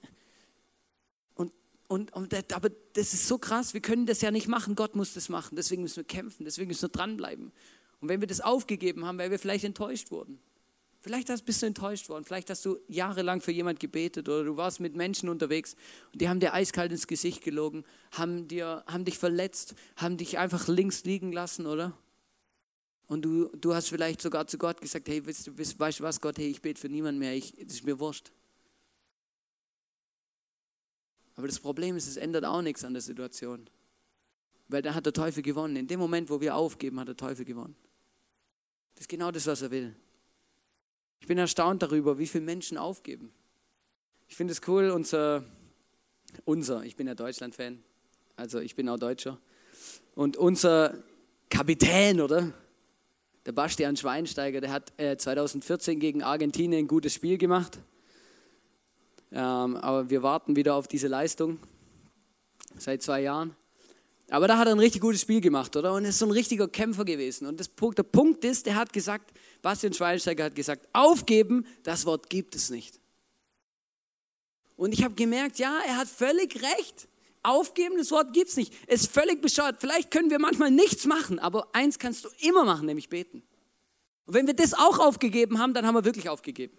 Und, 1.35 1.52
und, 1.88 2.12
und, 2.12 2.52
aber 2.52 2.70
das 2.92 3.14
ist 3.14 3.26
so 3.26 3.38
krass, 3.38 3.74
wir 3.74 3.80
können 3.80 4.06
das 4.06 4.20
ja 4.20 4.30
nicht 4.30 4.46
machen, 4.46 4.76
Gott 4.76 4.94
muss 4.94 5.12
das 5.12 5.28
machen. 5.28 5.56
Deswegen 5.56 5.82
müssen 5.82 5.96
wir 5.96 6.04
kämpfen, 6.04 6.44
deswegen 6.44 6.68
müssen 6.68 6.82
wir 6.82 6.88
dranbleiben. 6.88 7.50
Und 8.02 8.08
wenn 8.08 8.20
wir 8.20 8.26
das 8.26 8.40
aufgegeben 8.40 9.06
haben, 9.06 9.16
weil 9.16 9.30
wir 9.30 9.38
vielleicht 9.38 9.64
enttäuscht 9.64 10.10
wurden. 10.10 10.40
Vielleicht 11.00 11.28
bist 11.46 11.62
du 11.62 11.66
enttäuscht 11.66 12.08
worden, 12.08 12.24
vielleicht 12.24 12.50
hast 12.50 12.64
du 12.64 12.78
jahrelang 12.88 13.40
für 13.40 13.52
jemand 13.52 13.80
gebetet 13.80 14.28
oder 14.28 14.44
du 14.44 14.56
warst 14.56 14.78
mit 14.78 14.94
Menschen 14.94 15.28
unterwegs 15.28 15.74
und 16.12 16.20
die 16.20 16.28
haben 16.28 16.38
dir 16.38 16.52
eiskalt 16.52 16.92
ins 16.92 17.08
Gesicht 17.08 17.42
gelogen, 17.42 17.84
haben, 18.12 18.46
dir, 18.46 18.84
haben 18.86 19.04
dich 19.04 19.18
verletzt, 19.18 19.74
haben 19.96 20.16
dich 20.16 20.38
einfach 20.38 20.68
links 20.68 21.02
liegen 21.04 21.32
lassen, 21.32 21.66
oder? 21.66 21.96
Und 23.06 23.22
du, 23.24 23.48
du 23.56 23.74
hast 23.74 23.88
vielleicht 23.88 24.20
sogar 24.20 24.46
zu 24.46 24.58
Gott 24.58 24.80
gesagt, 24.80 25.08
hey, 25.08 25.26
weißt 25.26 25.48
du, 25.48 25.58
weißt 25.58 25.98
du 25.98 26.04
was, 26.04 26.20
Gott, 26.20 26.38
hey, 26.38 26.48
ich 26.48 26.62
bete 26.62 26.80
für 26.80 26.88
niemanden 26.88 27.18
mehr, 27.18 27.34
ich, 27.34 27.52
das 27.52 27.74
ist 27.74 27.84
mir 27.84 27.98
wurscht. 27.98 28.30
Aber 31.34 31.46
das 31.46 31.58
Problem 31.58 31.96
ist, 31.96 32.06
es 32.06 32.16
ändert 32.16 32.44
auch 32.44 32.62
nichts 32.62 32.84
an 32.84 32.94
der 32.94 33.02
Situation. 33.02 33.68
Weil 34.68 34.82
da 34.82 34.94
hat 34.94 35.06
der 35.06 35.12
Teufel 35.12 35.42
gewonnen. 35.42 35.76
In 35.76 35.86
dem 35.86 35.98
Moment, 35.98 36.30
wo 36.30 36.40
wir 36.40 36.54
aufgeben, 36.54 37.00
hat 37.00 37.08
der 37.08 37.16
Teufel 37.16 37.44
gewonnen. 37.44 37.76
Das 38.94 39.02
ist 39.02 39.09
genau 39.09 39.31
das, 39.31 39.46
was 39.46 39.62
er 39.62 39.70
will. 39.70 39.94
Ich 41.20 41.26
bin 41.26 41.38
erstaunt 41.38 41.83
darüber, 41.83 42.18
wie 42.18 42.26
viele 42.26 42.44
Menschen 42.44 42.76
aufgeben. 42.76 43.33
Ich 44.28 44.37
finde 44.37 44.52
es 44.52 44.61
cool, 44.66 44.90
unser, 44.90 45.44
unser, 46.44 46.85
ich 46.85 46.96
bin 46.96 47.07
ja 47.07 47.14
Deutschland-Fan, 47.14 47.83
also 48.37 48.61
ich 48.61 48.74
bin 48.74 48.88
auch 48.88 48.98
Deutscher. 48.98 49.38
Und 50.14 50.37
unser 50.37 50.94
Kapitän, 51.48 52.20
oder? 52.20 52.52
Der 53.44 53.52
Bastian 53.52 53.96
Schweinsteiger, 53.96 54.61
der 54.61 54.70
hat 54.70 54.98
äh, 54.98 55.16
2014 55.16 56.00
gegen 56.00 56.22
Argentinien 56.22 56.85
ein 56.85 56.88
gutes 56.88 57.14
Spiel 57.14 57.38
gemacht. 57.38 57.78
Ähm, 59.33 59.76
aber 59.76 60.11
wir 60.11 60.22
warten 60.22 60.57
wieder 60.57 60.74
auf 60.74 60.88
diese 60.88 61.09
Leistung 61.09 61.59
seit 62.78 63.02
zwei 63.02 63.22
Jahren. 63.22 63.57
Aber 64.33 64.49
da 64.49 64.57
hat 64.57 64.66
er 64.66 64.73
ein 64.73 64.79
richtig 64.79 65.03
gutes 65.03 65.21
Spiel 65.21 65.42
gemacht, 65.42 65.77
oder? 65.77 65.92
Und 65.92 66.07
ist 66.07 66.18
so 66.18 66.25
ein 66.25 66.31
richtiger 66.31 66.66
Kämpfer 66.66 67.05
gewesen. 67.05 67.47
Und 67.47 67.61
das, 67.61 67.71
der 67.71 68.03
Punkt 68.03 68.42
ist, 68.47 68.64
der 68.64 68.77
hat 68.77 68.90
gesagt, 68.90 69.31
Bastian 69.61 69.92
Schweinsteiger 69.92 70.45
hat 70.45 70.55
gesagt, 70.55 70.88
aufgeben, 70.95 71.66
das 71.83 72.07
Wort 72.07 72.31
gibt 72.31 72.55
es 72.55 72.71
nicht. 72.71 72.99
Und 74.75 74.92
ich 74.95 75.05
habe 75.05 75.14
gemerkt, 75.14 75.59
ja, 75.59 75.79
er 75.87 75.99
hat 75.99 76.09
völlig 76.09 76.57
recht. 76.62 77.09
Aufgeben, 77.42 77.99
das 77.99 78.11
Wort 78.11 78.33
gibt 78.33 78.49
es 78.49 78.57
nicht. 78.57 78.73
Es 78.87 79.03
ist 79.03 79.12
völlig 79.12 79.42
bescheuert. 79.42 79.77
Vielleicht 79.81 80.11
können 80.11 80.31
wir 80.31 80.38
manchmal 80.38 80.71
nichts 80.71 81.05
machen, 81.05 81.38
aber 81.38 81.68
eins 81.75 81.99
kannst 81.99 82.25
du 82.25 82.31
immer 82.38 82.64
machen, 82.64 82.87
nämlich 82.87 83.11
beten. 83.11 83.42
Und 84.25 84.33
wenn 84.33 84.47
wir 84.47 84.55
das 84.55 84.73
auch 84.73 84.99
aufgegeben 84.99 85.59
haben, 85.59 85.75
dann 85.75 85.85
haben 85.87 85.95
wir 85.95 86.07
wirklich 86.07 86.31
aufgegeben. 86.31 86.75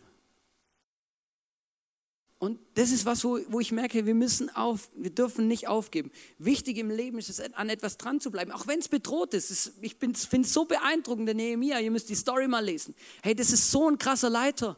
Und 2.44 2.60
das 2.74 2.92
ist 2.92 3.06
was, 3.06 3.24
wo, 3.24 3.40
wo 3.48 3.62
ich 3.62 3.72
merke, 3.72 4.06
wir 4.06 4.14
müssen 4.14 4.54
auf, 4.54 4.90
wir 4.98 5.12
dürfen 5.12 5.48
nicht 5.48 5.70
aufgeben. 5.70 6.12
Wichtig 6.40 6.78
im 6.78 6.92
Leben 6.92 7.18
ist 7.18 7.30
es, 7.30 7.40
an 7.40 7.70
etwas 7.70 7.98
dran 7.98 8.20
zu 8.20 8.32
bleiben, 8.32 8.52
auch 8.52 8.68
wenn 8.68 8.80
es 8.80 8.90
bedroht 8.90 9.34
ist. 9.34 9.50
Es, 9.50 9.72
ich 9.80 9.96
finde 9.96 10.18
es 10.18 10.54
so 10.54 10.66
beeindruckend, 10.66 11.26
der 11.26 11.36
Nehemiah, 11.36 11.80
ihr 11.80 11.90
müsst 11.90 12.10
die 12.10 12.16
Story 12.16 12.50
mal 12.50 12.66
lesen. 12.66 12.96
Hey, 13.22 13.34
das 13.34 13.52
ist 13.52 13.72
so 13.72 13.90
ein 13.90 13.98
krasser 13.98 14.30
Leiter. 14.30 14.78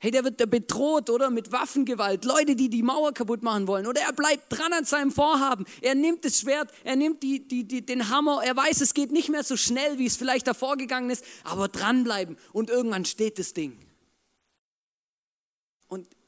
Hey, 0.00 0.10
der 0.10 0.22
wird 0.22 0.38
da 0.38 0.44
bedroht, 0.44 1.08
oder? 1.08 1.30
Mit 1.30 1.50
Waffengewalt. 1.50 2.26
Leute, 2.26 2.56
die 2.56 2.68
die 2.68 2.82
Mauer 2.82 3.14
kaputt 3.14 3.42
machen 3.42 3.66
wollen. 3.68 3.86
Oder 3.86 4.02
er 4.02 4.12
bleibt 4.12 4.52
dran 4.52 4.74
an 4.74 4.84
seinem 4.84 5.12
Vorhaben. 5.12 5.64
Er 5.80 5.94
nimmt 5.94 6.26
das 6.26 6.40
Schwert, 6.40 6.70
er 6.84 6.96
nimmt 6.96 7.22
die, 7.22 7.48
die, 7.48 7.64
die, 7.64 7.86
den 7.86 8.10
Hammer. 8.10 8.42
Er 8.44 8.54
weiß, 8.54 8.82
es 8.82 8.92
geht 8.92 9.12
nicht 9.12 9.30
mehr 9.30 9.44
so 9.44 9.56
schnell, 9.56 9.98
wie 9.98 10.04
es 10.04 10.18
vielleicht 10.18 10.46
davor 10.46 10.76
gegangen 10.76 11.08
ist. 11.08 11.24
Aber 11.42 11.68
dranbleiben. 11.68 12.36
Und 12.52 12.68
irgendwann 12.68 13.06
steht 13.06 13.38
das 13.38 13.54
Ding. 13.54 13.78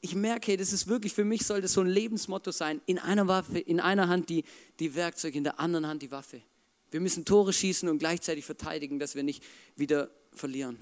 Ich 0.05 0.13
merke, 0.13 0.55
das 0.55 0.71
ist 0.71 0.85
wirklich, 0.85 1.15
für 1.15 1.25
mich 1.25 1.47
soll 1.47 1.61
das 1.61 1.73
so 1.73 1.81
ein 1.81 1.87
Lebensmotto 1.87 2.51
sein. 2.51 2.79
In 2.85 2.99
einer 2.99 3.27
Waffe, 3.27 3.57
in 3.57 3.79
einer 3.79 4.07
Hand 4.07 4.29
die, 4.29 4.43
die 4.79 4.93
Werkzeuge, 4.93 5.35
in 5.35 5.43
der 5.43 5.59
anderen 5.59 5.87
Hand 5.87 6.03
die 6.03 6.11
Waffe. 6.11 6.43
Wir 6.91 6.99
müssen 6.99 7.25
Tore 7.25 7.51
schießen 7.51 7.89
und 7.89 7.97
gleichzeitig 7.97 8.45
verteidigen, 8.45 8.99
dass 8.99 9.15
wir 9.15 9.23
nicht 9.23 9.43
wieder 9.75 10.11
verlieren. 10.31 10.77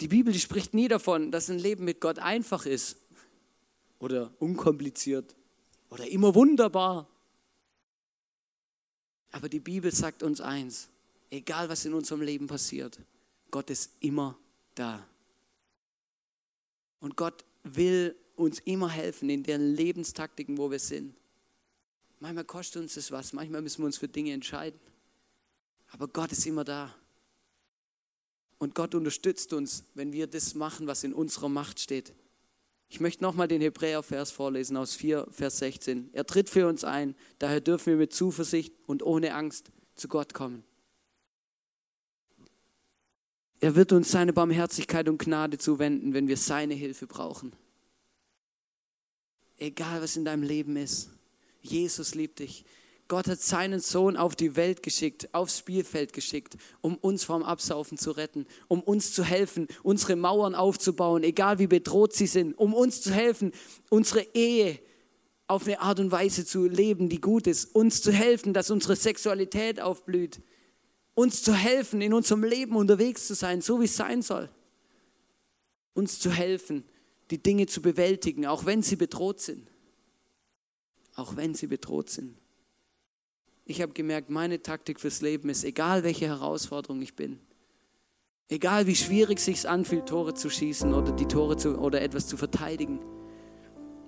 Die 0.00 0.06
Bibel, 0.06 0.32
die 0.32 0.38
spricht 0.38 0.72
nie 0.72 0.86
davon, 0.86 1.32
dass 1.32 1.50
ein 1.50 1.58
Leben 1.58 1.84
mit 1.84 2.00
Gott 2.00 2.20
einfach 2.20 2.64
ist 2.64 2.96
oder 3.98 4.32
unkompliziert 4.38 5.34
oder 5.88 6.06
immer 6.06 6.36
wunderbar. 6.36 7.08
Aber 9.32 9.48
die 9.48 9.58
Bibel 9.58 9.92
sagt 9.92 10.22
uns 10.22 10.40
eins, 10.40 10.90
egal 11.28 11.68
was 11.68 11.84
in 11.84 11.92
unserem 11.92 12.22
Leben 12.22 12.46
passiert, 12.46 13.00
Gott 13.50 13.68
ist 13.68 13.90
immer 13.98 14.38
da. 14.80 15.06
Und 17.00 17.16
Gott 17.16 17.44
will 17.62 18.16
uns 18.34 18.60
immer 18.60 18.88
helfen 18.88 19.28
in 19.28 19.42
den 19.42 19.74
Lebenstaktiken, 19.74 20.56
wo 20.56 20.70
wir 20.70 20.78
sind. 20.78 21.14
Manchmal 22.18 22.44
kostet 22.44 22.82
uns 22.82 22.94
das 22.94 23.10
was, 23.10 23.32
manchmal 23.32 23.62
müssen 23.62 23.82
wir 23.82 23.86
uns 23.86 23.98
für 23.98 24.08
Dinge 24.08 24.32
entscheiden. 24.32 24.80
Aber 25.88 26.08
Gott 26.08 26.32
ist 26.32 26.46
immer 26.46 26.64
da. 26.64 26.94
Und 28.58 28.74
Gott 28.74 28.94
unterstützt 28.94 29.52
uns, 29.52 29.84
wenn 29.94 30.12
wir 30.12 30.26
das 30.26 30.54
machen, 30.54 30.86
was 30.86 31.04
in 31.04 31.14
unserer 31.14 31.48
Macht 31.48 31.80
steht. 31.80 32.14
Ich 32.88 33.00
möchte 33.00 33.22
nochmal 33.22 33.48
den 33.48 33.62
Hebräer-Vers 33.62 34.30
vorlesen 34.30 34.76
aus 34.76 34.94
4, 34.94 35.28
Vers 35.30 35.58
16. 35.58 36.10
Er 36.12 36.26
tritt 36.26 36.48
für 36.48 36.66
uns 36.66 36.84
ein, 36.84 37.14
daher 37.38 37.60
dürfen 37.60 37.86
wir 37.86 37.96
mit 37.96 38.12
Zuversicht 38.12 38.74
und 38.86 39.02
ohne 39.02 39.34
Angst 39.34 39.70
zu 39.94 40.08
Gott 40.08 40.34
kommen. 40.34 40.64
Er 43.60 43.76
wird 43.76 43.92
uns 43.92 44.10
seine 44.10 44.32
Barmherzigkeit 44.32 45.08
und 45.08 45.18
Gnade 45.18 45.58
zuwenden, 45.58 46.14
wenn 46.14 46.28
wir 46.28 46.38
seine 46.38 46.74
Hilfe 46.74 47.06
brauchen. 47.06 47.52
Egal 49.58 50.00
was 50.00 50.16
in 50.16 50.24
deinem 50.24 50.42
Leben 50.42 50.76
ist, 50.76 51.10
Jesus 51.60 52.14
liebt 52.14 52.38
dich. 52.38 52.64
Gott 53.06 53.26
hat 53.26 53.40
seinen 53.40 53.80
Sohn 53.80 54.16
auf 54.16 54.36
die 54.36 54.56
Welt 54.56 54.82
geschickt, 54.82 55.34
aufs 55.34 55.58
Spielfeld 55.58 56.12
geschickt, 56.12 56.56
um 56.80 56.96
uns 56.96 57.24
vom 57.24 57.42
Absaufen 57.42 57.98
zu 57.98 58.12
retten, 58.12 58.46
um 58.68 58.80
uns 58.80 59.12
zu 59.12 59.24
helfen, 59.24 59.66
unsere 59.82 60.16
Mauern 60.16 60.54
aufzubauen, 60.54 61.24
egal 61.24 61.58
wie 61.58 61.66
bedroht 61.66 62.14
sie 62.14 62.28
sind, 62.28 62.54
um 62.54 62.72
uns 62.72 63.02
zu 63.02 63.12
helfen, 63.12 63.52
unsere 63.90 64.24
Ehe 64.32 64.78
auf 65.48 65.66
eine 65.66 65.80
Art 65.80 65.98
und 65.98 66.12
Weise 66.12 66.46
zu 66.46 66.66
leben, 66.66 67.08
die 67.08 67.20
gut 67.20 67.48
ist, 67.48 67.74
uns 67.74 68.00
zu 68.00 68.12
helfen, 68.12 68.54
dass 68.54 68.70
unsere 68.70 68.94
Sexualität 68.94 69.80
aufblüht, 69.80 70.40
uns 71.14 71.42
zu 71.42 71.54
helfen, 71.54 72.00
in 72.00 72.14
unserem 72.14 72.44
Leben 72.44 72.76
unterwegs 72.76 73.26
zu 73.26 73.34
sein, 73.34 73.60
so 73.60 73.80
wie 73.80 73.84
es 73.84 73.96
sein 73.96 74.22
soll. 74.22 74.48
Uns 75.94 76.18
zu 76.18 76.30
helfen, 76.30 76.84
die 77.30 77.42
Dinge 77.42 77.66
zu 77.66 77.82
bewältigen, 77.82 78.46
auch 78.46 78.64
wenn 78.64 78.82
sie 78.82 78.96
bedroht 78.96 79.40
sind. 79.40 79.68
Auch 81.14 81.36
wenn 81.36 81.54
sie 81.54 81.66
bedroht 81.66 82.10
sind. 82.10 82.36
Ich 83.64 83.80
habe 83.80 83.92
gemerkt, 83.92 84.30
meine 84.30 84.62
Taktik 84.62 84.98
fürs 84.98 85.20
Leben 85.20 85.48
ist, 85.48 85.64
egal 85.64 86.02
welche 86.02 86.26
Herausforderung 86.26 87.02
ich 87.02 87.14
bin, 87.14 87.38
egal 88.48 88.86
wie 88.86 88.96
schwierig 88.96 89.38
sich 89.38 89.68
anfühlt, 89.68 90.06
Tore 90.06 90.34
zu 90.34 90.50
schießen 90.50 90.92
oder 90.92 91.12
die 91.12 91.26
Tore 91.26 91.56
zu, 91.56 91.78
oder 91.78 92.00
etwas 92.02 92.26
zu 92.26 92.36
verteidigen, 92.36 93.00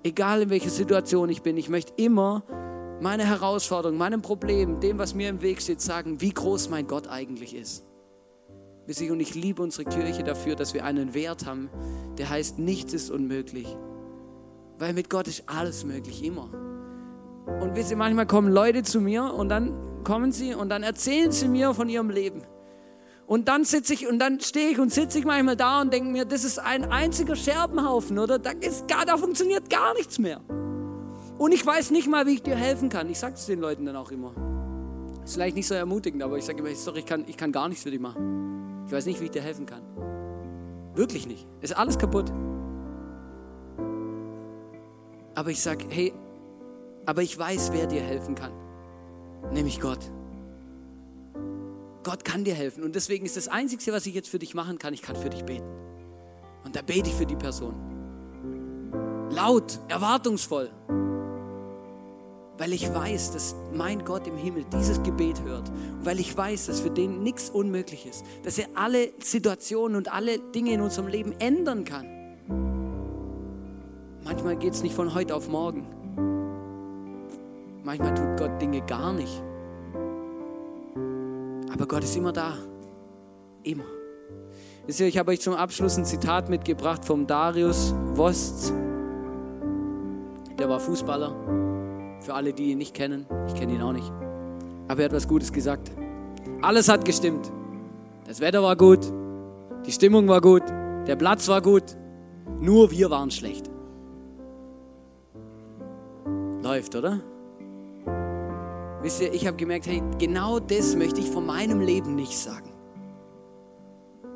egal 0.03 0.43
in 0.43 0.51
welcher 0.51 0.71
Situation 0.71 1.29
ich 1.29 1.43
bin, 1.43 1.57
ich 1.57 1.69
möchte 1.69 1.93
immer 1.97 2.45
meine 3.03 3.27
Herausforderung, 3.27 3.99
meinem 3.99 4.23
Problem, 4.23 4.79
dem, 4.81 4.99
was 4.99 5.13
mir 5.13 5.29
im 5.29 5.43
Weg 5.43 5.61
steht, 5.61 5.81
sagen, 5.81 6.21
wie 6.21 6.31
groß 6.31 6.71
mein 6.71 6.87
Gott 6.87 7.09
eigentlich 7.09 7.55
ist. 7.55 7.85
Und 8.87 9.21
ich 9.21 9.35
liebe 9.35 9.63
unsere 9.63 9.85
Kirche 9.85 10.23
dafür, 10.23 10.55
dass 10.55 10.73
wir 10.73 10.85
einen 10.85 11.13
Wert 11.13 11.45
haben, 11.45 11.69
der 12.19 12.31
heißt, 12.31 12.59
nichts 12.59 12.95
ist 12.95 13.11
unmöglich. 13.11 13.77
Weil 14.79 14.93
mit 14.93 15.11
Gott 15.11 15.29
ist 15.29 15.45
alles 15.47 15.85
möglich, 15.85 16.25
immer. 16.25 16.49
Und 17.61 17.75
wisst 17.75 17.91
ihr, 17.91 17.97
manchmal 17.97 18.27
kommen 18.27 18.53
Leute 18.53 18.83
zu 18.83 19.01
mir 19.01 19.35
und 19.35 19.49
dann 19.49 20.05
kommen 20.05 20.31
sie 20.31 20.55
und 20.55 20.69
dann 20.69 20.83
erzählen 20.83 21.33
sie 21.33 21.49
mir 21.49 21.75
von 21.75 21.89
ihrem 21.89 22.11
Leben. 22.11 22.43
Und 23.27 23.49
dann 23.49 23.65
sitze 23.65 23.95
ich 23.95 24.07
und 24.09 24.19
dann 24.19 24.41
stehe 24.41 24.71
ich 24.71 24.79
und 24.79 24.93
sitze 24.93 25.19
ich 25.19 25.25
manchmal 25.25 25.57
da 25.57 25.81
und 25.81 25.93
denke 25.93 26.11
mir, 26.11 26.25
das 26.25 26.45
ist 26.45 26.59
ein 26.59 26.85
einziger 26.85 27.35
Scherbenhaufen, 27.35 28.19
oder? 28.19 28.39
Da, 28.39 28.51
ist 28.51 28.87
gar, 28.89 29.07
da 29.07 29.17
funktioniert 29.17 29.71
gar 29.71 29.95
nichts 29.95 30.19
mehr. 30.19 30.41
Und 31.43 31.51
ich 31.51 31.67
weiß 31.67 31.91
nicht 31.91 32.07
mal, 32.07 32.25
wie 32.29 32.35
ich 32.35 32.43
dir 32.45 32.55
helfen 32.55 32.89
kann. 32.89 33.11
Ich 33.11 33.19
sage 33.19 33.35
es 33.35 33.47
den 33.47 33.59
Leuten 33.59 33.85
dann 33.85 33.97
auch 33.97 34.13
immer. 34.13 34.33
Ist 35.25 35.35
vielleicht 35.35 35.57
nicht 35.57 35.67
so 35.67 35.75
ermutigend, 35.75 36.23
aber 36.23 36.39
ich 36.39 36.45
sage 36.45 36.61
immer, 36.61 36.73
sorry, 36.77 37.01
ich 37.01 37.05
kann, 37.05 37.25
ich 37.27 37.37
kann 37.37 37.51
gar 37.51 37.69
nichts 37.69 37.83
für 37.83 37.91
dich 37.91 37.99
machen. 37.99 38.85
Ich 38.87 38.93
weiß 38.93 39.07
nicht, 39.07 39.21
wie 39.21 39.25
ich 39.25 39.33
dir 39.33 39.43
helfen 39.43 39.67
kann. 39.67 39.83
Wirklich 40.95 41.27
nicht. 41.27 41.45
Ist 41.61 41.77
alles 41.77 41.99
kaputt. 41.99 42.31
Aber 45.35 45.51
ich 45.51 45.61
sage, 45.61 45.85
hey, 45.89 46.13
aber 47.07 47.23
ich 47.23 47.37
weiß, 47.37 47.73
wer 47.73 47.89
dir 47.89 48.03
helfen 48.03 48.37
kann. 48.37 48.53
Nämlich 49.53 49.81
Gott. 49.81 50.13
Gott 52.05 52.25
kann 52.25 52.45
dir 52.45 52.55
helfen. 52.55 52.85
Und 52.85 52.95
deswegen 52.95 53.27
ist 53.27 53.37
das 53.37 53.49
Einzige, 53.49 53.93
was 53.93 54.07
ich 54.07 54.15
jetzt 54.15 54.29
für 54.29 54.39
dich 54.39 54.55
machen 54.55 54.79
kann, 54.79 54.95
ich 54.95 55.03
kann 55.03 55.17
für 55.17 55.31
dich 55.31 55.45
beten. 55.45 55.67
Und 56.65 56.77
da 56.77 56.83
bete 56.83 57.11
ich 57.11 57.17
für 57.17 57.27
die 57.27 57.35
Person. 57.35 57.75
Laut, 59.33 59.81
erwartungsvoll. 59.89 60.71
Weil 62.59 62.73
ich 62.73 62.93
weiß, 62.93 63.33
dass 63.33 63.57
mein 63.73 64.05
Gott 64.05 64.27
im 64.27 64.37
Himmel 64.37 64.65
dieses 64.73 65.03
Gebet 65.03 65.43
hört. 65.43 65.69
Und 65.69 66.05
weil 66.05 66.21
ich 66.21 66.37
weiß, 66.37 66.67
dass 66.67 66.81
für 66.81 66.91
den 66.91 67.23
nichts 67.23 67.51
unmöglich 67.51 68.07
ist. 68.07 68.25
Dass 68.45 68.59
er 68.59 68.67
alle 68.75 69.11
Situationen 69.23 69.97
und 69.97 70.13
alle 70.13 70.39
Dinge 70.39 70.73
in 70.73 70.81
unserem 70.81 71.09
Leben 71.09 71.33
ändern 71.39 71.85
kann. 71.85 72.07
Manchmal 74.25 74.57
geht 74.57 74.75
es 74.75 74.83
nicht 74.83 74.95
von 74.95 75.15
heute 75.15 75.35
auf 75.35 75.49
morgen. 75.49 75.87
Manchmal 77.85 78.15
tut 78.15 78.37
Gott 78.39 78.61
Dinge 78.61 78.81
gar 78.83 79.13
nicht. 79.13 79.43
Aber 81.73 81.87
Gott 81.87 82.05
ist 82.05 82.17
immer 82.17 82.33
da. 82.33 82.55
Immer. 83.65 83.85
Ich 84.87 85.19
habe 85.19 85.31
euch 85.31 85.41
zum 85.41 85.55
Abschluss 85.55 85.97
ein 85.97 86.05
Zitat 86.05 86.49
mitgebracht 86.49 87.05
vom 87.05 87.27
Darius 87.27 87.95
Wost. 88.15 88.73
Der 90.59 90.69
war 90.69 90.81
Fußballer. 90.81 91.62
Für 92.23 92.35
alle, 92.35 92.53
die 92.53 92.71
ihn 92.71 92.79
nicht 92.79 92.95
kennen. 92.95 93.27
Ich 93.49 93.55
kenne 93.55 93.75
ihn 93.75 93.83
auch 93.83 93.93
nicht. 93.93 94.11
Aber 94.89 95.01
er 95.01 95.07
hat 95.07 95.13
was 95.13 95.27
Gutes 95.27 95.53
gesagt. 95.53 95.91
Alles 96.61 96.89
hat 96.89 97.05
gestimmt. 97.05 97.51
Das 98.27 98.41
Wetter 98.41 98.63
war 98.63 98.77
gut. 98.77 99.01
Die 99.87 99.93
Stimmung 99.93 100.29
war 100.29 100.41
gut. 100.41 100.63
Der 101.07 101.17
Platz 101.17 101.49
war 101.49 101.61
gut. 101.61 101.97
Nur 102.61 102.93
wir 102.93 103.11
waren 103.11 103.31
schlecht. 103.31 103.69
Läuft, 106.63 106.95
oder? 106.95 107.21
Wisst 109.03 109.21
ihr, 109.21 109.35
ich 109.35 109.49
habe 109.49 109.57
gemerkt, 109.57 109.89
hey, 109.89 110.01
genau 110.21 110.61
das 110.61 110.95
möchte 110.95 111.21
ich 111.21 111.29
von 111.29 111.45
meinem 111.45 111.81
Leben 111.81 112.15
nicht 112.15 112.39
sagen. 112.39 112.72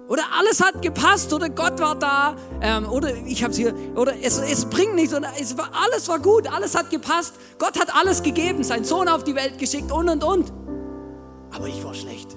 Oder 0.09 0.23
alles 0.39 0.63
hat 0.63 0.83
gepasst 0.83 1.33
oder 1.33 1.49
Gott 1.49 1.81
war 1.81 1.97
da 1.97 2.37
ähm, 2.61 2.89
oder 2.89 3.13
ich 3.27 3.43
habe 3.43 3.53
hier 3.53 3.75
oder 3.97 4.15
es, 4.23 4.39
es 4.39 4.65
bringt 4.67 4.95
nichts 4.95 5.13
oder 5.13 5.29
es 5.41 5.59
war, 5.59 5.71
alles 5.73 6.09
war 6.09 6.21
gut, 6.21 6.47
alles 6.47 6.77
hat 6.77 6.91
gepasst. 6.91 7.35
Gott 7.59 7.79
hat 7.79 7.95
alles 7.95 8.23
gegeben, 8.23 8.63
seinen 8.63 8.85
Sohn 8.85 9.09
auf 9.09 9.25
die 9.25 9.35
Welt 9.35 9.59
geschickt 9.59 9.91
und 9.91 10.09
und 10.09 10.23
und. 10.23 10.53
Aber 11.51 11.67
ich 11.67 11.83
war 11.83 11.93
schlecht. 11.93 12.37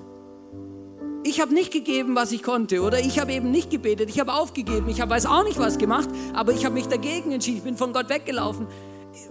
Ich 1.24 1.39
habe 1.39 1.53
nicht 1.53 1.72
gegeben, 1.72 2.15
was 2.15 2.32
ich 2.32 2.41
konnte 2.41 2.82
oder 2.82 2.99
ich 2.99 3.20
habe 3.20 3.34
eben 3.34 3.51
nicht 3.51 3.70
gebetet, 3.70 4.09
ich 4.09 4.20
habe 4.20 4.34
aufgegeben, 4.34 4.89
ich 4.89 4.99
habe 4.99 5.11
weiß 5.11 5.28
auch 5.28 5.43
nicht 5.43 5.59
was 5.59 5.78
gemacht, 5.78 6.09
aber 6.34 6.53
ich 6.53 6.65
habe 6.65 6.74
mich 6.74 6.88
dagegen 6.88 7.32
entschieden, 7.32 7.57
ich 7.57 7.63
bin 7.63 7.78
von 7.78 7.93
Gott 7.93 8.09
weggelaufen. 8.09 8.65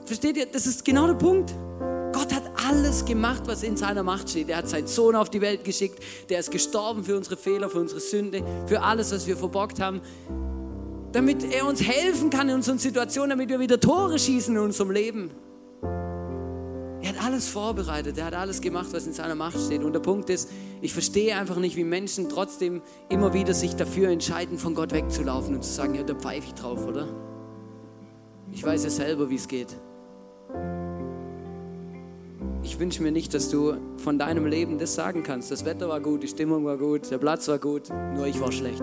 Versteht 0.05 0.37
ihr, 0.37 0.47
das 0.47 0.67
ist 0.67 0.85
genau 0.85 1.07
der 1.07 1.15
Punkt. 1.15 1.55
Alles 2.69 3.07
gemacht, 3.07 3.45
was 3.47 3.63
in 3.63 3.79
seiner 3.79 4.03
Macht 4.03 4.29
steht. 4.29 4.51
Er 4.51 4.59
hat 4.59 4.69
seinen 4.69 4.87
Sohn 4.87 5.17
auf 5.17 5.31
die 5.31 5.41
Welt 5.41 5.65
geschickt. 5.65 6.05
Der 6.29 6.39
ist 6.39 6.51
gestorben 6.51 7.03
für 7.03 7.17
unsere 7.17 7.39
Fehler, 7.39 7.71
für 7.71 7.79
unsere 7.79 8.01
Sünde, 8.01 8.43
für 8.67 8.83
alles, 8.83 9.11
was 9.11 9.27
wir 9.27 9.39
verbockt 9.39 9.81
haben. 9.81 10.03
Damit 11.13 11.45
er 11.51 11.67
uns 11.67 11.83
helfen 11.83 12.29
kann 12.29 12.51
in 12.51 12.57
unseren 12.57 12.79
Situationen, 12.79 13.31
damit 13.31 13.49
wir 13.49 13.59
wieder 13.59 13.81
Tore 13.81 14.19
schießen 14.19 14.55
in 14.55 14.61
unserem 14.61 14.91
Leben. 14.91 15.31
Er 17.01 17.11
hat 17.11 17.25
alles 17.25 17.49
vorbereitet, 17.49 18.19
er 18.19 18.27
hat 18.27 18.35
alles 18.35 18.61
gemacht, 18.61 18.89
was 18.93 19.07
in 19.07 19.15
seiner 19.15 19.35
Macht 19.35 19.59
steht. 19.59 19.83
Und 19.83 19.95
der 19.95 20.01
Punkt 20.01 20.29
ist, 20.29 20.51
ich 20.83 20.93
verstehe 20.93 21.37
einfach 21.37 21.57
nicht, 21.57 21.77
wie 21.77 21.85
Menschen 21.85 22.29
trotzdem 22.29 22.83
immer 23.09 23.33
wieder 23.33 23.55
sich 23.55 23.77
dafür 23.77 24.11
entscheiden, 24.11 24.59
von 24.59 24.75
Gott 24.75 24.93
wegzulaufen 24.93 25.55
und 25.55 25.65
zu 25.65 25.73
sagen, 25.73 25.95
ja, 25.95 26.03
da 26.03 26.15
pfeife 26.15 26.49
ich 26.49 26.55
drauf, 26.55 26.87
oder? 26.87 27.09
Ich 28.53 28.63
weiß 28.63 28.85
ja 28.85 28.91
selber, 28.91 29.31
wie 29.31 29.37
es 29.37 29.49
geht 29.49 29.75
ich 32.63 32.79
wünsche 32.79 33.03
mir 33.03 33.13
nicht, 33.13 33.35
dass 33.35 33.51
du 33.51 33.75
von 33.97 34.19
deinem 34.19 34.47
Leben 34.47 34.79
das 34.79 34.95
sagen 34.95 35.23
kannst. 35.23 35.51
Das 35.51 35.65
Wetter 35.65 35.89
war 35.89 36.01
gut, 36.01 36.23
die 36.23 36.29
Stimmung 36.29 36.65
war 36.65 36.77
gut, 36.77 37.11
der 37.11 37.19
Platz 37.19 37.49
war 37.49 37.59
gut, 37.59 37.89
nur 38.15 38.27
ich 38.27 38.41
war 38.41 38.53
schlecht. 38.53 38.83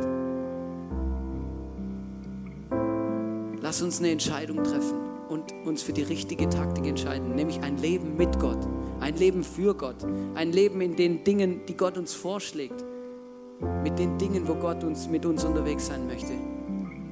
Lass 3.62 3.82
uns 3.82 4.00
eine 4.00 4.12
Entscheidung 4.12 4.64
treffen 4.64 4.98
und 5.30 5.54
uns 5.66 5.82
für 5.82 5.94
die 5.94 6.04
richtige 6.04 6.50
Taktik 6.50 6.86
entscheiden, 6.86 7.36
nämlich 7.36 7.62
ein 7.62 7.78
Leben 7.78 8.16
mit 8.16 8.40
Gott, 8.40 8.60
ein 9.00 9.16
Leben 9.16 9.44
für 9.44 9.74
Gott, 9.74 10.06
ein 10.36 10.52
Leben 10.52 10.82
in 10.82 10.96
den 10.96 11.24
Dingen, 11.24 11.62
die 11.68 11.76
Gott 11.76 11.98
uns 11.98 12.14
vorschlägt, 12.14 12.84
mit 13.84 13.98
den 13.98 14.18
Dingen, 14.18 14.48
wo 14.48 14.56
Gott 14.56 14.84
uns 14.84 15.08
mit 15.10 15.26
uns 15.26 15.44
unterwegs 15.44 15.88
sein 15.88 16.06
möchte. 16.08 16.34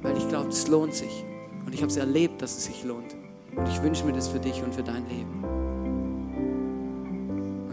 Weil 0.02 0.16
ich 0.16 0.28
glaube, 0.28 0.50
es 0.50 0.68
lohnt 0.68 0.94
sich 0.94 1.24
und 1.66 1.74
ich 1.74 1.80
habe 1.80 1.90
es 1.90 1.96
erlebt, 1.96 2.42
dass 2.42 2.56
es 2.56 2.64
sich 2.64 2.84
lohnt. 2.84 3.16
Und 3.56 3.68
ich 3.68 3.82
wünsche 3.82 4.04
mir 4.04 4.12
das 4.12 4.28
für 4.28 4.40
dich 4.40 4.62
und 4.62 4.74
für 4.74 4.82
dein 4.82 5.08
Leben. 5.08 5.63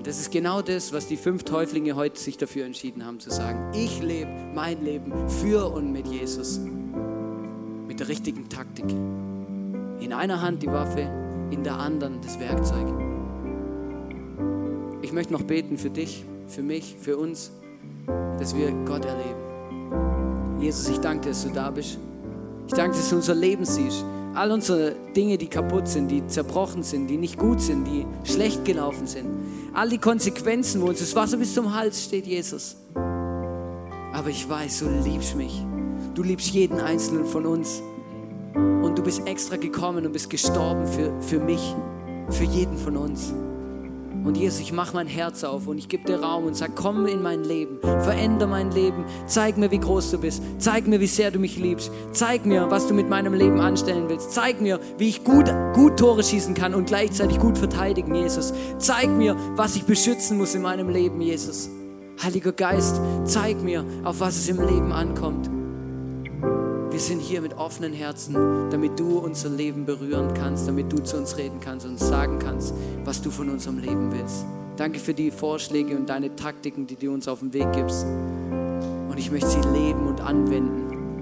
Und 0.01 0.07
das 0.07 0.19
ist 0.19 0.31
genau 0.31 0.63
das, 0.63 0.93
was 0.93 1.05
die 1.05 1.15
fünf 1.15 1.43
Täuflinge 1.43 1.95
heute 1.95 2.19
sich 2.19 2.35
dafür 2.35 2.65
entschieden 2.65 3.05
haben 3.05 3.19
zu 3.19 3.29
sagen. 3.29 3.71
Ich 3.75 4.01
lebe 4.01 4.31
mein 4.51 4.83
Leben 4.83 5.29
für 5.29 5.71
und 5.71 5.91
mit 5.91 6.07
Jesus. 6.07 6.59
Mit 7.87 7.99
der 7.99 8.07
richtigen 8.07 8.49
Taktik. 8.49 8.89
In 8.89 10.11
einer 10.11 10.41
Hand 10.41 10.63
die 10.63 10.71
Waffe, 10.71 11.01
in 11.51 11.63
der 11.63 11.75
anderen 11.75 12.19
das 12.19 12.39
Werkzeug. 12.39 12.87
Ich 15.03 15.13
möchte 15.13 15.33
noch 15.33 15.43
beten 15.43 15.77
für 15.77 15.91
dich, 15.91 16.25
für 16.47 16.63
mich, 16.63 16.95
für 16.99 17.17
uns, 17.17 17.51
dass 18.39 18.55
wir 18.55 18.71
Gott 18.85 19.05
erleben. 19.05 20.59
Jesus, 20.59 20.89
ich 20.89 20.97
danke 20.97 21.25
dir, 21.25 21.29
dass 21.29 21.43
du 21.43 21.51
da 21.51 21.69
bist. 21.69 21.99
Ich 22.65 22.73
danke, 22.73 22.97
dass 22.97 23.07
du 23.07 23.17
unser 23.17 23.35
Leben 23.35 23.65
siehst. 23.65 24.03
All 24.33 24.51
unsere 24.51 24.95
Dinge, 25.15 25.37
die 25.37 25.47
kaputt 25.47 25.89
sind, 25.89 26.09
die 26.09 26.25
zerbrochen 26.27 26.83
sind, 26.83 27.07
die 27.07 27.17
nicht 27.17 27.37
gut 27.37 27.59
sind, 27.59 27.85
die 27.85 28.05
schlecht 28.23 28.63
gelaufen 28.63 29.05
sind. 29.05 29.27
All 29.73 29.89
die 29.89 29.97
Konsequenzen, 29.97 30.81
wo 30.81 30.87
uns 30.87 30.99
das 30.99 31.13
Wasser 31.15 31.37
bis 31.37 31.53
zum 31.53 31.75
Hals 31.75 32.05
steht, 32.05 32.25
Jesus. 32.25 32.77
Aber 32.93 34.29
ich 34.29 34.47
weiß, 34.47 34.79
du 34.79 34.89
liebst 35.03 35.35
mich. 35.35 35.65
Du 36.13 36.23
liebst 36.23 36.49
jeden 36.49 36.79
einzelnen 36.79 37.25
von 37.25 37.45
uns. 37.45 37.81
Und 38.53 38.97
du 38.97 39.03
bist 39.03 39.27
extra 39.27 39.57
gekommen 39.57 40.05
und 40.05 40.13
bist 40.13 40.29
gestorben 40.29 40.85
für, 40.85 41.13
für 41.21 41.39
mich, 41.39 41.75
für 42.29 42.43
jeden 42.43 42.77
von 42.77 42.97
uns. 42.97 43.33
Und 44.23 44.37
Jesus, 44.37 44.59
ich 44.59 44.71
mache 44.71 44.95
mein 44.95 45.07
Herz 45.07 45.43
auf 45.43 45.67
und 45.67 45.77
ich 45.77 45.89
gebe 45.89 46.05
dir 46.05 46.21
Raum 46.21 46.45
und 46.45 46.55
sag, 46.55 46.75
komm 46.75 47.07
in 47.07 47.23
mein 47.23 47.43
Leben, 47.43 47.79
veränder 47.81 48.45
mein 48.45 48.71
Leben, 48.71 49.05
zeig 49.25 49.57
mir, 49.57 49.71
wie 49.71 49.79
groß 49.79 50.11
du 50.11 50.19
bist, 50.19 50.43
zeig 50.59 50.87
mir, 50.87 50.99
wie 50.99 51.07
sehr 51.07 51.31
du 51.31 51.39
mich 51.39 51.57
liebst, 51.57 51.91
zeig 52.11 52.45
mir, 52.45 52.69
was 52.69 52.87
du 52.87 52.93
mit 52.93 53.09
meinem 53.09 53.33
Leben 53.33 53.59
anstellen 53.59 54.09
willst, 54.09 54.31
zeig 54.31 54.61
mir, 54.61 54.79
wie 54.97 55.09
ich 55.09 55.23
gut, 55.23 55.51
gut 55.73 55.97
Tore 55.97 56.23
schießen 56.23 56.53
kann 56.53 56.75
und 56.75 56.85
gleichzeitig 56.85 57.39
gut 57.39 57.57
verteidigen, 57.57 58.13
Jesus. 58.13 58.53
Zeig 58.77 59.09
mir, 59.09 59.35
was 59.55 59.75
ich 59.75 59.83
beschützen 59.83 60.37
muss 60.37 60.53
in 60.53 60.61
meinem 60.61 60.89
Leben, 60.89 61.19
Jesus. 61.21 61.69
Heiliger 62.21 62.51
Geist, 62.51 63.01
zeig 63.23 63.61
mir, 63.63 63.83
auf 64.03 64.19
was 64.19 64.35
es 64.35 64.47
im 64.49 64.61
Leben 64.61 64.91
ankommt. 64.91 65.60
Wir 66.91 66.99
sind 66.99 67.21
hier 67.21 67.39
mit 67.39 67.57
offenen 67.57 67.93
Herzen, 67.93 68.33
damit 68.69 68.99
du 68.99 69.17
unser 69.19 69.47
Leben 69.47 69.85
berühren 69.85 70.33
kannst, 70.33 70.67
damit 70.67 70.91
du 70.91 71.01
zu 71.01 71.15
uns 71.15 71.37
reden 71.37 71.61
kannst 71.61 71.85
und 71.85 71.97
sagen 71.97 72.37
kannst, 72.37 72.73
was 73.05 73.21
du 73.21 73.31
von 73.31 73.49
unserem 73.49 73.79
Leben 73.79 74.11
willst. 74.11 74.45
Danke 74.75 74.99
für 74.99 75.13
die 75.13 75.31
Vorschläge 75.31 75.95
und 75.95 76.09
deine 76.09 76.35
Taktiken, 76.35 76.87
die 76.87 76.97
du 76.97 77.13
uns 77.13 77.29
auf 77.29 77.39
den 77.39 77.53
Weg 77.53 77.71
gibst. 77.71 78.05
Und 78.05 79.17
ich 79.17 79.31
möchte 79.31 79.47
sie 79.47 79.61
leben 79.69 80.05
und 80.05 80.19
anwenden, 80.19 81.21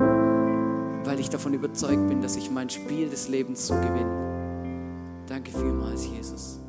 weil 1.05 1.19
ich 1.19 1.29
davon 1.29 1.53
überzeugt 1.53 2.07
bin, 2.07 2.19
dass 2.19 2.35
ich 2.35 2.49
mein 2.49 2.71
Spiel 2.71 3.07
des 3.07 3.29
Lebens 3.29 3.67
so 3.67 3.75
gewinne. 3.75 5.23
Danke 5.27 5.51
vielmals, 5.51 6.07
Jesus. 6.07 6.59